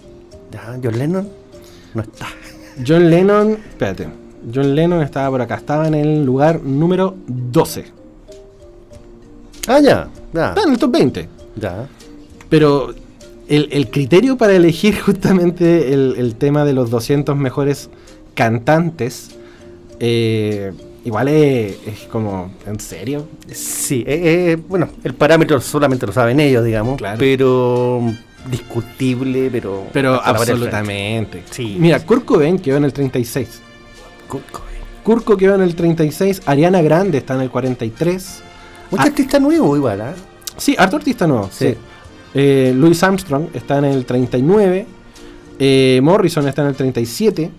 Ya. 0.52 0.78
John 0.84 0.98
Lennon 0.98 1.30
no 1.94 2.02
está. 2.02 2.28
John 2.86 3.10
Lennon, 3.10 3.52
espérate, 3.70 4.08
John 4.54 4.76
Lennon 4.76 5.02
estaba 5.02 5.30
por 5.30 5.42
acá, 5.42 5.56
estaba 5.56 5.88
en 5.88 5.94
el 5.96 6.26
lugar 6.26 6.62
número 6.62 7.16
12. 7.28 7.86
Ah, 9.68 9.80
ya. 9.80 10.10
Ya. 10.34 10.50
Está 10.50 10.64
en 10.64 10.72
el 10.72 10.78
top 10.78 10.92
20. 10.92 11.30
Ya. 11.56 11.88
Pero 12.50 12.94
el, 13.56 13.70
el 13.72 13.90
criterio 13.90 14.38
para 14.38 14.54
elegir 14.54 15.00
justamente 15.06 15.94
el, 15.94 16.16
el 16.18 16.36
tema 16.36 16.66
de 16.66 16.74
los 16.74 16.90
200 16.90 17.36
mejores 17.36 17.90
cantantes, 18.34 19.32
eh, 20.00 20.72
igual 21.06 21.28
es, 21.28 21.76
es 21.86 22.00
como, 22.12 22.52
¿en 22.66 22.80
serio? 22.80 23.28
Sí, 23.52 24.04
eh, 24.08 24.54
eh, 24.54 24.58
bueno, 24.68 24.90
el 25.04 25.14
parámetro 25.14 25.60
solamente 25.62 26.08
lo 26.08 26.14
saben 26.14 26.40
ellos, 26.40 26.64
digamos, 26.66 26.98
Claro. 26.98 27.18
pero 27.20 28.02
discutible, 28.50 29.50
pero... 29.52 29.86
Pero 29.94 30.20
absolutamente. 30.24 31.44
Sí. 31.52 31.76
Mira, 31.80 32.00
Kurt 32.06 32.26
Cobain 32.26 32.58
quedó 32.58 32.78
en 32.78 32.86
el 32.86 32.94
36. 32.94 33.48
frente. 33.48 34.28
Kurt 34.28 34.52
Cobain. 34.52 34.72
Kurko 35.04 35.36
quedó 35.38 35.56
en 35.56 35.62
el 35.62 35.76
36. 35.76 36.44
Ariana 36.46 36.82
Grande 36.82 37.18
está 37.20 37.34
en 37.36 37.42
el 37.42 37.50
43. 37.50 38.44
Mucho 38.92 39.04
Ah. 39.04 39.08
artista 39.08 39.40
nuevo 39.40 39.76
igual, 39.76 40.02
¿ah? 40.02 40.14
Sí, 40.58 40.76
harto 40.78 40.98
artista 40.98 41.26
nuevo. 41.28 41.50
Sí. 41.52 41.70
Sí. 41.70 41.78
Eh, 42.34 42.74
Louis 42.76 43.02
Armstrong 43.04 43.48
está 43.54 43.78
en 43.80 43.86
el 43.86 44.06
39. 44.06 44.86
eh, 45.60 46.00
Morrison 46.04 46.48
está 46.48 46.62
en 46.64 46.70
el 46.70 46.76
37. 46.76 47.52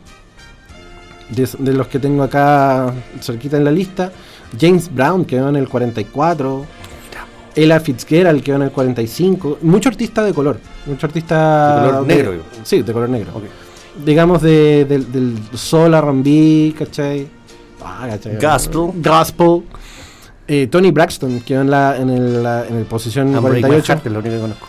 De, 1.30 1.48
de 1.58 1.72
los 1.72 1.86
que 1.88 1.98
tengo 1.98 2.22
acá 2.22 2.92
cerquita 3.20 3.56
en 3.56 3.64
la 3.64 3.70
lista. 3.70 4.12
James 4.60 4.92
Brown 4.94 5.24
quedó 5.24 5.48
en 5.48 5.56
el 5.56 5.68
44. 5.68 6.66
Ella 7.54 7.80
Fitzgerald 7.80 8.42
quedó 8.42 8.56
en 8.56 8.62
el 8.62 8.70
45. 8.70 9.58
Mucho 9.62 9.88
artista 9.88 10.22
de 10.24 10.32
color. 10.34 10.58
Mucho 10.86 11.06
artista. 11.06 11.82
De 11.84 11.88
color 11.90 12.06
negro, 12.06 12.32
digo. 12.32 12.44
Sí, 12.62 12.82
de 12.82 12.92
color 12.92 13.08
negro. 13.08 13.32
Digamos 14.04 14.40
de, 14.42 14.84
del- 14.86 15.10
del 15.12 15.34
soul 15.54 15.94
R&B, 15.94 16.74
¿cachai? 16.78 17.28
Ah, 17.84 18.06
¿cachai? 18.08 18.36
Gospel. 18.40 19.02
Gospel. 19.02 19.62
Eh, 20.54 20.66
Tony 20.66 20.90
Braxton 20.90 21.40
quedó 21.40 21.62
en 21.62 21.70
la 21.70 21.96
en 21.96 22.10
el, 22.10 22.42
la- 22.42 22.66
en 22.66 22.76
el 22.76 22.84
posición 22.84 23.30
My 23.32 23.40
48. 23.40 23.86
Heart 23.86 24.06
es 24.06 24.12
lo 24.12 24.18
único 24.18 24.34
que 24.34 24.40
conozco. 24.42 24.66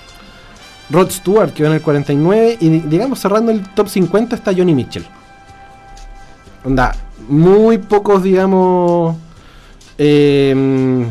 Rod 0.90 1.10
Stewart 1.12 1.52
quedó 1.54 1.68
en 1.68 1.74
el 1.74 1.82
49. 1.82 2.58
Y 2.62 2.70
di- 2.70 2.80
digamos 2.88 3.20
cerrando 3.20 3.52
el 3.52 3.62
top 3.74 3.90
50 3.90 4.34
está 4.34 4.54
Johnny 4.56 4.74
Mitchell. 4.74 5.06
Onda, 6.64 6.96
muy 7.28 7.80
pocos, 7.80 8.24
digamos. 8.24 9.18
eh, 9.98 11.06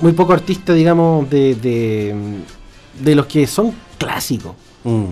muy 0.00 0.12
pocos 0.12 0.34
artistas, 0.36 0.74
digamos, 0.74 1.28
de, 1.28 1.54
de, 1.54 2.14
de 3.02 3.14
los 3.14 3.26
que 3.26 3.46
son 3.46 3.74
clásicos. 3.98 4.52
Mm. 4.84 5.04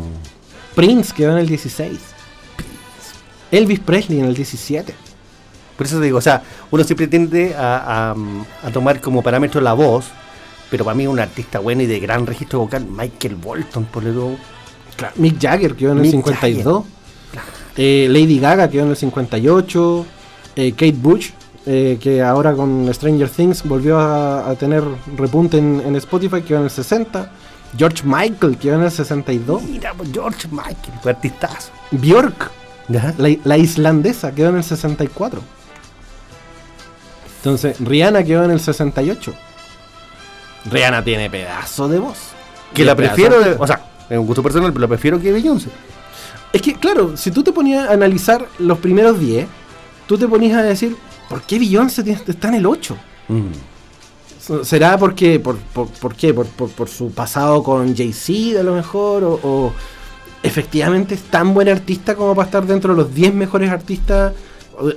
Prince 0.74 1.12
quedó 1.14 1.32
en 1.32 1.38
el 1.38 1.46
16. 1.46 1.98
Elvis 3.50 3.80
Presley 3.80 4.18
en 4.20 4.24
el 4.26 4.34
17. 4.34 4.94
Por 5.77 5.87
eso 5.87 5.99
te 5.99 6.05
digo, 6.07 6.18
o 6.18 6.22
sea, 6.22 6.43
uno 6.70 6.83
siempre 6.85 7.07
tiende 7.07 7.55
a, 7.55 8.12
a- 8.12 8.66
a 8.66 8.70
tomar 8.70 9.01
como 9.01 9.22
parámetro 9.22 9.61
la 9.61 9.72
voz, 9.74 10.07
pero 10.70 10.85
para 10.85 10.95
mí 10.97 11.07
un 11.07 11.20
artista 11.20 11.59
bueno 11.59 11.83
y 11.83 11.87
de 11.87 12.01
gran 12.01 12.27
registro 12.27 12.61
vocal, 12.61 12.87
Michael 12.87 13.37
Bolton, 13.37 13.85
por 13.85 14.03
lo 14.05 14.33
Mick 15.16 15.39
Jagger 15.41 15.74
quedó 15.77 15.93
en 15.93 15.99
el 15.99 16.03
Mick 16.05 16.12
52. 16.12 16.85
Eh, 17.77 18.07
Lady 18.11 18.39
Gaga 18.39 18.68
quedó 18.70 18.85
en 18.85 18.91
el 18.91 18.97
58. 18.97 20.07
eh, 20.57 20.72
Kate 20.72 20.93
Bush, 20.97 21.31
eh, 21.66 21.99
que 22.01 22.22
ahora 22.22 22.55
con 22.55 22.89
Stranger 22.95 23.29
Things 23.29 23.62
volvió 23.64 23.99
a, 23.99 24.49
a 24.49 24.55
tener 24.55 24.83
repunte 25.16 25.59
en, 25.59 25.83
en 25.85 25.95
Spotify, 25.97 26.41
quedó 26.41 26.59
en 26.59 26.64
el 26.64 26.70
60. 26.70 27.31
George 27.77 28.03
Michael 28.05 28.57
quedó 28.57 28.77
en 28.77 28.85
el 28.85 28.91
62. 28.91 29.62
Mira, 29.64 29.93
pues, 29.95 30.09
George 30.12 30.49
Michael, 30.51 30.99
fue 31.03 31.11
artistazo. 31.12 31.70
Björk, 31.91 32.51
¿Ya? 32.89 33.12
la, 33.18 33.37
la 33.45 33.59
islandesa, 33.59 34.33
quedó 34.35 34.49
en 34.49 34.57
el 34.57 34.64
64. 34.64 35.43
Entonces, 37.47 37.76
Rihanna 37.78 38.24
quedó 38.24 38.42
en 38.44 38.51
el 38.51 38.59
68. 38.61 39.32
Rihanna 40.68 41.05
tiene 41.05 41.30
pedazo 41.30 41.88
de 41.88 42.01
voz. 42.01 42.18
Que 42.74 42.84
la 42.84 42.97
prefiero, 42.97 43.38
de- 43.38 43.53
o 43.57 43.64
sea, 43.68 43.86
es 44.11 44.18
un 44.18 44.26
gusto 44.26 44.42
personal, 44.42 44.72
pero 44.72 44.80
la 44.82 44.88
prefiero 44.88 45.20
que 45.20 45.30
Beyoncé. 45.30 45.68
Es 46.53 46.61
que, 46.61 46.74
claro, 46.74 47.16
si 47.16 47.30
tú 47.30 47.44
te 47.44 47.53
ponías 47.53 47.88
a 47.88 47.92
analizar 47.92 48.44
los 48.59 48.78
primeros 48.78 49.20
10, 49.20 49.47
tú 50.09 50.18
te 50.18 50.26
ponías 50.26 50.59
a 50.59 50.62
decir, 50.64 50.97
¿por 51.28 51.42
qué 51.42 51.61
Beyoncé 51.61 52.03
está 52.26 52.49
en 52.49 52.55
el 52.55 52.66
8? 52.66 52.97
¿Será 54.64 54.99
porque, 54.99 55.38
por, 55.38 55.57
por, 55.57 55.88
por 55.88 56.16
qué? 56.16 56.34
Por, 56.34 56.47
por- 56.47 56.70
por 56.70 56.88
su 56.88 57.12
pasado 57.12 57.62
con 57.62 57.97
Jay-Z 57.97 58.59
a 58.59 58.62
lo 58.64 58.74
mejor? 58.74 59.22
O, 59.22 59.40
o 59.42 59.72
efectivamente 60.42 61.14
es 61.14 61.22
tan 61.22 61.55
buen 61.55 61.68
artista 61.68 62.16
como 62.16 62.34
para 62.34 62.47
estar 62.47 62.66
dentro 62.66 62.92
de 62.94 63.03
los 63.03 63.14
10 63.14 63.34
mejores 63.34 63.70
artistas 63.70 64.32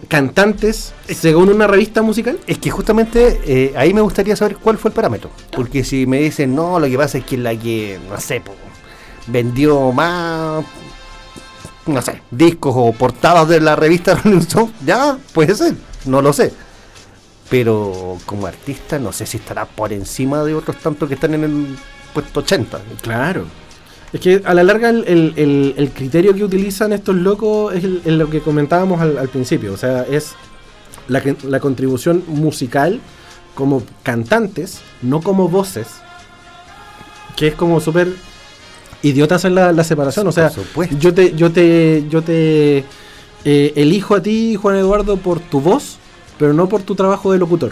cantantes 0.08 0.94
según 1.08 1.50
una 1.50 1.68
revista 1.68 2.02
musical? 2.02 2.40
Es 2.48 2.58
que 2.58 2.70
justamente 2.70 3.42
eh, 3.46 3.74
ahí 3.76 3.94
me 3.94 4.02
gustaría 4.02 4.36
saber 4.36 4.58
cuál 4.58 4.78
fue 4.78 4.90
el 4.90 4.96
parámetro. 4.96 5.30
Porque 5.52 5.84
si 5.84 6.06
me 6.06 6.20
dicen, 6.20 6.56
no, 6.56 6.80
lo 6.80 6.88
que 6.88 6.98
pasa 6.98 7.20
es 7.20 7.26
que 7.26 7.38
la 7.38 7.56
que, 7.56 8.00
no 8.10 8.20
sé, 8.20 8.42
po, 8.42 8.54
vendió 9.28 9.92
más, 9.92 10.66
no 11.86 12.02
sé, 12.02 12.22
discos 12.32 12.74
o 12.78 12.92
portadas 12.94 13.48
de 13.48 13.60
la 13.60 13.76
revista 13.76 14.16
Rolling 14.24 14.40
Stone, 14.40 14.72
ya, 14.86 15.18
puede 15.34 15.56
ser, 15.56 15.76
no 16.06 16.22
lo 16.22 16.34
sé. 16.34 16.54
Pero 17.50 18.18
como 18.26 18.46
artista, 18.46 19.00
no 19.00 19.12
sé 19.12 19.26
si 19.26 19.38
estará 19.38 19.66
por 19.66 19.92
encima 19.92 20.44
de 20.44 20.54
otros 20.54 20.78
tantos 20.78 21.08
que 21.08 21.16
están 21.16 21.34
en 21.34 21.44
el 21.44 21.78
puesto 22.14 22.42
80. 22.42 22.80
Claro. 23.02 23.46
Es 24.12 24.20
que 24.22 24.42
a 24.44 24.54
la 24.54 24.64
larga 24.64 24.90
el, 24.90 25.04
el- 25.08 25.34
el- 25.38 25.74
el 25.78 25.90
criterio 25.92 26.34
que 26.34 26.44
utilizan 26.44 26.94
estos 26.94 27.16
locos 27.16 27.74
es 27.76 27.84
lo 28.06 28.30
que 28.30 28.40
comentábamos 28.42 29.00
al, 29.02 29.18
al 29.18 29.30
principio. 29.30 29.74
O 29.74 29.78
sea, 29.78 30.04
es 30.10 30.34
la, 31.08 31.22
la 31.44 31.60
contribución 31.60 32.24
musical 32.28 33.00
como 33.56 33.84
cantantes, 34.04 34.82
no 35.02 35.22
como 35.22 35.48
voces. 35.48 35.88
Que 37.36 37.48
es 37.50 37.56
como 37.56 37.80
súper 37.80 38.08
idiota 39.04 39.36
hacer 39.36 39.52
la, 39.52 39.72
la 39.72 39.84
separación. 39.84 40.28
O 40.28 40.32
sea, 40.32 40.50
yo 41.00 41.14
te, 41.14 41.36
yo 41.36 41.52
te, 41.52 42.06
yo 42.10 42.22
te 42.24 42.80
eh, 43.46 43.74
elijo 43.76 44.16
a 44.16 44.22
ti, 44.24 44.56
Juan 44.56 44.76
Eduardo, 44.76 45.18
por 45.18 45.40
tu 45.40 45.62
voz, 45.62 45.98
pero 46.40 46.54
no 46.54 46.68
por 46.68 46.82
tu 46.82 46.96
trabajo 46.96 47.32
de 47.32 47.38
locutor. 47.38 47.72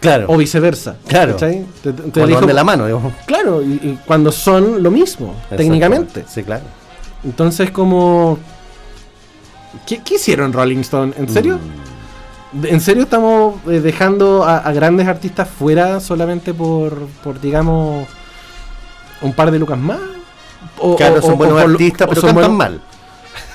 Claro. 0.00 0.26
O 0.28 0.36
viceversa. 0.36 0.96
Claro. 1.06 1.32
¿cachai? 1.32 1.66
Te, 1.82 1.92
te- 1.92 2.02
te 2.02 2.02
Cuando 2.10 2.24
elijo 2.24 2.40
van 2.40 2.46
de 2.48 2.54
la 2.54 2.64
mano, 2.64 2.86
digamos. 2.86 3.12
Claro, 3.26 3.62
y, 3.62 3.66
y 3.82 3.98
cuando 4.06 4.30
son 4.32 4.82
lo 4.82 4.90
mismo, 4.90 5.34
técnicamente. 5.50 6.24
Sí, 6.28 6.42
claro. 6.42 6.64
Entonces, 7.24 7.70
como. 7.70 8.38
¿Qué, 9.86 10.02
qué 10.02 10.14
hicieron 10.16 10.52
Rolling 10.52 10.78
Stone? 10.80 11.12
¿En 11.16 11.28
serio? 11.28 11.58
Mm. 12.52 12.66
¿En 12.66 12.80
serio 12.80 13.02
estamos 13.02 13.56
eh, 13.68 13.80
dejando 13.80 14.44
a, 14.44 14.58
a 14.58 14.72
grandes 14.72 15.06
artistas 15.06 15.48
fuera 15.48 16.00
solamente 16.00 16.54
por, 16.54 17.06
por, 17.22 17.38
digamos, 17.40 18.06
un 19.20 19.32
par 19.34 19.50
de 19.50 19.58
lucas 19.58 19.78
más? 19.78 19.98
O- 20.78 20.96
Claro, 20.96 21.18
o- 21.18 21.22
son 21.22 21.32
o- 21.32 21.36
buenos 21.36 21.60
artistas, 21.60 22.08
pero 22.08 22.20
son 22.20 22.30
cantan 22.34 22.54
mal. 22.56 22.80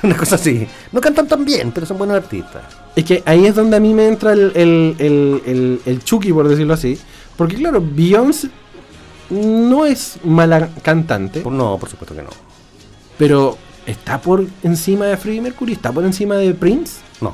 Una 0.08 0.18
cosa 0.18 0.36
así. 0.36 0.68
No 0.92 1.00
cantan 1.02 1.28
tan 1.28 1.46
bien, 1.46 1.72
pero 1.72 1.86
son 1.86 1.98
buenos 1.98 2.18
artistas. 2.18 2.64
Es 2.96 3.04
que 3.06 3.24
ahí 3.26 3.46
es 3.46 3.56
donde 3.56 3.78
a 3.78 3.80
mí 3.80 3.94
me 3.94 4.08
entra 4.08 4.34
el, 4.34 4.52
el, 4.56 4.96
el, 5.00 5.42
el, 5.46 5.82
el 5.86 6.04
Chucky, 6.04 6.32
por 6.34 6.48
decirlo 6.48 6.74
así. 6.74 7.00
Porque, 7.38 7.56
claro, 7.56 7.82
Beyoncé 7.84 8.50
no 9.30 9.86
es 9.86 10.18
mala 10.24 10.70
cantante. 10.82 11.44
No, 11.50 11.78
por 11.80 11.90
supuesto 11.90 12.16
que 12.16 12.22
no. 12.22 12.30
Pero 13.18 13.58
está 13.86 14.20
por 14.22 14.46
encima 14.64 15.06
de 15.06 15.18
Freddie 15.18 15.42
Mercury, 15.42 15.74
está 15.74 15.92
por 15.92 16.04
encima 16.04 16.36
de 16.36 16.54
Prince, 16.54 17.00
No. 17.22 17.34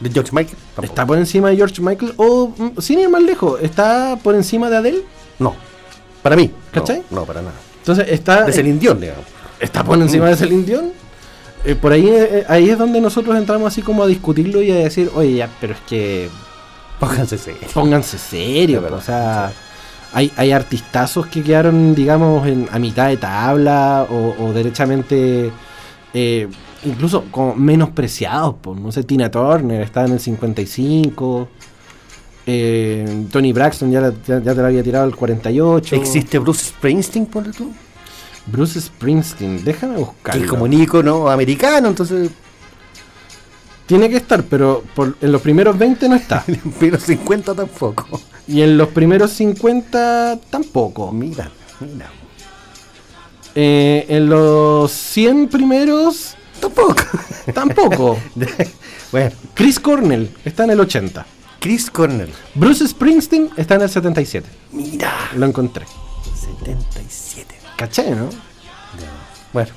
De 0.00 0.10
George 0.10 0.32
Michael, 0.32 0.56
tampoco. 0.74 0.84
está 0.86 1.06
por 1.06 1.18
encima 1.18 1.48
de 1.50 1.56
George 1.56 1.80
Michael, 1.80 2.12
o 2.16 2.48
mm, 2.56 2.80
sin 2.80 2.98
ir 2.98 3.08
más 3.08 3.22
lejos, 3.22 3.60
está 3.62 4.18
por 4.22 4.34
encima 4.34 4.68
de 4.68 4.76
Adele. 4.76 5.02
No. 5.38 5.54
Para 6.22 6.36
mí. 6.36 6.48
no, 6.48 6.72
¿Cachai? 6.72 7.02
No, 7.10 7.24
para 7.24 7.40
nada. 7.42 7.54
Entonces 7.78 8.06
está, 8.08 8.44
De 8.44 8.52
Celine 8.52 8.78
Dion, 8.78 9.00
digamos. 9.00 9.24
está 9.60 9.84
por 9.84 9.98
encima 10.00 10.26
de 10.28 10.36
Celine 10.36 10.64
Dion. 10.64 10.92
Eh, 11.64 11.74
por 11.74 11.92
ahí, 11.92 12.06
eh, 12.08 12.44
ahí 12.48 12.68
es 12.68 12.78
donde 12.78 13.00
nosotros 13.00 13.36
entramos 13.36 13.68
así 13.68 13.80
como 13.82 14.02
a 14.02 14.06
discutirlo 14.06 14.60
y 14.62 14.70
a 14.70 14.74
decir, 14.76 15.10
oye, 15.14 15.34
ya, 15.36 15.48
pero 15.60 15.72
es 15.74 15.80
que 15.88 16.28
Pónganse 17.00 17.38
serio. 17.38 17.60
pónganse 17.72 18.18
serio, 18.18 18.80
verdad, 18.82 18.98
o 18.98 19.02
sea, 19.02 19.52
hay, 20.12 20.30
hay 20.36 20.52
artistazos 20.52 21.26
que 21.26 21.42
quedaron, 21.42 21.94
digamos, 21.94 22.46
en, 22.46 22.68
a 22.70 22.78
mitad 22.78 23.08
de 23.08 23.16
tabla 23.16 24.06
o, 24.10 24.34
o 24.44 24.52
derechamente, 24.52 25.50
eh, 26.12 26.48
incluso 26.84 27.24
como 27.30 27.54
menospreciados, 27.56 28.56
pues, 28.60 28.78
no 28.78 28.92
sé, 28.92 29.02
Tina 29.04 29.30
Turner 29.30 29.80
está 29.82 30.04
en 30.04 30.12
el 30.12 30.20
55, 30.20 31.48
eh, 32.46 33.24
Tony 33.32 33.52
Braxton 33.52 33.90
ya, 33.90 34.00
la- 34.02 34.12
ya, 34.26 34.38
ya 34.40 34.54
te 34.54 34.60
lo 34.60 34.66
había 34.66 34.82
tirado 34.82 35.04
al 35.04 35.16
48. 35.16 35.96
¿Existe 35.96 36.38
Bruce 36.38 36.66
Springsteen, 36.66 37.26
ponle 37.26 37.52
tú? 37.52 37.72
Bruce 38.46 38.80
Springsteen, 38.80 39.64
déjame 39.64 39.94
Que 39.96 40.00
buscarlo. 40.00 40.44
es 40.44 40.50
como 40.50 40.64
un 40.64 40.72
ícono 40.72 41.28
americano, 41.30 41.88
entonces. 41.88 42.30
Tiene 43.86 44.08
que 44.08 44.16
estar, 44.16 44.42
pero 44.44 44.82
por- 44.94 45.16
en 45.20 45.30
los 45.30 45.42
primeros 45.42 45.76
20 45.76 46.08
no 46.08 46.14
está. 46.16 46.42
Pero 46.80 46.98
50 46.98 47.54
tampoco. 47.54 48.18
y 48.48 48.62
en 48.62 48.78
los 48.78 48.88
primeros 48.88 49.30
50 49.32 50.38
tampoco. 50.48 51.12
Mira, 51.12 51.50
mira. 51.80 52.10
Eh, 53.54 54.06
en 54.08 54.28
los 54.30 54.90
100 54.90 55.48
primeros 55.48 56.34
Tampoco. 56.60 56.94
tampoco. 57.52 58.18
bueno, 59.12 59.30
Chris 59.52 59.78
Cornell 59.78 60.34
está 60.46 60.64
en 60.64 60.70
el 60.70 60.80
80. 60.80 61.26
Chris 61.60 61.90
Cornell. 61.90 62.32
Bruce 62.54 62.88
Springsteen 62.88 63.50
está 63.58 63.74
en 63.74 63.82
el 63.82 63.90
77. 63.90 64.48
Mira. 64.72 65.12
Lo 65.36 65.44
encontré. 65.46 65.84
77. 66.40 67.53
¿Caché, 67.76 68.10
no? 68.10 68.28
Bueno. 69.52 69.70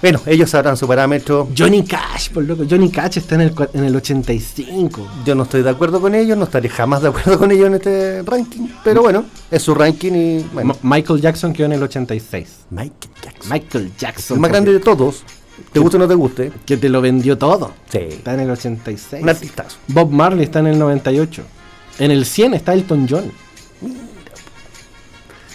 Bueno, 0.00 0.20
ellos 0.24 0.48
sabrán 0.48 0.78
su 0.78 0.88
parámetro. 0.88 1.48
Johnny 1.56 1.84
Cash, 1.84 2.30
por 2.30 2.42
loco. 2.44 2.64
Johnny 2.68 2.90
Cash 2.90 3.18
está 3.18 3.34
en 3.34 3.42
el, 3.42 3.54
en 3.74 3.84
el 3.84 3.94
85. 3.94 5.08
Yo 5.26 5.34
no 5.34 5.42
estoy 5.42 5.62
de 5.62 5.68
acuerdo 5.68 6.00
con 6.00 6.14
ellos, 6.14 6.38
no 6.38 6.44
estaré 6.44 6.70
jamás 6.70 7.02
de 7.02 7.08
acuerdo 7.08 7.38
con 7.38 7.52
ellos 7.52 7.66
en 7.66 7.74
este 7.74 8.22
ranking. 8.22 8.68
Pero 8.82 9.02
bueno, 9.02 9.26
es 9.50 9.62
su 9.62 9.74
ranking 9.74 10.12
y 10.12 10.46
bueno. 10.54 10.74
Michael 10.82 11.20
Jackson 11.20 11.52
quedó 11.52 11.66
en 11.66 11.72
el 11.72 11.82
86. 11.82 12.48
Michael 12.70 13.12
Jackson. 13.22 13.52
Michael 13.52 13.92
Jackson. 13.98 14.36
el 14.36 14.40
más 14.40 14.50
grande 14.50 14.72
de 14.72 14.80
todos. 14.80 15.22
Te 15.70 15.78
guste 15.78 15.98
o 15.98 16.00
no 16.00 16.08
te 16.08 16.14
guste. 16.14 16.52
Que 16.64 16.78
te 16.78 16.88
lo 16.88 17.02
vendió 17.02 17.36
todo. 17.36 17.72
Sí. 17.90 17.98
Está 17.98 18.32
en 18.32 18.40
el 18.40 18.50
86. 18.50 19.22
Un 19.22 19.28
artistazo. 19.28 19.76
Bob 19.88 20.10
Marley 20.10 20.44
está 20.44 20.60
en 20.60 20.68
el 20.68 20.78
98. 20.78 21.42
En 21.98 22.10
el 22.10 22.24
100 22.24 22.54
está 22.54 22.72
Elton 22.72 23.06
John. 23.08 23.30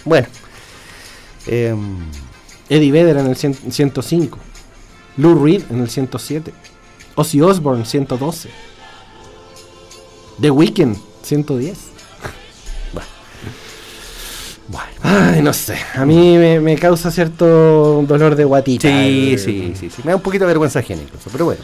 Bueno. 0.04 0.28
Em, 1.46 1.98
Eddie 2.68 2.92
Vedder 2.92 3.18
en 3.18 3.26
el 3.26 3.36
100 3.36 3.72
105. 3.72 4.38
Lou 5.18 5.44
Reed 5.44 5.62
en 5.70 5.80
el 5.80 5.90
107. 5.90 6.52
Ozzy 7.14 7.40
Osbourne 7.40 7.84
112. 7.84 8.50
The 10.40 10.50
Weeknd 10.50 10.96
110. 11.22 11.76
bueno. 14.68 14.88
Ay, 15.02 15.42
no 15.42 15.52
sé. 15.52 15.76
A 15.94 16.04
mí 16.04 16.36
me, 16.36 16.60
me 16.60 16.76
causa 16.76 17.10
cierto 17.10 18.02
dolor 18.06 18.34
de 18.34 18.44
guatita. 18.44 18.88
Sí, 18.88 19.36
sí, 19.38 19.72
sí, 19.78 19.90
sí. 19.90 20.02
Me 20.04 20.10
da 20.10 20.16
un 20.16 20.22
poquito 20.22 20.44
de 20.44 20.48
vergüenza 20.48 20.80
ajena 20.80 21.02
incluso, 21.02 21.30
pero 21.30 21.44
bueno. 21.46 21.60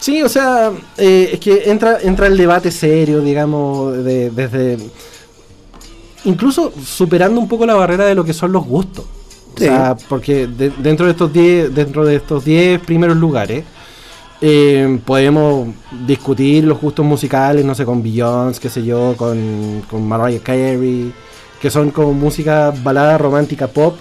Sí, 0.00 0.22
o 0.22 0.28
sea, 0.28 0.72
eh, 0.98 1.30
es 1.32 1.40
que 1.40 1.70
entra, 1.70 1.98
entra 2.02 2.26
el 2.26 2.36
debate 2.36 2.70
serio, 2.70 3.20
digamos, 3.20 4.04
de- 4.04 4.30
desde. 4.30 4.78
Incluso 6.26 6.72
superando 6.84 7.40
un 7.40 7.48
poco 7.48 7.64
la 7.66 7.74
barrera 7.74 8.04
de 8.04 8.14
lo 8.14 8.24
que 8.24 8.32
son 8.34 8.52
los 8.52 8.64
gustos. 8.64 9.04
O 9.54 9.58
sea, 9.58 9.96
porque 10.08 10.46
de- 10.46 10.70
dentro 10.82 11.06
de 11.06 11.12
estos 11.12 11.32
10 11.32 11.74
dentro 11.74 12.04
de 12.04 12.16
estos 12.16 12.44
10 12.44 12.78
primeros 12.80 13.16
lugares 13.16 13.64
eh, 14.42 14.98
podemos 15.06 15.68
discutir 16.06 16.64
los 16.64 16.78
gustos 16.78 17.06
musicales, 17.06 17.64
no 17.64 17.74
sé, 17.74 17.86
con 17.86 18.02
Beyoncé, 18.02 18.60
qué 18.60 18.68
sé 18.68 18.84
yo, 18.84 19.14
con, 19.16 19.82
con 19.90 20.06
Mariah 20.06 20.40
Carey, 20.42 21.10
que 21.58 21.70
son 21.70 21.90
como 21.90 22.12
música 22.12 22.70
balada 22.82 23.16
romántica 23.16 23.66
pop, 23.66 23.96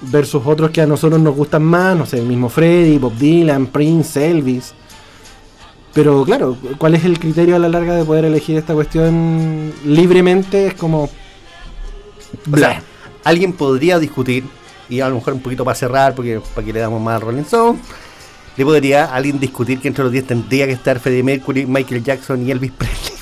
versus 0.00 0.42
otros 0.44 0.72
que 0.72 0.80
a 0.80 0.86
nosotros 0.86 1.20
nos 1.20 1.36
gustan 1.36 1.62
más, 1.62 1.96
no 1.96 2.04
sé, 2.06 2.18
el 2.18 2.26
mismo 2.26 2.48
Freddy, 2.48 2.98
Bob 2.98 3.14
Dylan, 3.16 3.66
Prince, 3.68 4.28
Elvis. 4.28 4.74
Pero 5.94 6.24
claro, 6.24 6.56
¿cuál 6.78 6.94
es 6.94 7.04
el 7.04 7.20
criterio 7.20 7.54
a 7.54 7.58
la 7.60 7.68
larga 7.68 7.94
de 7.94 8.04
poder 8.04 8.24
elegir 8.24 8.56
esta 8.56 8.74
cuestión 8.74 9.72
libremente? 9.84 10.66
Es 10.66 10.74
como... 10.74 11.08
O 12.52 12.56
sea, 12.56 12.82
alguien 13.24 13.52
podría 13.52 13.98
discutir, 13.98 14.44
y 14.88 15.00
a 15.00 15.08
lo 15.08 15.16
mejor 15.16 15.34
un 15.34 15.40
poquito 15.40 15.64
para 15.64 15.74
cerrar, 15.74 16.14
porque 16.14 16.40
para 16.54 16.64
que 16.66 16.72
le 16.72 16.80
damos 16.80 17.00
más 17.00 17.16
al 17.16 17.20
Rolling 17.22 17.42
Stone, 17.42 17.78
le 18.56 18.64
podría 18.64 19.06
alguien 19.14 19.38
discutir 19.40 19.80
que 19.80 19.88
entre 19.88 20.04
los 20.04 20.12
10 20.12 20.26
tendría 20.26 20.66
que 20.66 20.72
estar 20.72 20.98
Freddie 21.00 21.22
Mercury, 21.22 21.64
Michael 21.66 22.02
Jackson 22.04 22.46
y 22.46 22.50
Elvis 22.50 22.72
Presley. 22.78 23.12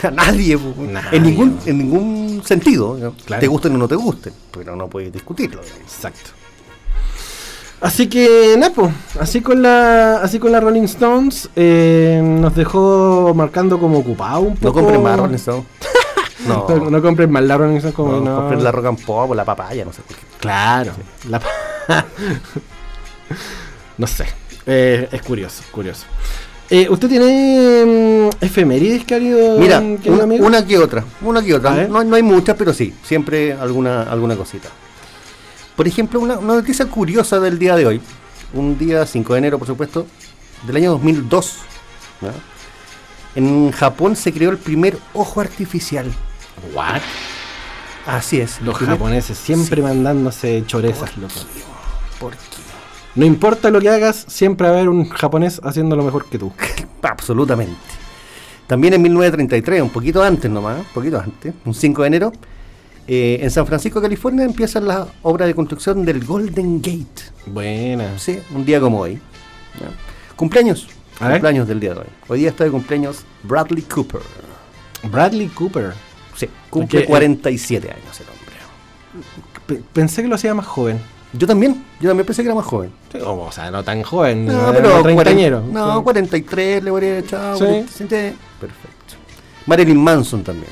A 0.00 0.10
nadie. 0.12 0.56
Nadie, 0.78 1.16
en 1.16 1.22
ningún 1.24 1.58
en 1.66 1.78
ningún 1.78 2.42
sentido. 2.44 2.96
¿no? 2.96 3.12
Claro. 3.26 3.40
Te 3.40 3.48
gusten 3.48 3.74
o 3.74 3.78
no 3.78 3.88
te 3.88 3.96
gusten, 3.96 4.32
pero 4.52 4.76
no 4.76 4.86
puedes 4.88 5.12
discutirlo. 5.12 5.60
Exacto. 5.82 6.30
Así 7.80 8.08
que, 8.08 8.56
Napo, 8.58 8.90
así 9.20 9.40
con 9.40 9.60
la 9.62 10.16
así 10.22 10.38
con 10.38 10.50
la 10.52 10.60
Rolling 10.60 10.82
Stones 10.82 11.48
eh, 11.54 12.20
nos 12.24 12.54
dejó 12.54 13.32
marcando 13.36 13.78
como 13.78 13.98
ocupado 13.98 14.40
un 14.40 14.54
No 14.54 14.54
poco. 14.60 14.80
compren 14.80 15.02
más 15.02 15.16
Rolling 15.18 15.34
Stone. 15.36 15.64
No, 16.46 16.66
No, 16.68 16.90
no 16.90 17.02
compren 17.02 17.30
más 17.30 17.42
la 17.42 17.56
Rolling 17.56 17.76
Stones 17.76 17.94
como 17.96 18.12
no, 18.12 18.20
no. 18.20 18.36
compren 18.36 18.62
la 18.62 18.70
rock 18.72 18.86
and 18.86 19.04
pop 19.04 19.30
o 19.30 19.34
la 19.34 19.44
papaya, 19.44 19.84
no 19.84 19.92
sé 19.92 20.02
por 20.02 20.16
qué. 20.16 20.22
Claro. 20.40 20.92
la- 21.28 21.40
no 23.98 24.06
sé. 24.06 24.26
Eh, 24.66 25.08
es 25.10 25.22
curioso, 25.22 25.62
curioso. 25.70 26.04
Eh, 26.70 26.86
¿Usted 26.90 27.08
tiene 27.08 28.28
mm, 28.30 28.44
efemérides, 28.44 29.04
querido, 29.04 29.58
Mira, 29.58 29.80
querido 29.80 30.14
un- 30.14 30.20
amigo? 30.20 30.46
una 30.46 30.66
que 30.66 30.78
otra, 30.78 31.02
una 31.22 31.42
que 31.42 31.54
otra. 31.54 31.86
No, 31.88 32.04
no 32.04 32.14
hay 32.16 32.22
muchas, 32.22 32.56
pero 32.56 32.74
sí, 32.74 32.94
siempre 33.02 33.54
alguna, 33.54 34.02
alguna 34.02 34.36
cosita. 34.36 34.68
Por 35.76 35.88
ejemplo, 35.88 36.20
una, 36.20 36.38
una 36.38 36.54
noticia 36.56 36.84
curiosa 36.86 37.40
del 37.40 37.58
día 37.58 37.74
de 37.76 37.86
hoy, 37.86 38.00
un 38.52 38.76
día 38.78 39.06
5 39.06 39.32
de 39.32 39.38
enero, 39.38 39.58
por 39.58 39.66
supuesto, 39.66 40.06
del 40.66 40.76
año 40.76 40.90
2002. 40.90 41.54
¿ya? 42.20 42.32
En 43.34 43.70
Japón 43.72 44.14
se 44.16 44.32
creó 44.32 44.50
el 44.50 44.58
primer 44.58 44.98
ojo 45.14 45.40
artificial. 45.40 46.12
What? 46.74 47.00
Así 48.06 48.40
es. 48.40 48.60
Los 48.62 48.76
japoneses 48.78 49.36
siempre 49.36 49.82
mandándose 49.82 50.64
chorezas, 50.66 51.10
¿Por 51.10 51.22
loco. 51.22 51.34
qué? 51.34 51.62
¿Por 52.20 52.32
qué? 52.32 52.38
No 53.14 53.26
importa 53.26 53.70
lo 53.70 53.80
que 53.80 53.88
hagas, 53.88 54.24
siempre 54.28 54.68
va 54.68 54.74
a 54.74 54.76
haber 54.76 54.88
un 54.88 55.08
japonés 55.08 55.60
haciendo 55.64 55.96
lo 55.96 56.04
mejor 56.04 56.26
que 56.26 56.38
tú. 56.38 56.52
Absolutamente. 57.02 57.76
También 58.66 58.94
en 58.94 59.02
1933, 59.02 59.82
un 59.82 59.90
poquito 59.90 60.22
antes 60.22 60.50
nomás, 60.50 60.78
un 60.78 60.84
poquito 60.94 61.18
antes, 61.18 61.54
un 61.64 61.74
5 61.74 62.02
de 62.02 62.06
enero, 62.08 62.32
eh, 63.06 63.38
en 63.40 63.50
San 63.50 63.66
Francisco, 63.66 64.00
California, 64.02 64.44
empiezan 64.44 64.86
las 64.86 65.08
obras 65.22 65.48
de 65.48 65.54
construcción 65.54 66.04
del 66.04 66.24
Golden 66.24 66.80
Gate. 66.82 67.32
Buena. 67.46 68.18
Sí, 68.18 68.38
un 68.54 68.64
día 68.66 68.78
como 68.80 69.00
hoy. 69.00 69.14
¿ya? 69.80 69.88
Cumpleaños. 70.36 70.86
A 71.18 71.24
ver. 71.28 71.36
Cumpleaños 71.38 71.66
del 71.66 71.80
día 71.80 71.94
de 71.94 72.00
hoy. 72.00 72.06
Hoy 72.28 72.38
día 72.40 72.50
está 72.50 72.64
de 72.64 72.70
cumpleaños 72.70 73.24
Bradley 73.42 73.82
Cooper. 73.82 74.20
Bradley 75.10 75.48
Cooper. 75.48 75.94
Sí, 76.38 76.48
cumple 76.70 77.00
eh. 77.00 77.04
47 77.06 77.88
años 77.90 78.20
el 78.20 78.26
hombre. 78.28 78.54
Pe- 79.66 79.82
pensé 79.92 80.22
que 80.22 80.28
lo 80.28 80.34
hacía 80.36 80.54
más 80.54 80.66
joven. 80.66 81.00
Yo 81.32 81.46
también, 81.46 81.84
yo 82.00 82.08
también 82.08 82.24
pensé 82.26 82.42
que 82.42 82.48
era 82.48 82.54
más 82.54 82.64
joven. 82.64 82.90
Sí, 83.12 83.18
o, 83.22 83.52
sea, 83.52 83.70
no 83.70 83.82
tan 83.82 84.02
joven, 84.02 84.46
No, 84.46 84.72
pero 84.72 85.02
treintañero. 85.02 85.58
40 85.60 85.78
no, 85.94 86.02
43 86.04 86.82
le 86.84 86.90
habría 86.90 87.18
echado. 87.18 87.56
Sí. 87.58 87.64
47. 87.64 88.34
Perfecto. 88.60 89.14
Marilyn 89.66 89.98
Manson 90.02 90.42
también. 90.42 90.70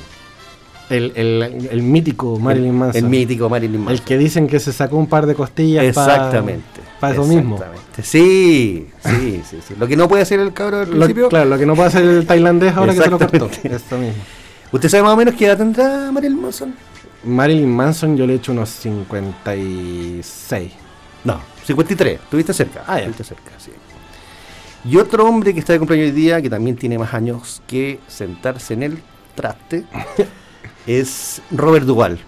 El, 0.89 1.11
el, 1.15 1.67
el 1.69 1.81
mítico 1.83 2.39
Marilyn 2.39 2.73
Manson. 2.75 3.03
El 3.03 3.09
mítico 3.09 3.49
Marilyn 3.49 3.79
Manson. 3.81 3.93
El 3.93 4.01
que 4.01 4.17
dicen 4.17 4.47
que 4.47 4.59
se 4.59 4.71
sacó 4.73 4.95
un 4.97 5.07
par 5.07 5.25
de 5.27 5.35
costillas 5.35 5.93
para 5.93 6.15
Exactamente. 6.15 6.81
eso 7.03 7.23
mismo. 7.25 7.55
Exactamente. 7.57 8.03
Sí, 8.03 8.87
sí, 9.05 9.41
sí, 9.47 9.59
sí. 9.67 9.73
Lo 9.77 9.87
que 9.87 9.95
no 9.97 10.07
puede 10.07 10.23
hacer 10.23 10.39
el 10.39 10.53
cabro 10.53 10.85
Lo- 10.85 10.91
principio. 10.91 11.29
claro, 11.29 11.49
lo 11.49 11.57
que 11.59 11.65
no 11.65 11.75
puede 11.75 11.89
hacer 11.89 12.03
el 12.03 12.25
tailandés 12.25 12.73
ahora 12.75 12.93
que 12.95 13.01
se 13.01 13.09
lo 13.09 13.19
cortó. 13.19 13.35
Exactamente. 13.45 13.75
Esto 13.75 13.97
mismo. 13.97 14.23
¿Usted 14.71 14.89
sabe 14.89 15.03
más 15.03 15.13
o 15.13 15.17
menos 15.17 15.35
qué 15.35 15.45
edad 15.45 15.57
tendrá 15.57 16.11
Marilyn 16.11 16.41
Manson? 16.41 16.75
Marilyn 17.23 17.73
Manson 17.73 18.17
yo 18.17 18.27
le 18.27 18.35
echo 18.35 18.51
unos 18.51 18.69
56. 18.69 20.71
No, 21.23 21.39
53. 21.65 22.19
Estuviste 22.21 22.53
cerca. 22.53 22.83
Ah, 22.85 22.97
ya. 22.97 23.05
Estuviste 23.05 23.23
cerca, 23.23 23.51
sí. 23.57 23.71
Y 24.85 24.97
otro 24.97 25.25
hombre 25.25 25.53
que 25.53 25.59
está 25.59 25.73
de 25.73 25.79
cumpleaños 25.79 26.09
hoy 26.09 26.15
día, 26.15 26.41
que 26.41 26.49
también 26.49 26.75
tiene 26.75 26.97
más 26.97 27.13
años 27.13 27.61
que 27.67 27.99
sentarse 28.07 28.73
en 28.73 28.83
el 28.83 28.99
traste, 29.35 29.85
es 30.87 31.41
Robert 31.51 31.85
Duvall. 31.85 32.19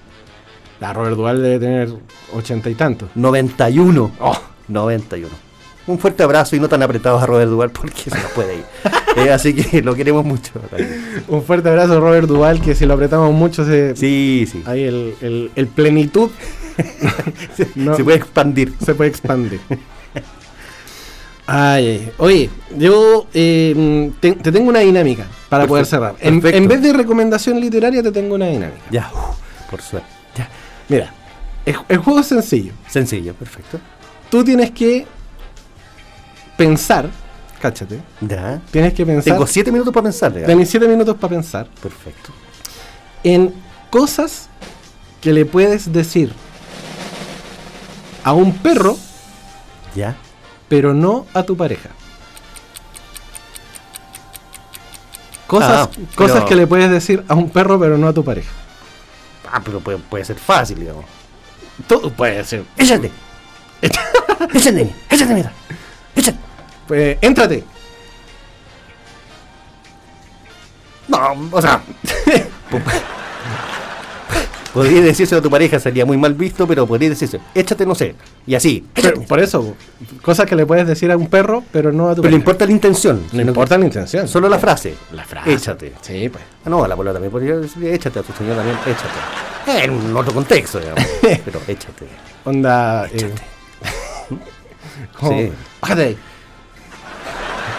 La 0.79 0.93
Robert 0.93 1.15
Duval 1.15 1.41
debe 1.41 1.59
tener 1.59 1.89
ochenta 2.33 2.69
y 2.69 2.75
tantos. 2.75 3.09
91. 3.15 4.11
Oh. 4.19 4.37
91. 4.69 5.48
Un 5.89 5.97
fuerte 5.99 6.21
abrazo 6.23 6.55
y 6.55 6.59
no 6.59 6.69
tan 6.69 6.83
apretados 6.83 7.21
a 7.21 7.25
Robert 7.25 7.49
Duval 7.49 7.71
porque 7.71 8.03
se 8.03 8.11
nos 8.11 8.31
puede 8.31 8.55
ir. 8.57 8.63
Eh, 9.15 9.31
así 9.31 9.55
que 9.55 9.81
lo 9.81 9.95
queremos 9.95 10.23
mucho. 10.23 10.51
también. 10.69 11.23
Un 11.27 11.43
fuerte 11.43 11.67
abrazo 11.67 11.93
a 11.93 11.99
Robert 11.99 12.27
Duval, 12.27 12.61
que 12.61 12.75
si 12.75 12.85
lo 12.85 12.93
apretamos 12.93 13.33
mucho 13.33 13.65
se... 13.65 13.95
Sí, 13.95 14.47
sí. 14.49 14.61
Ahí 14.67 14.83
el, 14.83 15.15
el- 15.21 15.51
el 15.55 15.67
plenitud 15.67 16.29
no- 17.75 17.95
Se 17.97 18.03
puede 18.03 18.17
expandir. 18.17 18.71
se 18.85 18.93
puede 18.93 19.09
expandir. 19.09 19.59
Ay. 21.47 22.11
Oye, 22.17 22.49
yo 22.77 23.25
eh, 23.33 24.11
te, 24.19 24.33
te 24.33 24.51
tengo 24.51 24.69
una 24.69 24.79
dinámica 24.81 25.25
para 25.49 25.65
poder 25.65 25.85
cerrar. 25.87 26.15
En, 26.21 26.39
vez 26.39 26.81
de 26.81 26.93
recomendación 26.93 27.59
literaria, 27.59 28.03
te 28.03 28.11
tengo 28.11 28.35
una 28.35 28.45
dinámica. 28.47 28.83
Ya, 28.91 29.11
por 29.71 29.81
suerte. 29.81 30.07
Ya. 30.37 30.47
Mira, 30.87 31.11
el, 31.65 31.75
el 31.89 31.97
juego 31.97 32.19
es 32.19 32.27
sencillo. 32.27 32.73
Sencillo, 32.87 33.33
perfecto. 33.33 33.79
Tú 34.29 34.43
tienes 34.43 34.69
que 34.71 35.07
pensar, 36.59 37.09
cáchate, 37.61 38.01
Ya. 38.19 38.61
tienes 38.69 38.93
que 38.93 39.05
pensar. 39.05 39.33
Tengo 39.33 39.47
siete 39.47 39.71
minutos 39.71 39.93
para 39.93 40.03
pensar. 40.03 40.33
Tenés 40.33 40.69
siete 40.69 40.87
minutos 40.89 41.15
para 41.17 41.29
pensar 41.35 41.67
Perfecto. 41.81 42.31
en 43.23 43.53
cosas 43.89 44.49
que 45.21 45.31
le 45.31 45.45
puedes 45.45 45.91
decir 45.91 46.33
a 48.25 48.33
un 48.33 48.53
perro, 48.57 48.97
Ya. 49.95 50.17
pero 50.67 50.93
no 50.93 51.25
a 51.33 51.43
tu 51.43 51.55
pareja. 51.55 51.89
Cosas, 55.47 55.87
Ah, 55.87 55.99
cosas 56.15 56.43
que 56.43 56.55
le 56.55 56.67
puedes 56.67 56.91
decir 56.91 57.23
a 57.27 57.33
un 57.35 57.49
perro, 57.49 57.79
pero 57.79 57.97
no 57.97 58.07
a 58.09 58.13
tu 58.13 58.23
pareja. 58.23 58.51
Ah, 59.51 59.61
pero 59.63 59.79
puede, 59.79 59.97
puede 59.97 60.25
ser 60.25 60.35
fácil, 60.37 60.77
digamos. 60.79 61.05
Todo 61.87 62.11
puede 62.11 62.43
ser. 62.43 62.65
Échate. 62.77 63.09
Échate, 64.53 64.93
échate, 65.09 65.33
mira. 65.33 65.51
Échate. 66.89 67.17
Pues, 67.17 67.17
éntrate. 67.21 67.63
No, 71.07 71.49
o 71.51 71.61
sea. 71.61 71.81
podría 74.73 75.01
decirse 75.01 75.35
a 75.35 75.41
tu 75.41 75.49
pareja, 75.49 75.79
sería 75.79 76.05
muy 76.05 76.17
mal 76.17 76.35
visto, 76.35 76.67
pero 76.67 76.85
podría 76.85 77.09
decirse, 77.09 77.39
échate, 77.55 77.85
no 77.85 77.95
sé. 77.95 78.15
Y 78.45 78.53
así. 78.55 78.85
Pero, 78.93 79.09
Échate. 79.09 79.27
por 79.27 79.39
eso, 79.39 79.75
cosas 80.21 80.45
que 80.45 80.55
le 80.55 80.65
puedes 80.65 80.85
decir 80.87 81.11
a 81.11 81.17
un 81.17 81.27
perro, 81.27 81.63
pero 81.71 81.91
no 81.91 82.07
a 82.09 82.15
tu 82.15 82.21
Pero 82.21 82.29
le 82.31 82.37
pareja. 82.37 82.37
importa 82.37 82.65
la 82.65 82.71
intención. 82.71 83.23
No 83.31 83.41
importa 83.41 83.77
la 83.77 83.85
intención. 83.85 84.27
Solo 84.27 84.47
la 84.47 84.59
frase. 84.59 84.93
la 85.13 85.23
frase. 85.25 85.51
Échate. 85.53 85.93
Sí, 86.01 86.29
pues. 86.29 86.43
Ah, 86.65 86.69
no, 86.69 86.83
a 86.83 86.87
la 86.87 86.93
abuela 86.93 87.11
también 87.13 87.31
podría 87.31 87.57
decir, 87.57 87.83
échate 87.85 88.19
a 88.19 88.23
tu 88.23 88.31
señor 88.33 88.55
también, 88.55 88.77
échate. 88.85 89.19
Eh, 89.67 89.85
en 89.85 90.15
otro 90.15 90.33
contexto, 90.33 90.79
digamos. 90.79 91.03
pero 91.21 91.59
échate. 91.67 92.05
Onda. 92.45 93.07
Eh, 93.07 93.31
como, 95.19 95.31
Sí. 95.39 95.51
Bájate 95.81 96.01
ahí. 96.03 96.17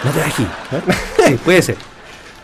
No 0.03 0.11
te 0.11 0.19
bajes. 0.19 0.47
Sí, 1.27 1.33
puede 1.45 1.61
ser. 1.61 1.77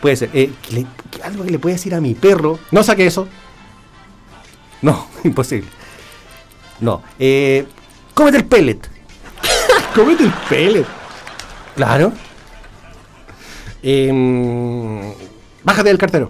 Puede 0.00 0.16
ser. 0.16 0.30
Eh, 0.32 0.52
que 0.62 0.72
le- 0.74 0.86
que 1.10 1.22
algo 1.22 1.44
que 1.44 1.50
le 1.50 1.58
puede 1.58 1.74
decir 1.76 1.94
a 1.94 2.00
mi 2.00 2.14
perro. 2.14 2.58
No 2.70 2.82
saque 2.82 3.06
eso. 3.06 3.26
No, 4.82 5.08
imposible. 5.24 5.68
No. 6.80 7.02
Eh, 7.18 7.66
cómete 8.14 8.36
el 8.38 8.44
pellet. 8.46 8.88
Comete 9.94 10.24
el 10.24 10.32
pellet. 10.48 10.86
Claro. 11.74 12.12
Em, 13.82 15.12
bájate 15.64 15.88
del 15.88 15.98
cartero. 15.98 16.28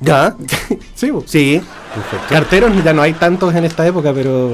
Ya. 0.00 0.34
Sí. 0.94 1.12
Sí. 1.26 1.62
Perfecto. 1.94 2.26
Carteros 2.28 2.84
ya 2.84 2.92
no 2.92 3.02
hay 3.02 3.12
tantos 3.12 3.54
en 3.54 3.64
esta 3.64 3.86
época, 3.86 4.12
pero. 4.12 4.50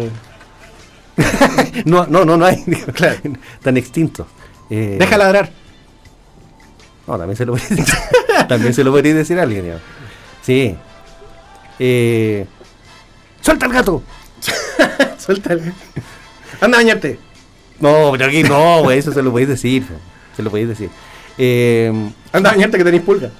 No, 1.84 2.06
no, 2.06 2.24
no, 2.24 2.36
no 2.36 2.44
hay. 2.46 2.62
Claro. 2.94 3.18
Tan 3.62 3.76
extintos. 3.76 4.26
Eh, 4.70 4.96
Deja 4.98 5.18
ladrar. 5.18 5.50
No, 7.06 7.18
también 7.18 7.36
se 7.36 7.44
lo 7.44 7.52
podría 7.52 7.68
decir. 7.68 7.94
también 8.48 8.74
se 8.74 8.84
lo 8.84 8.90
podría 8.92 9.14
decir 9.14 9.38
a 9.38 9.42
alguien. 9.42 9.74
Sí. 10.42 10.76
Eh, 11.78 12.46
¡Suelta 13.40 13.66
el 13.66 13.72
gato! 13.72 14.02
Suéltale. 15.18 15.72
Anda 16.60 16.78
a 16.78 16.80
bañarte. 16.80 17.18
No, 17.80 18.10
pero 18.12 18.26
aquí 18.26 18.42
no, 18.42 18.82
güey, 18.82 18.98
eso 18.98 19.12
se 19.12 19.22
lo 19.22 19.32
podéis 19.32 19.48
decir. 19.48 19.84
Se 20.36 20.42
lo 20.42 20.50
podéis 20.50 20.68
decir. 20.68 20.90
Eh, 21.36 21.92
Anda 22.32 22.50
a 22.50 22.52
bañarte 22.54 22.78
que 22.78 22.84
tenéis 22.84 23.02
pulga. 23.02 23.30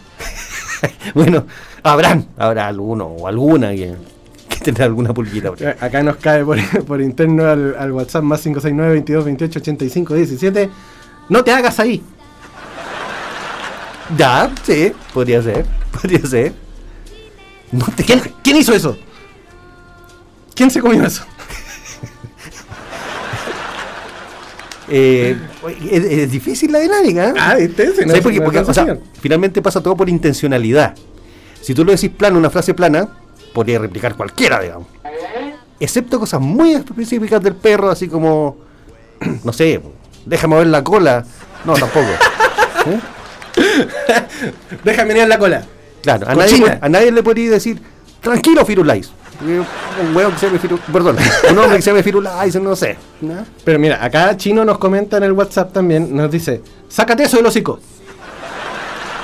bueno, 1.14 1.47
habrán, 1.83 2.29
habrá 2.37 2.66
alguno 2.66 3.07
o 3.07 3.29
alguna 3.29 3.70
que, 3.70 3.95
tendrá 4.64 4.86
alguna 4.86 5.14
pulguita. 5.14 5.52
por 5.52 5.66
Acá 5.80 6.02
nos 6.02 6.16
cae 6.16 6.44
por, 6.44 6.58
por 6.86 7.00
interno 7.00 7.46
al, 7.46 7.76
al 7.78 7.92
WhatsApp 7.92 8.24
más 8.24 8.40
569 8.40 8.92
22 8.92 9.24
28 9.24 9.58
85 9.60 10.14
17. 10.14 10.70
No 11.28 11.44
te 11.44 11.52
hagas 11.52 11.78
ahí. 11.78 12.02
Ya, 14.16 14.52
sí, 14.62 14.92
podría 15.12 15.42
ser, 15.42 15.64
podría 15.92 16.26
ser. 16.26 16.52
No 17.72 17.86
te 17.96 18.04
¿Quién, 18.04 18.20
quién 18.42 18.56
hizo 18.56 18.74
eso? 18.74 18.98
¿Quién 20.54 20.70
se 20.70 20.80
comió 20.80 21.04
eso? 21.04 21.24
Eh, 24.86 25.34
es, 25.90 26.04
es 26.04 26.30
difícil 26.30 26.70
la 26.70 26.78
dinámica. 26.78 27.30
¿eh? 27.30 27.34
Ah, 27.38 27.54
¿viste? 27.54 27.94
Se 27.94 28.02
¿Sabes 28.06 28.20
por 28.20 28.30
qué? 28.30 28.42
Porque, 28.42 28.58
o 28.58 28.74
sea, 28.74 28.98
finalmente 29.18 29.62
pasa 29.62 29.82
todo 29.82 29.96
por 29.96 30.10
intencionalidad. 30.10 30.94
Si 31.62 31.72
tú 31.72 31.86
lo 31.86 31.92
decís 31.92 32.10
plano, 32.10 32.36
una 32.36 32.50
frase 32.50 32.74
plana, 32.74 33.08
podría 33.55 33.78
replicar 33.78 34.14
cualquiera, 34.16 34.61
digamos. 34.61 34.88
Excepto 35.80 36.20
cosas 36.20 36.40
muy 36.40 36.72
específicas 36.74 37.42
del 37.42 37.55
perro, 37.55 37.88
así 37.90 38.09
como, 38.09 38.59
no 39.44 39.52
sé, 39.52 39.80
déjame 40.26 40.57
ver 40.57 40.66
la 40.66 40.84
cola. 40.84 41.24
No, 41.64 41.72
tampoco. 41.74 42.07
¿Eh? 42.86 43.00
Déjame 44.84 45.14
venir 45.14 45.28
la 45.28 45.38
cola. 45.38 45.64
Claro, 46.02 46.28
a 46.28 46.34
nadie, 46.34 46.78
a 46.80 46.88
nadie 46.88 47.11
le 47.11 47.22
podría 47.22 47.52
decir, 47.52 47.80
tranquilo, 48.20 48.66
Firulais. 48.66 49.11
Porque 49.38 49.62
Un 50.02 50.14
huevo 50.14 50.30
que 50.32 50.38
se 50.38 50.46
llame 50.46 50.59
Firulais, 50.59 50.86
perdón, 50.92 51.16
un 51.50 51.59
hombre 51.59 51.76
que 51.76 51.82
se 51.82 51.90
llame 51.90 52.02
Firulais, 52.02 52.55
no 52.61 52.76
sé. 52.76 52.96
¿no? 53.22 53.46
Pero 53.64 53.78
mira, 53.78 54.05
acá 54.05 54.36
Chino 54.36 54.64
nos 54.64 54.78
comenta 54.78 55.16
en 55.16 55.22
el 55.22 55.32
WhatsApp 55.32 55.72
también, 55.72 56.14
nos 56.14 56.30
dice, 56.30 56.61
sácate 56.88 57.22
eso 57.22 57.38
del 57.38 57.46
hocico. 57.46 57.80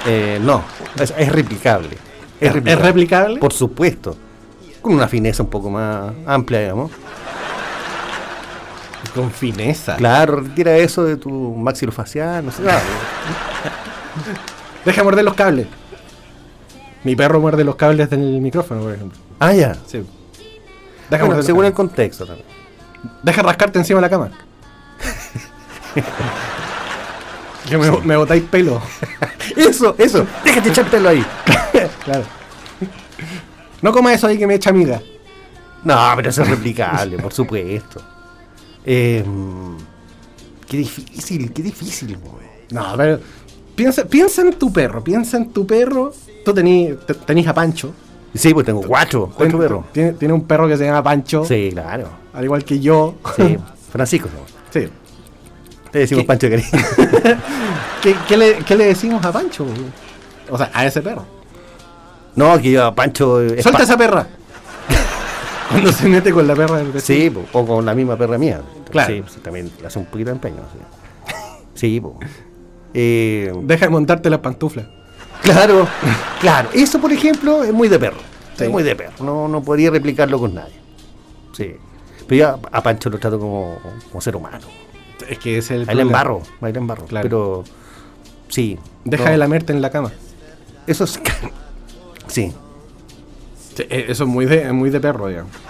Eh, 0.07 0.39
no, 0.41 0.65
es, 0.99 1.13
es 1.17 1.29
replicable. 1.31 2.10
¿Es- 2.41 2.55
es 2.57 2.79
replicable? 2.79 3.39
Por 3.39 3.53
supuesto. 3.53 4.17
Con 4.83 4.95
una 4.95 5.09
fineza 5.09 5.43
un 5.43 5.51
poco 5.51 5.69
más 5.71 6.13
amplia, 6.27 6.61
digamos. 6.61 6.91
Con 9.15 9.31
fineza. 9.31 9.97
Claro, 9.97 10.37
retira 10.41 10.77
eso 10.77 11.05
de 11.05 11.17
tu 11.17 11.31
maxilofacial, 11.31 12.45
no 12.47 12.53
sé. 12.53 12.63
nada. 12.63 12.81
Deja 14.85 15.03
morder 15.05 15.25
los 15.25 15.35
cables. 15.35 15.67
Mi 17.05 17.17
perro 17.17 17.41
muerde 17.41 17.65
los 17.65 17.77
cables 17.77 18.09
del 18.11 18.41
micrófono, 18.41 18.83
por 18.83 18.93
ejemplo. 18.95 19.19
Ah, 19.39 19.53
ya. 19.53 19.75
Sí. 19.87 20.05
Deja, 21.11 21.25
Bueno, 21.25 21.43
según 21.43 21.65
el 21.65 21.73
contexto 21.73 22.25
también. 22.27 22.47
Deja 23.23 23.43
rascarte 23.43 23.79
encima 23.79 23.99
de 23.99 24.03
la 24.03 24.11
cama. 24.11 24.31
que 27.71 27.79
me, 27.79 27.91
me 28.03 28.17
botáis 28.17 28.43
pelo. 28.45 28.81
Eso, 29.57 29.95
eso. 29.99 30.27
Déjate 30.45 30.69
echar 30.69 30.89
pelo 30.91 31.09
ahí. 31.09 31.25
claro. 32.05 32.25
No 33.83 33.93
coma 33.93 34.13
eso 34.15 34.27
ahí 34.27 34.39
que 34.39 34.47
me 34.47 34.55
echa 34.55 34.71
amiga. 34.71 35.01
No, 35.85 35.97
pero 36.17 36.29
eso 36.29 36.43
es 36.43 36.49
replicable, 36.51 37.19
por 37.19 37.33
supuesto. 37.33 38.01
Eh, 38.85 39.25
qué 40.69 40.77
difícil, 40.77 41.53
qué 41.53 41.63
difícil. 41.63 42.17
güey. 42.19 42.47
No, 42.71 42.95
pero 42.97 43.19
piensa, 43.75 44.05
piensa 44.05 44.43
en 44.43 44.53
tu 44.55 44.73
perro, 44.73 45.03
piensa 45.03 45.37
en 45.39 45.51
tu 45.51 45.67
perro. 45.67 46.13
Tú 46.45 46.53
tení, 46.55 46.91
te- 47.07 47.15
tenís 47.15 47.47
a 47.49 47.55
Pancho. 47.55 47.93
Sí, 48.35 48.55
pues 48.55 48.65
tengo 48.67 48.83
cuatro, 48.83 49.33
cuatro 49.35 49.59
perros. 49.59 49.85
Tiene, 49.93 50.13
tiene 50.13 50.35
un 50.35 50.45
perro 50.47 50.69
que 50.69 50.77
se 50.77 50.85
llama 50.85 51.03
Pancho. 51.03 51.45
Sí, 51.45 51.71
claro. 51.73 52.09
Al 52.33 52.45
igual 52.45 52.65
que 52.65 52.79
yo. 52.79 53.17
Sí, 53.37 53.57
Francisco. 53.91 54.29
¿no? 54.33 54.45
Sí. 54.73 54.89
Le 55.93 56.01
decimos 56.01 56.23
¿Qué? 56.23 56.27
Pancho 56.27 56.49
cariño. 56.51 56.69
¿Qué, 58.03 58.17
qué 58.29 58.37
le, 58.37 58.59
qué 58.59 58.77
le 58.77 58.87
decimos 58.87 59.25
a 59.25 59.33
Pancho? 59.33 59.67
O 60.51 60.57
sea, 60.59 60.71
a 60.73 60.87
ese 60.87 61.03
perro. 61.03 61.25
No, 62.37 62.59
que 62.61 62.71
yo 62.73 62.85
a 62.85 62.95
Pancho. 62.95 63.41
es 63.41 63.63
Suelta 63.63 63.79
pa- 63.79 63.85
esa 63.85 63.97
perra. 63.97 64.27
Cuando 65.71 65.93
se 65.93 66.09
mete 66.09 66.33
con 66.33 66.47
la 66.47 66.55
perra 66.55 66.79
del 66.79 66.93
vecino. 66.93 67.19
Sí, 67.21 67.31
po, 67.31 67.59
o 67.59 67.67
con 67.67 67.85
la 67.85 67.95
misma 67.95 68.17
perra 68.17 68.39
mía. 68.39 68.61
Claro. 68.91 69.13
Sí, 69.15 69.23
sí, 69.35 69.41
también 69.41 69.71
hace 69.87 69.99
un 69.99 70.07
poquito 70.07 70.31
de 70.31 70.35
empeño. 70.37 70.63
Sí, 70.73 70.79
sí 71.75 72.01
po. 72.01 72.19
Eh, 72.95 73.53
Deja 73.63 73.87
de 73.87 73.91
montarte 73.91 74.31
las 74.31 74.41
pantuflas. 74.41 74.87
claro, 75.43 75.87
claro. 76.41 76.71
Eso, 76.73 77.01
por 77.01 77.13
ejemplo, 77.13 77.63
es 77.65 77.73
muy 77.73 77.89
de 77.89 77.99
perro. 77.99 78.19
Sí. 78.57 78.65
Es 78.65 78.71
muy 78.71 78.83
de 78.83 78.97
perro. 78.97 79.13
No, 79.25 79.47
no 79.49 79.63
podría 79.63 79.91
replicarlo 79.91 80.39
con 80.39 80.55
nadie. 80.55 80.75
Sí. 81.53 81.75
Pero 82.27 82.39
yo 82.61 82.61
a 82.73 82.79
a 82.79 82.83
Pancho 82.83 83.11
lo 83.11 83.19
trato 83.19 83.39
como, 83.39 83.79
como 84.11 84.21
ser 84.21 84.35
humano. 84.37 84.67
Es 85.29 85.39
que 85.39 85.59
es 85.59 85.71
el 85.71 85.85
Baila 85.85 86.03
en 86.03 86.11
barro, 86.11 86.43
baila 86.61 86.79
en 86.79 86.87
barro. 86.87 87.05
Claro. 87.07 87.23
Pero 87.25 87.65
sí. 88.49 88.79
Deja 89.05 89.25
no, 89.25 89.31
de 89.31 89.37
lamerte 89.39 89.73
en 89.73 89.83
la 89.83 89.91
cama. 89.91 90.13
Eso 90.87 91.05
es. 91.05 91.21
Sí. 92.29 92.53
Sí, 93.77 93.83
eh, 93.89 94.07
Eso 94.09 94.25
es 94.25 94.31
muy 94.31 94.47
de, 94.47 94.73
muy 94.73 94.91
de 94.91 95.01
perro, 95.01 95.27
digamos. 95.29 95.51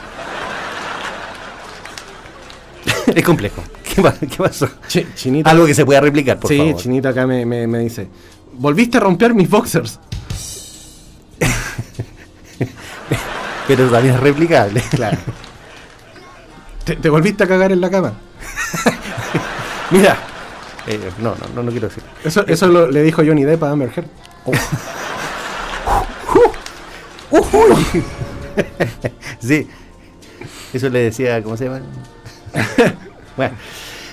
Es 3.15 3.25
complejo. 3.25 3.63
¿Qué, 3.95 4.03
pa- 4.03 4.13
qué 4.13 4.37
pasó? 4.37 4.69
Chi- 4.87 5.07
chinita. 5.15 5.51
Algo 5.51 5.65
que 5.67 5.75
se 5.75 5.85
pueda 5.87 6.01
replicar, 6.01 6.39
por 6.39 6.49
sí, 6.51 6.59
favor. 6.59 6.77
Chinita 6.77 7.09
acá 7.11 7.27
me, 7.27 7.45
me- 7.47 7.67
me 7.67 7.79
dice. 7.79 8.09
Volviste 8.53 8.99
a 8.99 9.01
romper 9.01 9.33
mis 9.35 9.49
boxers. 9.49 9.99
Pero 13.67 13.89
también 13.89 14.15
es 14.15 14.21
replicable. 14.21 14.83
Claro. 14.91 15.19
¿Te, 16.85 16.97
te 16.97 17.09
volviste 17.09 17.45
a 17.45 17.47
cagar 17.47 17.73
en 17.73 17.81
la 17.81 17.91
cama. 17.91 18.15
Mira, 19.91 20.17
Eh, 20.87 20.99
no, 21.19 21.35
no, 21.35 21.47
no, 21.55 21.63
no 21.65 21.71
quiero 21.71 21.89
decir. 21.89 22.03
eso, 22.25 22.45
eso 22.47 22.67
lo- 22.67 22.91
le 22.91 23.03
dijo 23.03 23.23
Johnny 23.25 23.45
Depp 23.45 23.63
a 23.65 23.71
Amber 23.71 23.91
Heard. 23.95 24.07
Sí. 29.41 29.69
Eso 30.73 30.89
le 30.89 31.01
decía, 31.01 31.43
¿cómo 31.43 31.57
se 31.57 31.65
llama? 31.65 31.81
bueno. 33.37 33.55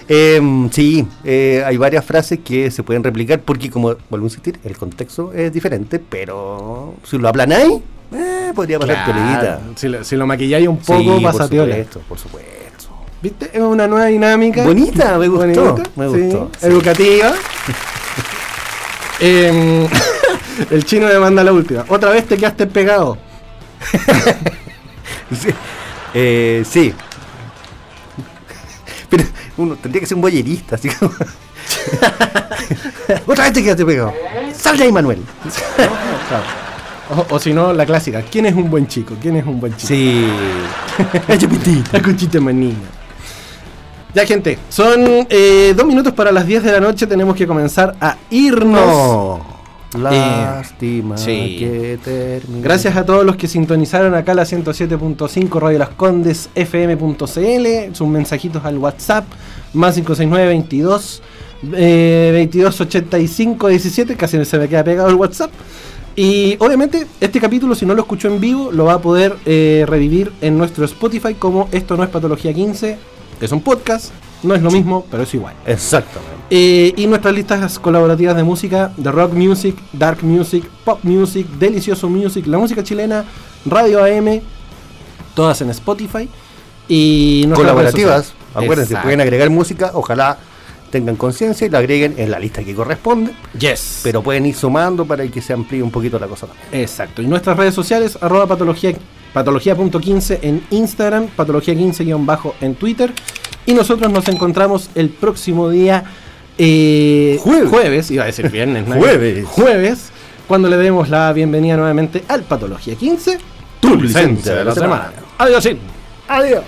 Em, 0.09 0.69
sí, 0.71 1.05
eh, 1.25 1.61
hay 1.65 1.75
varias 1.75 2.05
frases 2.05 2.39
que 2.39 2.71
se 2.71 2.81
pueden 2.81 3.03
replicar 3.03 3.41
porque, 3.41 3.69
como 3.69 3.95
vuelvo 4.09 4.25
a 4.25 4.29
insistir, 4.29 4.57
el 4.63 4.77
contexto 4.77 5.33
es 5.33 5.51
diferente, 5.51 5.99
pero 5.99 6.95
si 7.03 7.17
lo 7.17 7.27
aplanáis, 7.27 7.81
eh, 8.13 8.51
podría 8.55 8.79
pasar 8.79 9.03
piolerita. 9.03 9.59
Si 9.75 9.89
lo, 9.89 10.03
si 10.05 10.15
lo 10.15 10.25
maquilláis 10.25 10.67
un 10.67 10.77
poco, 10.77 11.17
Sí, 11.17 11.23
pasa 11.23 11.37
por 11.39 11.47
supuesto, 11.57 12.01
por 12.07 12.17
supuesto. 12.19 12.51
¿Viste? 13.21 13.49
Es 13.53 13.61
una 13.61 13.87
nueva 13.87 14.05
dinámica. 14.07 14.63
Bonita, 14.63 15.17
me 15.17 15.27
gustó, 15.27 15.63
Bonita, 15.73 15.89
me 15.95 16.07
gustó. 16.07 16.51
sí. 16.59 16.65
Educativa. 16.67 17.33
Em, 19.19 19.87
el 20.69 20.85
chino 20.85 21.07
me 21.07 21.17
manda 21.17 21.43
la 21.43 21.51
última. 21.51 21.83
Otra 21.87 22.11
vez 22.11 22.27
te 22.27 22.37
quedaste 22.37 22.67
pegado. 22.67 23.17
Sí. 25.29 25.49
Eh, 26.13 26.63
sí. 26.69 26.93
Pero 29.09 29.25
uno 29.57 29.75
tendría 29.75 29.99
que 29.99 30.05
ser 30.07 30.15
un 30.15 30.21
boyerista, 30.21 30.75
así 30.75 30.87
como. 30.87 31.11
Otra 33.27 33.43
vez 33.43 33.53
te 33.53 33.61
quedaste 33.61 33.85
pegado. 33.85 34.13
Sal 34.57 34.77
de 34.77 34.85
ahí, 34.85 34.91
Manuel. 34.93 35.21
O, 37.09 37.35
o 37.35 37.39
si 37.39 37.53
no, 37.53 37.73
la 37.73 37.85
clásica. 37.85 38.21
¿Quién 38.21 38.45
es 38.45 38.55
un 38.55 38.69
buen 38.69 38.87
chico? 38.87 39.15
¿Quién 39.21 39.35
es 39.35 39.45
un 39.45 39.59
buen 39.59 39.75
chico? 39.75 39.87
Sí. 39.87 40.27
La 41.91 42.01
cuchita 42.01 42.39
manina. 42.39 42.96
Ya, 44.17 44.25
gente, 44.25 44.57
son 44.69 45.27
eh, 45.29 45.75
dos 45.77 45.85
minutos 45.85 46.11
para 46.11 46.31
las 46.31 46.47
10 46.47 46.63
de 46.63 46.71
la 46.71 46.79
noche. 46.79 47.05
Tenemos 47.05 47.35
que 47.35 47.45
comenzar 47.45 47.95
a 48.01 48.17
irnos. 48.31 48.87
No. 48.87 49.57
Lástima 50.01 51.19
sí. 51.19 51.57
que 51.59 51.99
termine. 52.03 52.63
Gracias 52.63 52.97
a 52.97 53.05
todos 53.05 53.23
los 53.23 53.35
que 53.35 53.47
sintonizaron 53.47 54.15
acá 54.15 54.33
la 54.33 54.41
107.5 54.41 55.59
Radio 55.59 55.77
Las 55.77 55.89
Condes 55.89 56.49
FM.cl. 56.55 57.93
Sus 57.93 58.07
mensajitos 58.07 58.65
al 58.65 58.79
WhatsApp 58.79 59.25
más 59.73 59.93
569 59.93 60.47
22 60.47 61.21
eh, 61.73 62.49
2285 62.51 63.67
17, 63.67 64.15
casi 64.15 64.43
se 64.43 64.57
me 64.57 64.67
queda 64.67 64.83
pegado 64.83 65.09
el 65.09 65.15
WhatsApp. 65.15 65.51
Y 66.15 66.55
obviamente 66.57 67.05
este 67.21 67.39
capítulo, 67.39 67.75
si 67.75 67.85
no 67.85 67.93
lo 67.93 68.01
escuchó 68.01 68.29
en 68.29 68.39
vivo, 68.39 68.71
lo 68.71 68.85
va 68.85 68.93
a 68.93 68.99
poder 68.99 69.35
eh, 69.45 69.85
revivir 69.87 70.31
en 70.41 70.57
nuestro 70.57 70.85
Spotify 70.85 71.35
como 71.35 71.69
Esto 71.71 71.95
no 71.95 72.03
es 72.03 72.09
Patología 72.09 72.51
15. 72.51 72.97
Es 73.41 73.51
un 73.51 73.61
podcast, 73.61 74.11
no 74.43 74.55
es 74.55 74.61
lo 74.61 74.71
mismo, 74.71 75.05
pero 75.11 75.23
es 75.23 75.33
igual. 75.33 75.53
Exactamente. 75.65 76.35
Eh, 76.49 76.93
y 76.95 77.07
nuestras 77.07 77.33
listas 77.35 77.77
colaborativas 77.79 78.35
de 78.35 78.43
música, 78.43 78.91
de 78.97 79.11
rock 79.11 79.33
music, 79.33 79.75
dark 79.93 80.23
music, 80.23 80.65
pop 80.85 80.99
music, 81.03 81.45
delicioso 81.59 82.09
music, 82.09 82.47
la 82.47 82.57
música 82.57 82.83
chilena, 82.83 83.25
radio 83.65 84.03
AM, 84.03 84.41
todas 85.35 85.61
en 85.61 85.69
Spotify. 85.71 86.29
Y 86.87 87.45
Colaborativas, 87.49 88.33
acuérdense, 88.53 88.93
Exacto. 88.93 89.03
pueden 89.07 89.21
agregar 89.21 89.49
música, 89.49 89.91
ojalá 89.93 90.37
tengan 90.89 91.17
conciencia 91.17 91.67
y 91.67 91.69
la 91.69 91.79
agreguen 91.79 92.15
en 92.17 92.31
la 92.31 92.39
lista 92.39 92.63
que 92.63 92.73
corresponde, 92.73 93.33
Yes. 93.59 93.99
pero 94.03 94.23
pueden 94.23 94.45
ir 94.45 94.55
sumando 94.55 95.05
para 95.05 95.27
que 95.27 95.41
se 95.41 95.51
amplíe 95.51 95.83
un 95.83 95.91
poquito 95.91 96.17
la 96.17 96.27
cosa 96.27 96.47
también. 96.47 96.67
Exacto. 96.81 97.21
Y 97.21 97.27
nuestras 97.27 97.57
redes 97.57 97.73
sociales, 97.75 98.17
arroba 98.21 98.47
patología, 98.47 98.93
patología.15 99.37 100.39
en 100.41 100.63
Instagram, 100.71 101.27
patología15- 101.37 102.53
en 102.59 102.73
Twitter. 102.73 103.13
Y 103.67 103.73
nosotros 103.75 104.11
nos 104.11 104.27
encontramos 104.29 104.89
el 104.95 105.09
próximo 105.09 105.69
día 105.69 106.05
eh, 106.57 107.39
Jueves. 107.43 108.09
iba 108.09 108.23
a 108.23 108.25
decir 108.25 108.49
viernes, 108.49 108.87
¿no? 108.87 108.95
Jueves. 108.95 109.45
Jueves, 109.45 110.09
cuando 110.47 110.67
le 110.69 110.77
demos 110.77 111.09
la 111.09 111.31
bienvenida 111.33 111.77
nuevamente 111.77 112.23
al 112.27 112.41
Patología 112.43 112.95
15, 112.95 113.37
Tu 113.79 113.95
licencia 113.95 114.55
de 114.55 114.65
la 114.65 114.73
semana. 114.73 115.11
Adiós. 115.37 115.63
sí. 115.63 115.77
Adiós. 116.27 116.63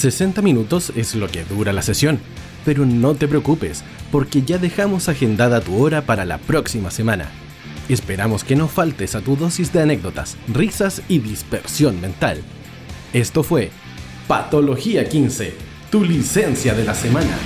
...60 0.00 0.42
minutos 0.42 0.92
es 0.94 1.14
lo 1.14 1.26
que 1.28 1.44
dura 1.44 1.72
la 1.72 1.82
sesión, 1.82 2.18
pero 2.64 2.84
no 2.84 3.14
te 3.14 3.28
preocupes, 3.28 3.82
porque 4.10 4.42
ya 4.42 4.58
dejamos 4.58 5.08
agendada 5.08 5.60
tu 5.60 5.82
hora 5.82 6.02
para 6.02 6.24
la 6.24 6.38
próxima 6.38 6.90
semana. 6.90 7.30
Esperamos 7.88 8.42
que 8.44 8.56
no 8.56 8.68
faltes 8.68 9.14
a 9.14 9.20
tu 9.20 9.36
dosis 9.36 9.72
de 9.72 9.82
anécdotas, 9.82 10.36
risas 10.48 11.02
y 11.08 11.18
dispersión 11.18 12.00
mental. 12.00 12.42
Esto 13.12 13.42
fue 13.42 13.70
Patología 14.26 15.08
15, 15.08 15.54
tu 15.90 16.04
licencia 16.04 16.74
de 16.74 16.84
la 16.84 16.94
semana. 16.94 17.36